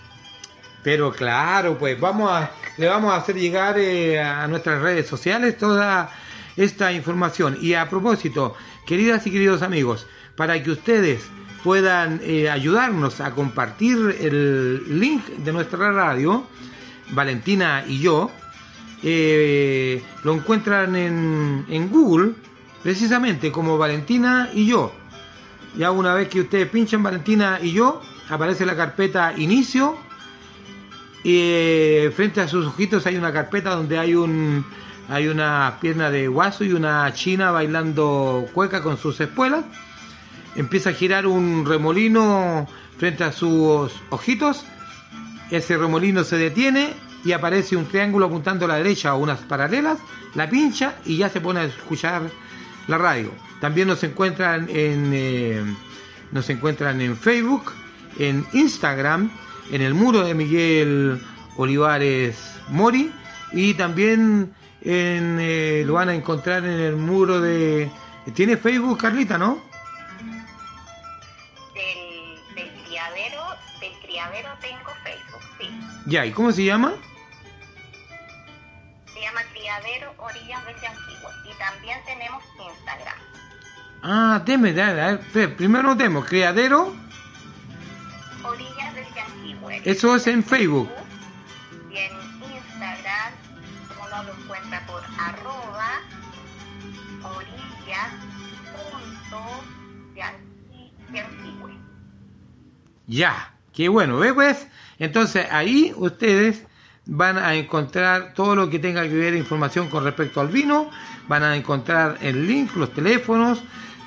Pero 0.84 1.12
claro, 1.12 1.78
pues 1.78 2.00
vamos 2.00 2.32
a, 2.32 2.52
le 2.78 2.88
vamos 2.88 3.12
a 3.14 3.18
hacer 3.18 3.36
llegar 3.36 3.78
eh, 3.78 4.20
a 4.22 4.48
nuestras 4.48 4.82
redes 4.82 5.08
sociales 5.08 5.58
toda 5.58 6.10
esta 6.56 6.92
información. 6.92 7.58
Y 7.62 7.74
a 7.74 7.90
propósito, 7.90 8.56
queridas 8.86 9.26
y 9.28 9.32
queridos 9.32 9.62
amigos, 9.64 10.08
para 10.36 10.62
que 10.64 10.72
ustedes 10.72 11.24
puedan 11.64 12.22
eh, 12.24 12.50
ayudarnos 12.50 13.20
a 13.20 13.32
compartir 13.32 13.98
el 14.22 15.00
link 15.00 15.26
de 15.28 15.52
nuestra 15.52 15.92
radio, 15.92 16.48
Valentina 17.10 17.84
y 17.88 18.00
yo, 18.00 18.32
eh, 19.04 20.04
lo 20.24 20.34
encuentran 20.34 20.96
en, 20.96 21.66
en 21.70 21.90
Google, 21.90 22.34
precisamente 22.84 23.52
como 23.52 23.78
Valentina 23.78 24.50
y 24.54 24.68
yo. 24.68 24.94
Ya 25.78 25.92
una 25.92 26.14
vez 26.14 26.30
que 26.30 26.42
ustedes 26.42 26.68
pinchan 26.70 27.04
Valentina 27.04 27.60
y 27.62 27.72
yo, 27.72 28.02
aparece 28.30 28.66
la 28.66 28.76
carpeta 28.76 29.34
inicio 29.38 29.98
y 31.24 31.40
eh, 31.42 32.14
frente 32.16 32.42
a 32.42 32.48
sus 32.48 32.66
ojitos 32.68 33.06
hay 33.06 33.18
una 33.18 33.34
carpeta 33.34 33.76
donde 33.76 34.00
hay 34.00 34.16
un 34.16 34.66
hay 35.10 35.28
una 35.28 35.78
pierna 35.80 36.10
de 36.10 36.28
guaso 36.28 36.64
y 36.64 36.74
una 36.74 37.12
china 37.14 37.52
bailando 37.52 38.46
cueca 38.54 38.82
con 38.82 38.98
sus 38.98 39.20
espuelas. 39.22 39.64
Empieza 40.56 40.90
a 40.90 40.94
girar 40.94 41.28
un 41.28 41.66
remolino 41.66 42.68
frente 42.98 43.24
a 43.24 43.32
sus 43.32 43.92
ojitos. 44.10 44.66
Ese 45.50 45.78
remolino 45.78 46.26
se 46.26 46.38
detiene 46.38 46.94
y 47.24 47.32
aparece 47.32 47.76
un 47.76 47.86
triángulo 47.88 48.28
apuntando 48.28 48.66
a 48.66 48.68
la 48.70 48.76
derecha 48.76 49.16
o 49.16 49.20
unas 49.20 49.40
paralelas. 49.40 50.00
La 50.36 50.50
pincha 50.50 50.96
y 51.06 51.18
ya 51.18 51.30
se 51.30 51.42
pone 51.42 51.62
a 51.62 51.64
escuchar 51.64 52.24
la 52.88 52.98
radio. 52.98 53.32
También 53.60 53.88
nos 53.88 54.04
encuentran 54.04 54.68
en 54.70 55.12
eh, 55.14 55.64
nos 56.32 56.50
encuentran 56.50 57.02
en 57.02 57.18
Facebook, 57.18 57.74
en 58.20 58.46
Instagram, 58.54 59.32
en 59.72 59.82
el 59.82 59.94
muro 59.94 60.24
de 60.24 60.34
Miguel 60.34 61.22
Olivares 61.56 62.38
Mori 62.70 63.12
y 63.52 63.74
también 63.76 64.54
en, 64.82 65.38
eh, 65.40 65.84
lo 65.86 65.94
van 65.94 66.10
a 66.10 66.16
encontrar 66.16 66.66
en 66.66 66.80
el 66.80 66.96
muro 66.96 67.42
de... 67.42 67.90
¿Tiene 68.34 68.58
Facebook, 68.58 68.98
Carlita, 68.98 69.38
no? 69.38 69.64
Del, 71.74 72.56
del 72.56 72.84
criadero, 72.86 73.44
del 73.80 73.94
criadero 74.04 74.50
tengo 74.60 74.92
Facebook, 75.04 75.42
sí. 75.60 75.70
Ya, 76.08 76.26
¿y 76.26 76.32
cómo 76.32 76.52
se 76.52 76.66
llama? 76.66 76.94
Criadero 79.78 80.14
Orillas 80.18 80.66
del 80.66 80.76
Yanquihue. 80.82 81.32
Y 81.46 81.54
también 81.60 82.00
tenemos 82.06 82.44
Instagram. 82.54 83.18
Ah, 84.04 84.42
deme, 84.46 84.74
dale, 84.74 85.20
espera, 85.22 85.56
primero 85.56 85.84
notemos, 85.90 86.26
Criadero, 86.26 86.96
Orillas 88.44 88.96
del 88.96 89.06
Yanquihue. 89.14 89.82
eso 89.86 90.16
es 90.16 90.28
en 90.28 90.44
Facebook. 90.44 90.90
Y 91.92 91.98
en 91.98 92.12
Instagram 92.56 93.34
uno 94.06 94.24
lo 94.24 94.34
encuentra 94.44 94.86
por 94.86 95.04
arroba 95.20 95.90
orillas 97.24 98.12
punto 98.74 99.64
yanqui- 100.16 100.92
yanquihue. 101.14 101.78
Ya, 103.08 103.54
qué 103.74 103.90
bueno, 103.90 104.18
¿ve 104.18 104.34
pues? 104.34 104.68
Entonces 105.00 105.48
ahí 105.52 105.94
ustedes 105.98 106.66
van 107.08 107.38
a 107.38 107.56
encontrar 107.56 108.34
todo 108.34 108.56
lo 108.56 108.70
que 108.70 108.80
tenga 108.80 109.04
que 109.04 109.16
ver 109.16 109.34
información 109.34 109.90
con 109.90 110.04
respecto 110.04 110.42
al 110.42 110.50
vino, 110.50 110.90
van 111.28 111.44
a 111.44 111.56
encontrar 111.56 112.18
el 112.22 112.48
link, 112.48 112.76
los 112.76 112.94
teléfonos, 112.94 113.62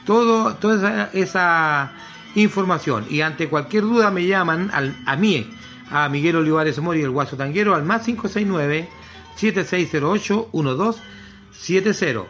todo, 0.04 0.54
toda 0.54 1.10
esa, 1.12 1.92
información. 2.34 3.06
Y 3.10 3.22
ante 3.22 3.48
cualquier 3.48 3.82
duda 3.84 4.10
me 4.10 4.26
llaman 4.26 4.70
a 5.04 5.16
mí, 5.16 5.50
a 5.90 6.08
Miguel 6.08 6.36
Olivares 6.36 6.78
Mori, 6.78 7.02
el 7.02 7.10
Guaso 7.10 7.36
Tanguero, 7.36 7.74
al 7.74 7.82
más 7.84 8.04
569 8.04 8.88
7608 9.36 10.50
1270. 10.52 12.24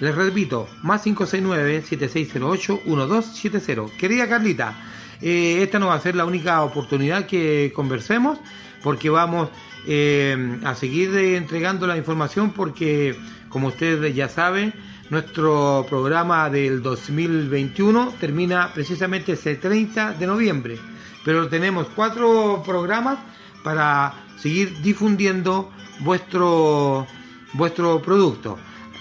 Les 0.00 0.14
repito, 0.14 0.68
más 0.82 1.02
569 1.02 1.82
7608 1.82 2.80
1270. 2.84 3.96
Querida 3.96 4.28
Carlita, 4.28 4.74
eh, 5.20 5.62
esta 5.62 5.78
no 5.78 5.86
va 5.86 5.94
a 5.94 6.00
ser 6.00 6.16
la 6.16 6.24
única 6.24 6.62
oportunidad 6.62 7.26
que 7.26 7.72
conversemos 7.74 8.38
porque 8.82 9.08
vamos 9.10 9.48
eh, 9.86 10.58
a 10.64 10.74
seguir 10.74 11.16
entregando 11.16 11.86
la 11.86 11.96
información 11.96 12.52
porque, 12.52 13.16
como 13.48 13.68
ustedes 13.68 14.14
ya 14.14 14.28
saben, 14.28 14.72
nuestro 15.10 15.84
programa 15.88 16.48
del 16.48 16.82
2021 16.82 18.14
termina 18.18 18.72
precisamente 18.72 19.32
ese 19.32 19.56
30 19.56 20.14
de 20.14 20.26
noviembre, 20.26 20.78
pero 21.24 21.48
tenemos 21.48 21.86
cuatro 21.94 22.62
programas 22.64 23.18
para 23.62 24.14
seguir 24.38 24.80
difundiendo 24.82 25.70
vuestro, 26.00 27.06
vuestro 27.52 28.00
producto. 28.00 28.58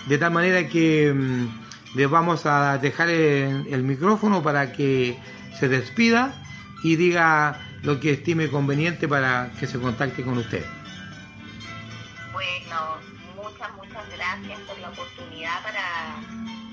De 0.08 0.18
tal 0.18 0.32
manera 0.32 0.68
que 0.68 1.14
mm, 1.14 1.98
les 1.98 2.10
vamos 2.10 2.46
a 2.46 2.78
dejar 2.78 3.10
el 3.10 3.84
micrófono 3.84 4.42
para 4.42 4.72
que 4.72 5.18
se 5.60 5.68
despida 5.70 6.34
y 6.84 6.96
diga 6.96 7.60
lo 7.84 8.00
que 8.00 8.14
estime 8.14 8.50
conveniente 8.50 9.08
para 9.08 9.52
que 9.60 9.68
se 9.68 9.80
contacte 9.80 10.24
con 10.24 10.38
usted. 10.38 10.66
Bueno, 12.32 12.98
muchas, 13.36 13.74
muchas 13.76 14.10
gracias 14.16 14.60
por 14.62 14.78
la 14.80 14.90
oportunidad 14.90 15.64
para 15.64 16.16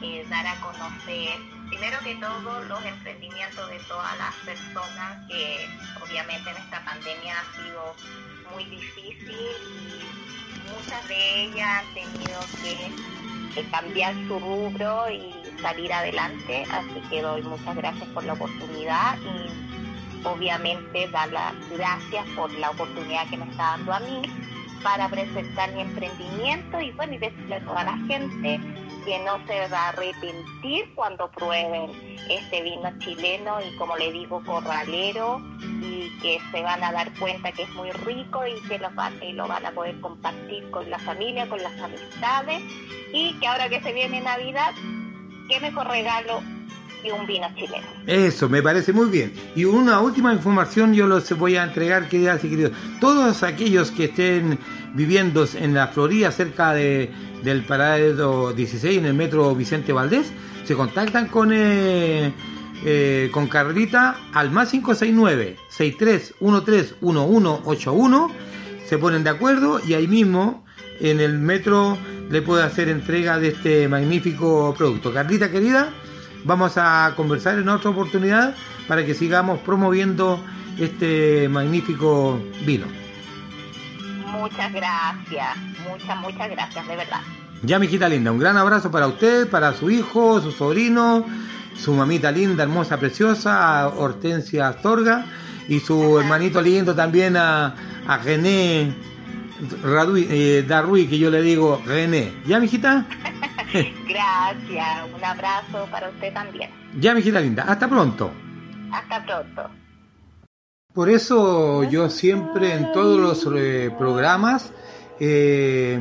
eh, 0.02 0.26
dar 0.28 0.46
a 0.46 0.60
conocer, 0.60 1.38
primero 1.68 1.98
que 2.04 2.14
todo, 2.16 2.62
los 2.64 2.84
emprendimientos 2.84 3.70
de 3.70 3.78
todas 3.80 4.16
las 4.18 4.34
personas 4.44 5.26
que 5.28 5.66
obviamente 6.02 6.50
en 6.50 6.56
esta 6.56 6.84
pandemia 6.84 7.34
ha 7.40 7.62
sido 7.62 7.94
muy 8.54 8.64
difícil 8.66 9.30
y 9.30 10.70
muchas 10.70 11.08
de 11.08 11.44
ellas 11.44 11.82
han 11.82 11.94
tenido 11.94 12.40
que 12.62 13.70
cambiar 13.70 14.14
su 14.28 14.38
rubro 14.38 15.10
y 15.10 15.34
salir 15.60 15.92
adelante, 15.92 16.64
así 16.70 17.00
que 17.10 17.22
doy 17.22 17.42
muchas 17.42 17.74
gracias 17.74 18.08
por 18.10 18.22
la 18.24 18.34
oportunidad 18.34 19.18
y 19.18 19.77
obviamente 20.24 21.08
dar 21.08 21.30
las 21.32 21.54
gracias 21.70 22.26
por 22.36 22.52
la 22.58 22.70
oportunidad 22.70 23.28
que 23.28 23.36
me 23.36 23.50
está 23.50 23.76
dando 23.76 23.92
a 23.92 24.00
mí 24.00 24.22
para 24.82 25.08
presentar 25.08 25.72
mi 25.72 25.82
emprendimiento 25.82 26.80
y 26.80 26.92
bueno, 26.92 27.14
y 27.14 27.18
decirle 27.18 27.56
a 27.56 27.64
toda 27.64 27.84
la 27.84 27.96
gente 28.06 28.60
que 29.04 29.18
no 29.20 29.44
se 29.46 29.68
va 29.68 29.86
a 29.86 29.88
arrepentir 29.88 30.94
cuando 30.94 31.30
prueben 31.30 31.90
este 32.28 32.62
vino 32.62 32.90
chileno 32.98 33.58
y 33.60 33.74
como 33.76 33.96
le 33.96 34.12
digo, 34.12 34.42
corralero 34.44 35.40
y 35.60 36.10
que 36.20 36.38
se 36.52 36.62
van 36.62 36.84
a 36.84 36.92
dar 36.92 37.12
cuenta 37.18 37.52
que 37.52 37.62
es 37.62 37.70
muy 37.70 37.90
rico 37.90 38.46
y 38.46 38.60
que 38.68 38.78
lo 38.78 38.90
van, 38.90 39.20
y 39.22 39.32
lo 39.32 39.48
van 39.48 39.64
a 39.64 39.70
poder 39.72 39.98
compartir 40.00 40.70
con 40.70 40.90
la 40.90 40.98
familia, 40.98 41.48
con 41.48 41.62
las 41.62 41.80
amistades 41.80 42.62
y 43.12 43.32
que 43.40 43.46
ahora 43.46 43.68
que 43.68 43.80
se 43.80 43.92
viene 43.92 44.20
Navidad, 44.20 44.74
qué 45.48 45.60
mejor 45.60 45.88
regalo 45.88 46.42
un 47.10 47.26
vino 47.26 47.46
chileno. 47.54 47.86
Eso, 48.06 48.48
me 48.48 48.62
parece 48.62 48.92
muy 48.92 49.08
bien. 49.08 49.32
Y 49.54 49.64
una 49.64 50.00
última 50.00 50.32
información 50.32 50.94
yo 50.94 51.06
los 51.06 51.30
voy 51.38 51.56
a 51.56 51.64
entregar, 51.64 52.08
queridas 52.08 52.42
y 52.44 52.50
queridos. 52.50 52.72
Todos 53.00 53.42
aquellos 53.42 53.90
que 53.90 54.04
estén 54.04 54.58
viviendo 54.94 55.46
en 55.54 55.74
la 55.74 55.88
Florida, 55.88 56.30
cerca 56.30 56.72
de, 56.72 57.10
del 57.42 57.64
Parado 57.64 58.52
16, 58.52 58.98
en 58.98 59.06
el 59.06 59.14
metro 59.14 59.54
Vicente 59.54 59.92
Valdés, 59.92 60.32
se 60.64 60.74
contactan 60.74 61.28
con, 61.28 61.52
eh, 61.52 62.32
eh, 62.84 63.30
con 63.32 63.48
Carlita 63.48 64.16
al 64.32 64.50
más 64.50 64.70
569 64.70 65.56
63131181 65.70 68.30
se 68.88 68.96
ponen 68.96 69.22
de 69.22 69.30
acuerdo 69.30 69.80
y 69.86 69.92
ahí 69.92 70.08
mismo 70.08 70.64
en 71.00 71.20
el 71.20 71.38
metro 71.38 71.98
le 72.30 72.40
puede 72.40 72.62
hacer 72.62 72.88
entrega 72.88 73.38
de 73.38 73.48
este 73.48 73.86
magnífico 73.86 74.74
producto. 74.76 75.12
Carlita 75.12 75.50
querida, 75.50 75.90
vamos 76.44 76.72
a 76.76 77.12
conversar 77.16 77.58
en 77.58 77.68
otra 77.68 77.90
oportunidad 77.90 78.54
para 78.86 79.04
que 79.04 79.14
sigamos 79.14 79.60
promoviendo 79.60 80.42
este 80.78 81.48
magnífico 81.48 82.40
vino. 82.64 82.86
Muchas 84.32 84.72
gracias, 84.72 85.56
muchas, 85.88 86.20
muchas 86.20 86.50
gracias, 86.50 86.88
de 86.88 86.96
verdad. 86.96 87.20
Ya, 87.62 87.78
mi 87.78 87.86
hijita 87.86 88.08
linda, 88.08 88.30
un 88.30 88.38
gran 88.38 88.56
abrazo 88.56 88.90
para 88.90 89.06
usted, 89.08 89.48
para 89.48 89.72
su 89.72 89.90
hijo, 89.90 90.40
su 90.40 90.52
sobrino, 90.52 91.24
su 91.76 91.92
mamita 91.92 92.30
linda, 92.30 92.62
hermosa, 92.62 92.98
preciosa, 92.98 93.88
Hortensia 93.88 94.68
Astorga, 94.68 95.26
y 95.68 95.80
su 95.80 96.18
hermanito 96.18 96.62
lindo 96.62 96.94
también 96.94 97.36
a, 97.36 97.74
a 98.06 98.18
René 98.18 98.94
eh, 100.16 100.64
Darruy, 100.66 101.06
que 101.06 101.18
yo 101.18 101.30
le 101.30 101.42
digo 101.42 101.82
René. 101.84 102.32
¿Ya, 102.46 102.60
mijita? 102.60 103.06
Gracias, 104.08 105.14
un 105.14 105.24
abrazo 105.24 105.86
para 105.90 106.08
usted 106.08 106.32
también. 106.32 106.70
Ya, 106.98 107.14
mijita 107.14 107.40
linda, 107.40 107.64
hasta 107.64 107.88
pronto. 107.88 108.30
Hasta 108.92 109.24
pronto. 109.24 109.70
Por 110.94 111.10
eso 111.10 111.84
yo 111.84 112.08
siempre 112.08 112.72
en 112.72 112.92
todos 112.92 113.20
los 113.20 113.54
eh, 113.56 113.90
programas, 113.98 114.72
eh, 115.20 116.00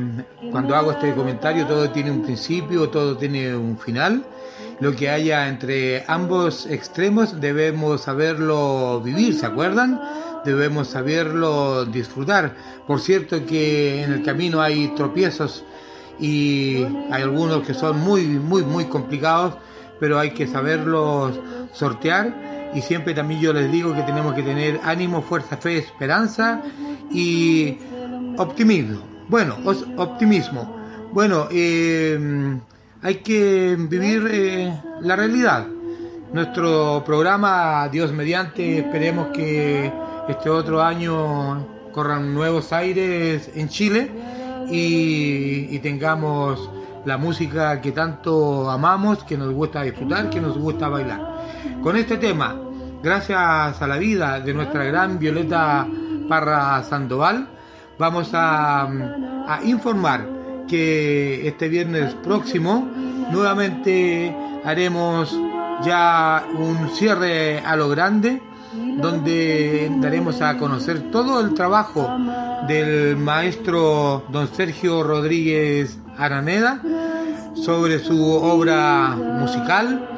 cuando 0.50 0.74
hago 0.74 0.92
este 0.92 1.14
comentario, 1.14 1.66
todo 1.66 1.90
tiene 1.90 2.10
un 2.10 2.22
principio, 2.22 2.88
todo 2.88 3.16
tiene 3.16 3.54
un 3.54 3.78
final. 3.78 4.24
Lo 4.80 4.94
que 4.94 5.10
haya 5.10 5.48
entre 5.48 6.04
ambos 6.06 6.66
extremos 6.66 7.40
debemos 7.40 8.02
saberlo 8.02 9.00
vivir, 9.00 9.34
¿se 9.34 9.44
acuerdan? 9.44 10.00
Debemos 10.44 10.88
saberlo 10.88 11.84
disfrutar. 11.84 12.54
Por 12.86 13.00
cierto 13.00 13.44
que 13.44 14.04
en 14.04 14.12
el 14.12 14.22
camino 14.22 14.60
hay 14.62 14.88
tropiezos 14.94 15.64
y 16.20 16.84
hay 17.10 17.22
algunos 17.22 17.66
que 17.66 17.74
son 17.74 18.00
muy, 18.00 18.26
muy, 18.26 18.62
muy 18.64 18.86
complicados, 18.86 19.54
pero 20.00 20.18
hay 20.18 20.30
que 20.30 20.46
saberlos 20.46 21.38
sortear 21.72 22.70
y 22.74 22.80
siempre 22.80 23.14
también 23.14 23.40
yo 23.40 23.52
les 23.52 23.70
digo 23.70 23.94
que 23.94 24.02
tenemos 24.02 24.34
que 24.34 24.42
tener 24.42 24.80
ánimo, 24.84 25.22
fuerza, 25.22 25.56
fe, 25.56 25.78
esperanza 25.78 26.62
y 27.10 27.78
optimismo. 28.36 29.00
Bueno, 29.28 29.56
optimismo. 29.96 30.76
Bueno, 31.12 31.48
eh, 31.50 32.58
hay 33.02 33.16
que 33.16 33.76
vivir 33.78 34.28
eh, 34.30 34.80
la 35.00 35.16
realidad. 35.16 35.66
Nuestro 36.32 37.02
programa, 37.06 37.88
Dios 37.88 38.12
mediante, 38.12 38.78
esperemos 38.78 39.28
que 39.28 39.90
este 40.28 40.50
otro 40.50 40.82
año 40.82 41.66
corran 41.92 42.34
nuevos 42.34 42.72
aires 42.72 43.50
en 43.54 43.68
Chile 43.68 44.10
y, 44.70 45.78
tengamos 45.78 46.70
la 47.04 47.16
música 47.16 47.80
que 47.80 47.92
tanto 47.92 48.68
amamos, 48.70 49.24
que 49.24 49.36
nos 49.36 49.52
gusta 49.52 49.82
disfrutar, 49.82 50.28
que 50.30 50.40
nos 50.40 50.58
gusta 50.58 50.88
bailar. 50.88 51.20
Con 51.82 51.96
este 51.96 52.18
tema, 52.18 52.56
gracias 53.02 53.80
a 53.80 53.86
la 53.86 53.96
vida 53.96 54.40
de 54.40 54.52
nuestra 54.52 54.84
gran 54.84 55.18
Violeta 55.18 55.86
Parra 56.28 56.82
Sandoval, 56.82 57.48
vamos 57.98 58.30
a, 58.32 58.88
informar 59.64 60.26
que 60.68 61.48
este 61.48 61.68
viernes 61.68 62.14
próximo 62.16 62.86
nuevamente 63.32 64.34
haremos 64.64 65.34
ya 65.82 66.44
un 66.54 66.90
cierre 66.90 67.60
a 67.60 67.74
lo 67.76 67.88
grande 67.88 68.42
donde 68.98 69.90
daremos 70.00 70.42
a 70.42 70.58
conocer 70.58 71.10
todo 71.12 71.40
el 71.40 71.54
trabajo 71.54 72.10
del 72.66 73.16
maestro 73.16 74.24
don 74.28 74.48
Sergio 74.48 75.04
Rodríguez 75.04 75.98
Araneda 76.16 76.82
sobre 77.54 78.00
su 78.00 78.20
obra 78.24 79.16
musical, 79.16 80.08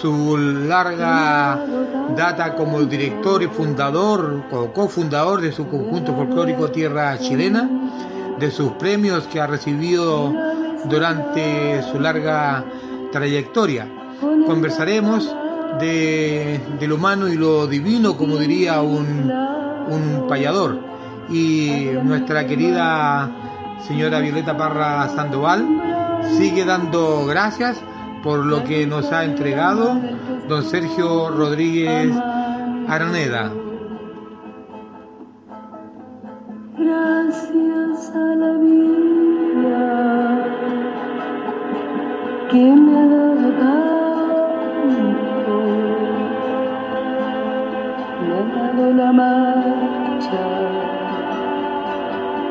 su 0.00 0.36
larga 0.36 1.64
data 2.16 2.54
como 2.54 2.82
director 2.82 3.42
y 3.42 3.46
fundador 3.46 4.44
o 4.52 4.72
cofundador 4.74 5.40
de 5.40 5.50
su 5.50 5.66
conjunto 5.66 6.14
folclórico 6.14 6.70
Tierra 6.70 7.18
Chilena, 7.18 7.68
de 8.38 8.50
sus 8.50 8.72
premios 8.72 9.26
que 9.26 9.40
ha 9.40 9.46
recibido 9.46 10.34
durante 10.84 11.82
su 11.90 11.98
larga 11.98 12.62
trayectoria. 13.10 13.88
Conversaremos 14.46 15.34
de, 15.78 16.60
lo 16.86 16.94
humano 16.94 17.28
y 17.28 17.36
lo 17.36 17.66
divino, 17.66 18.16
como 18.16 18.36
diría 18.36 18.80
un, 18.82 19.30
un 19.88 20.26
payador. 20.28 20.78
Y 21.30 21.90
nuestra 22.02 22.46
querida 22.46 23.30
señora 23.86 24.20
Violeta 24.20 24.56
Parra 24.56 25.08
Sandoval 25.14 25.66
sigue 26.36 26.64
dando 26.64 27.26
gracias 27.26 27.78
por 28.22 28.44
lo 28.44 28.64
que 28.64 28.86
nos 28.86 29.12
ha 29.12 29.24
entregado 29.24 30.00
don 30.48 30.64
Sergio 30.64 31.30
Rodríguez 31.30 32.12
Araneda. 32.88 33.52
Gracias. 36.76 37.58
a 38.14 38.34
la 38.36 38.52
vida 38.52 39.88
que 42.50 42.56
me 42.56 42.98
ha 42.98 43.06
dado 43.06 43.87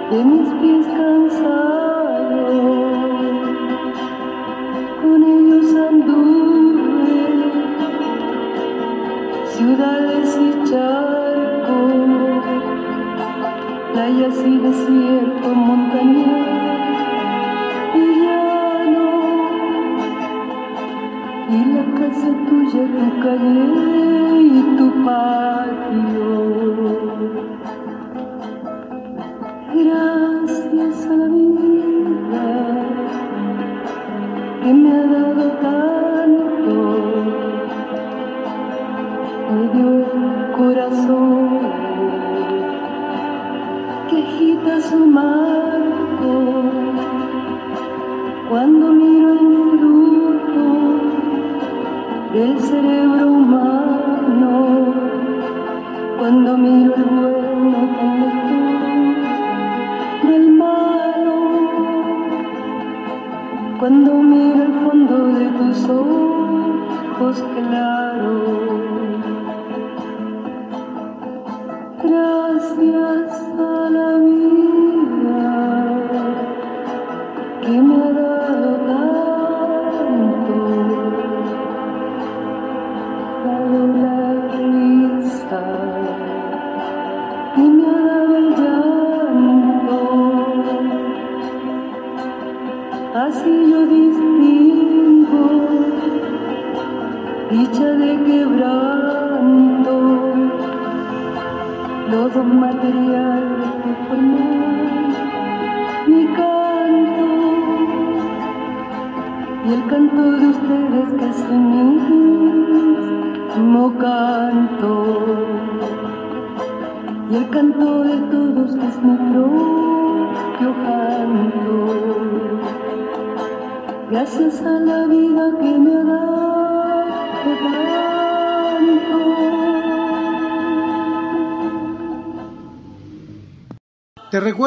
de 0.09 0.23
mis 0.23 0.47
pies 0.61 0.87
cansados, 0.87 1.67
con 5.01 5.23
ellos 5.23 5.75
anduve 5.75 7.51
ciudades 9.47 10.39
y 10.47 10.69
charcos, 10.69 12.05
playas 13.93 14.37
y 14.45 14.57
desierto, 14.57 15.49
montañas 15.53 16.47
y 17.95 18.05
llano, 18.23 19.09
y 21.49 21.53
la 21.75 21.85
casa 21.99 22.29
tuya, 22.47 22.83
tu 22.97 23.07
calle 23.23 23.63
y 24.41 24.61
tu 24.77 24.87
patio. 25.03 26.06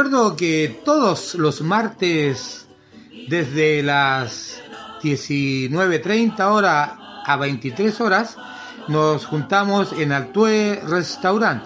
Recuerdo 0.03 0.35
que 0.35 0.81
todos 0.83 1.35
los 1.35 1.61
martes, 1.61 2.67
desde 3.29 3.83
las 3.83 4.59
19.30 5.03 6.41
horas 6.41 6.93
a 7.27 7.37
23 7.37 8.01
horas, 8.01 8.39
nos 8.89 9.27
juntamos 9.27 9.93
en 9.93 10.13
Altue 10.13 10.81
Restaurant, 10.87 11.63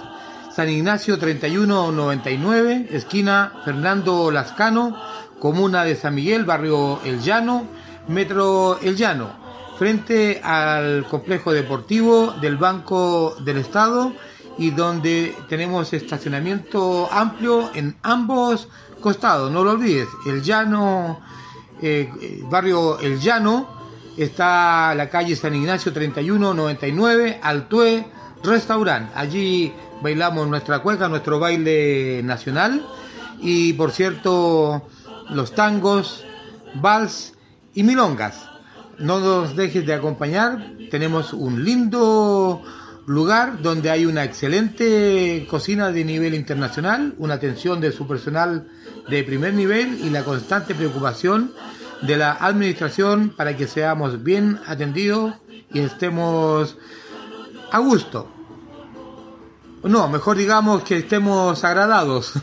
San 0.50 0.68
Ignacio 0.68 1.16
3199, 1.16 2.88
esquina 2.90 3.52
Fernando 3.64 4.32
Lascano, 4.32 5.00
comuna 5.38 5.84
de 5.84 5.94
San 5.94 6.16
Miguel, 6.16 6.44
barrio 6.44 6.98
El 7.04 7.20
Llano, 7.20 7.68
metro 8.08 8.80
El 8.82 8.96
Llano, 8.96 9.30
frente 9.78 10.40
al 10.42 11.06
complejo 11.08 11.52
deportivo 11.52 12.32
del 12.40 12.56
Banco 12.56 13.36
del 13.44 13.58
Estado 13.58 14.12
y 14.58 14.70
donde 14.70 15.34
tenemos 15.48 15.92
estacionamiento 15.92 17.08
amplio 17.10 17.70
en 17.74 17.96
ambos 18.02 18.68
costados. 19.00 19.50
No 19.50 19.64
lo 19.64 19.72
olvides, 19.72 20.08
el 20.26 20.42
llano, 20.42 21.20
eh, 21.82 22.40
barrio 22.48 22.98
El 23.00 23.20
Llano, 23.20 23.68
está 24.16 24.94
la 24.94 25.10
calle 25.10 25.36
San 25.36 25.54
Ignacio 25.54 25.92
3199, 25.92 27.40
Altue 27.42 28.06
Restaurant. 28.42 29.10
Allí 29.14 29.72
bailamos 30.02 30.48
nuestra 30.48 30.80
cueca, 30.80 31.08
nuestro 31.08 31.38
baile 31.38 32.22
nacional 32.22 32.86
y 33.40 33.72
por 33.74 33.90
cierto 33.90 34.88
los 35.30 35.54
tangos, 35.54 36.24
vals 36.74 37.34
y 37.74 37.82
milongas. 37.82 38.48
No 38.98 39.18
nos 39.18 39.56
dejes 39.56 39.84
de 39.84 39.94
acompañar, 39.94 40.72
tenemos 40.90 41.32
un 41.32 41.64
lindo 41.64 42.62
lugar 43.06 43.60
donde 43.60 43.90
hay 43.90 44.06
una 44.06 44.24
excelente 44.24 45.46
cocina 45.50 45.90
de 45.90 46.04
nivel 46.04 46.34
internacional, 46.34 47.14
una 47.18 47.34
atención 47.34 47.80
de 47.80 47.92
su 47.92 48.06
personal 48.06 48.68
de 49.08 49.24
primer 49.24 49.54
nivel 49.54 50.00
y 50.02 50.10
la 50.10 50.24
constante 50.24 50.74
preocupación 50.74 51.52
de 52.02 52.16
la 52.16 52.32
administración 52.32 53.30
para 53.30 53.56
que 53.56 53.66
seamos 53.66 54.22
bien 54.22 54.60
atendidos 54.66 55.34
y 55.72 55.80
estemos 55.80 56.76
a 57.70 57.78
gusto. 57.78 58.28
No, 59.82 60.08
mejor 60.08 60.36
digamos 60.36 60.82
que 60.82 60.98
estemos 60.98 61.62
agradados. 61.64 62.32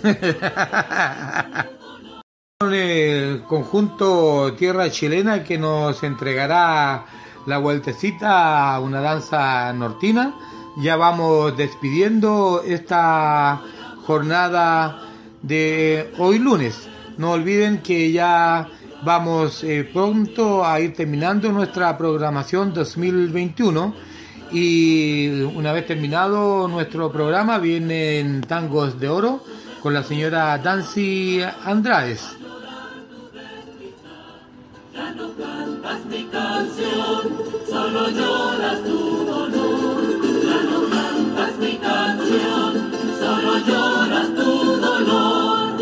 El 2.62 3.42
conjunto 3.48 4.54
Tierra 4.54 4.92
Chilena 4.92 5.44
que 5.44 5.58
nos 5.58 6.04
entregará 6.04 7.06
la 7.48 7.58
vueltecita 7.58 8.80
una 8.80 9.02
danza 9.02 9.74
nortina. 9.74 10.36
Ya 10.82 10.96
vamos 10.96 11.56
despidiendo 11.56 12.64
esta 12.66 13.62
jornada 14.08 15.00
de 15.44 16.12
hoy 16.18 16.40
lunes. 16.40 16.90
No 17.20 17.34
olviden 17.34 17.84
que 17.84 18.12
ya 18.12 18.68
vamos 19.04 19.64
eh, 19.64 19.88
pronto 19.94 20.66
a 20.66 20.80
ir 20.80 20.96
terminando 20.96 21.52
nuestra 21.52 21.96
programación 22.00 22.74
2021 22.74 23.94
y 24.52 25.42
una 25.56 25.72
vez 25.72 25.86
terminado 25.86 26.68
nuestro 26.68 27.12
programa 27.12 27.60
vienen 27.60 28.42
tangos 28.42 29.00
de 29.00 29.08
oro 29.08 29.44
con 29.84 29.94
la 29.94 30.02
señora 30.02 30.58
Dancy 30.58 31.42
Andrades. 31.64 32.38
Cantas 41.42 41.58
mi 41.58 41.76
canción, 41.78 42.92
solo 43.20 43.58
lloras 43.66 44.28
tu 44.36 44.76
dolor. 44.78 45.74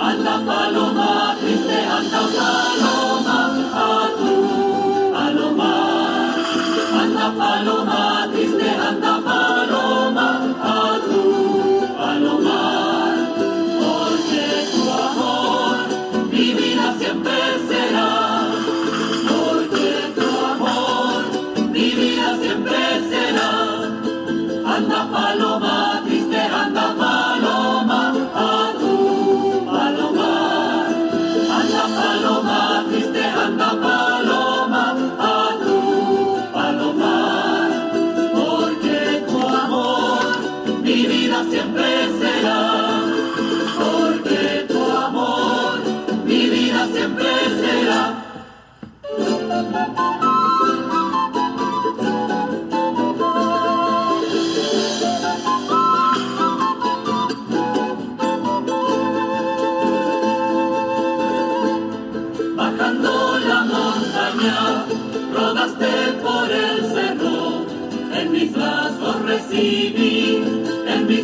Anda 0.00 0.34
paloma, 0.46 1.36
triste, 1.40 1.78
anda 1.96 2.22
paloma, 2.38 3.38
a 3.74 4.10
tu 4.16 4.32
paloma. 5.12 5.74
Anda 7.02 7.26
paloma, 7.36 7.91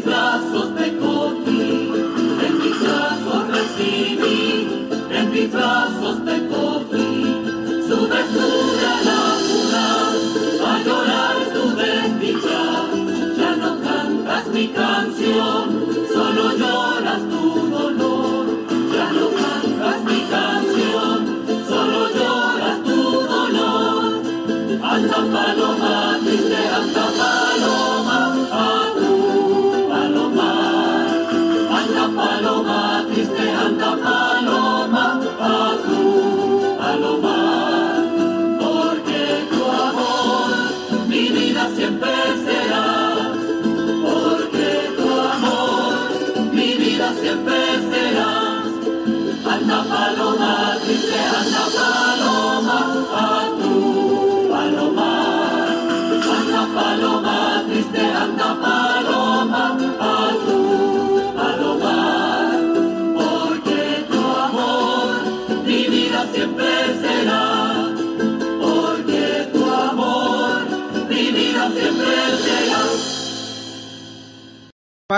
brazos 0.09 0.75
te 0.75 0.97
cogí, 0.97 1.93
en 2.47 2.59
mis 2.63 2.81
brazos 2.83 3.49
recibí, 3.49 4.69
en 5.11 5.31
mis 5.33 5.53
brazos 5.53 5.88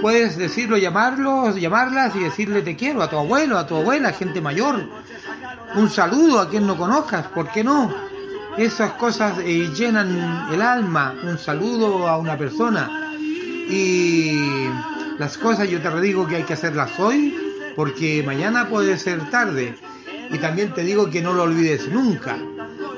Puedes 0.01 0.37
decirlo, 0.37 0.75
llamarlos, 0.75 1.55
llamarlas 1.55 2.15
y 2.15 2.19
decirle 2.19 2.63
te 2.63 2.75
quiero 2.75 3.03
a 3.03 3.09
tu 3.09 3.17
abuelo, 3.17 3.59
a 3.59 3.67
tu 3.67 3.75
abuela, 3.75 4.11
gente 4.11 4.41
mayor. 4.41 4.89
Un 5.75 5.89
saludo 5.89 6.39
a 6.39 6.49
quien 6.49 6.65
no 6.65 6.75
conozcas, 6.75 7.27
¿por 7.27 7.51
qué 7.51 7.63
no? 7.63 7.93
Esas 8.57 8.93
cosas 8.93 9.37
eh, 9.39 9.69
llenan 9.75 10.47
el 10.51 10.61
alma, 10.61 11.13
un 11.23 11.37
saludo 11.37 12.07
a 12.07 12.17
una 12.17 12.35
persona 12.35 12.89
y 13.69 14.67
las 15.19 15.37
cosas 15.37 15.69
yo 15.69 15.79
te 15.79 16.01
digo 16.01 16.27
que 16.27 16.37
hay 16.37 16.43
que 16.43 16.53
hacerlas 16.53 16.99
hoy 16.99 17.35
porque 17.75 18.23
mañana 18.23 18.67
puede 18.67 18.97
ser 18.97 19.29
tarde 19.29 19.75
y 20.31 20.37
también 20.39 20.73
te 20.73 20.83
digo 20.83 21.09
que 21.09 21.21
no 21.21 21.33
lo 21.33 21.43
olvides 21.43 21.87
nunca 21.89 22.37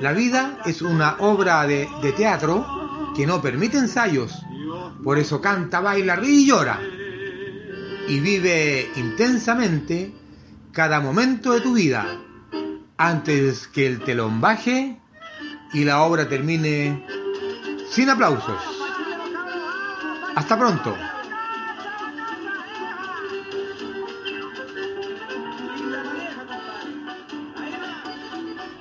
la 0.01 0.13
vida 0.13 0.59
es 0.65 0.81
una 0.81 1.17
obra 1.19 1.65
de, 1.65 1.87
de 2.01 2.11
teatro 2.11 3.13
que 3.15 3.25
no 3.25 3.41
permite 3.41 3.77
ensayos. 3.77 4.41
Por 5.03 5.17
eso 5.17 5.39
canta, 5.41 5.79
baila, 5.79 6.15
ríe 6.15 6.41
y 6.41 6.47
llora. 6.47 6.79
Y 8.07 8.19
vive 8.19 8.91
intensamente 8.95 10.13
cada 10.71 10.99
momento 10.99 11.53
de 11.53 11.61
tu 11.61 11.73
vida 11.73 12.05
antes 12.97 13.67
que 13.67 13.87
el 13.87 14.01
telón 14.01 14.41
baje 14.41 14.99
y 15.73 15.83
la 15.83 16.01
obra 16.01 16.27
termine 16.27 17.05
sin 17.89 18.09
aplausos. 18.09 18.61
Hasta 20.35 20.57
pronto. 20.57 20.95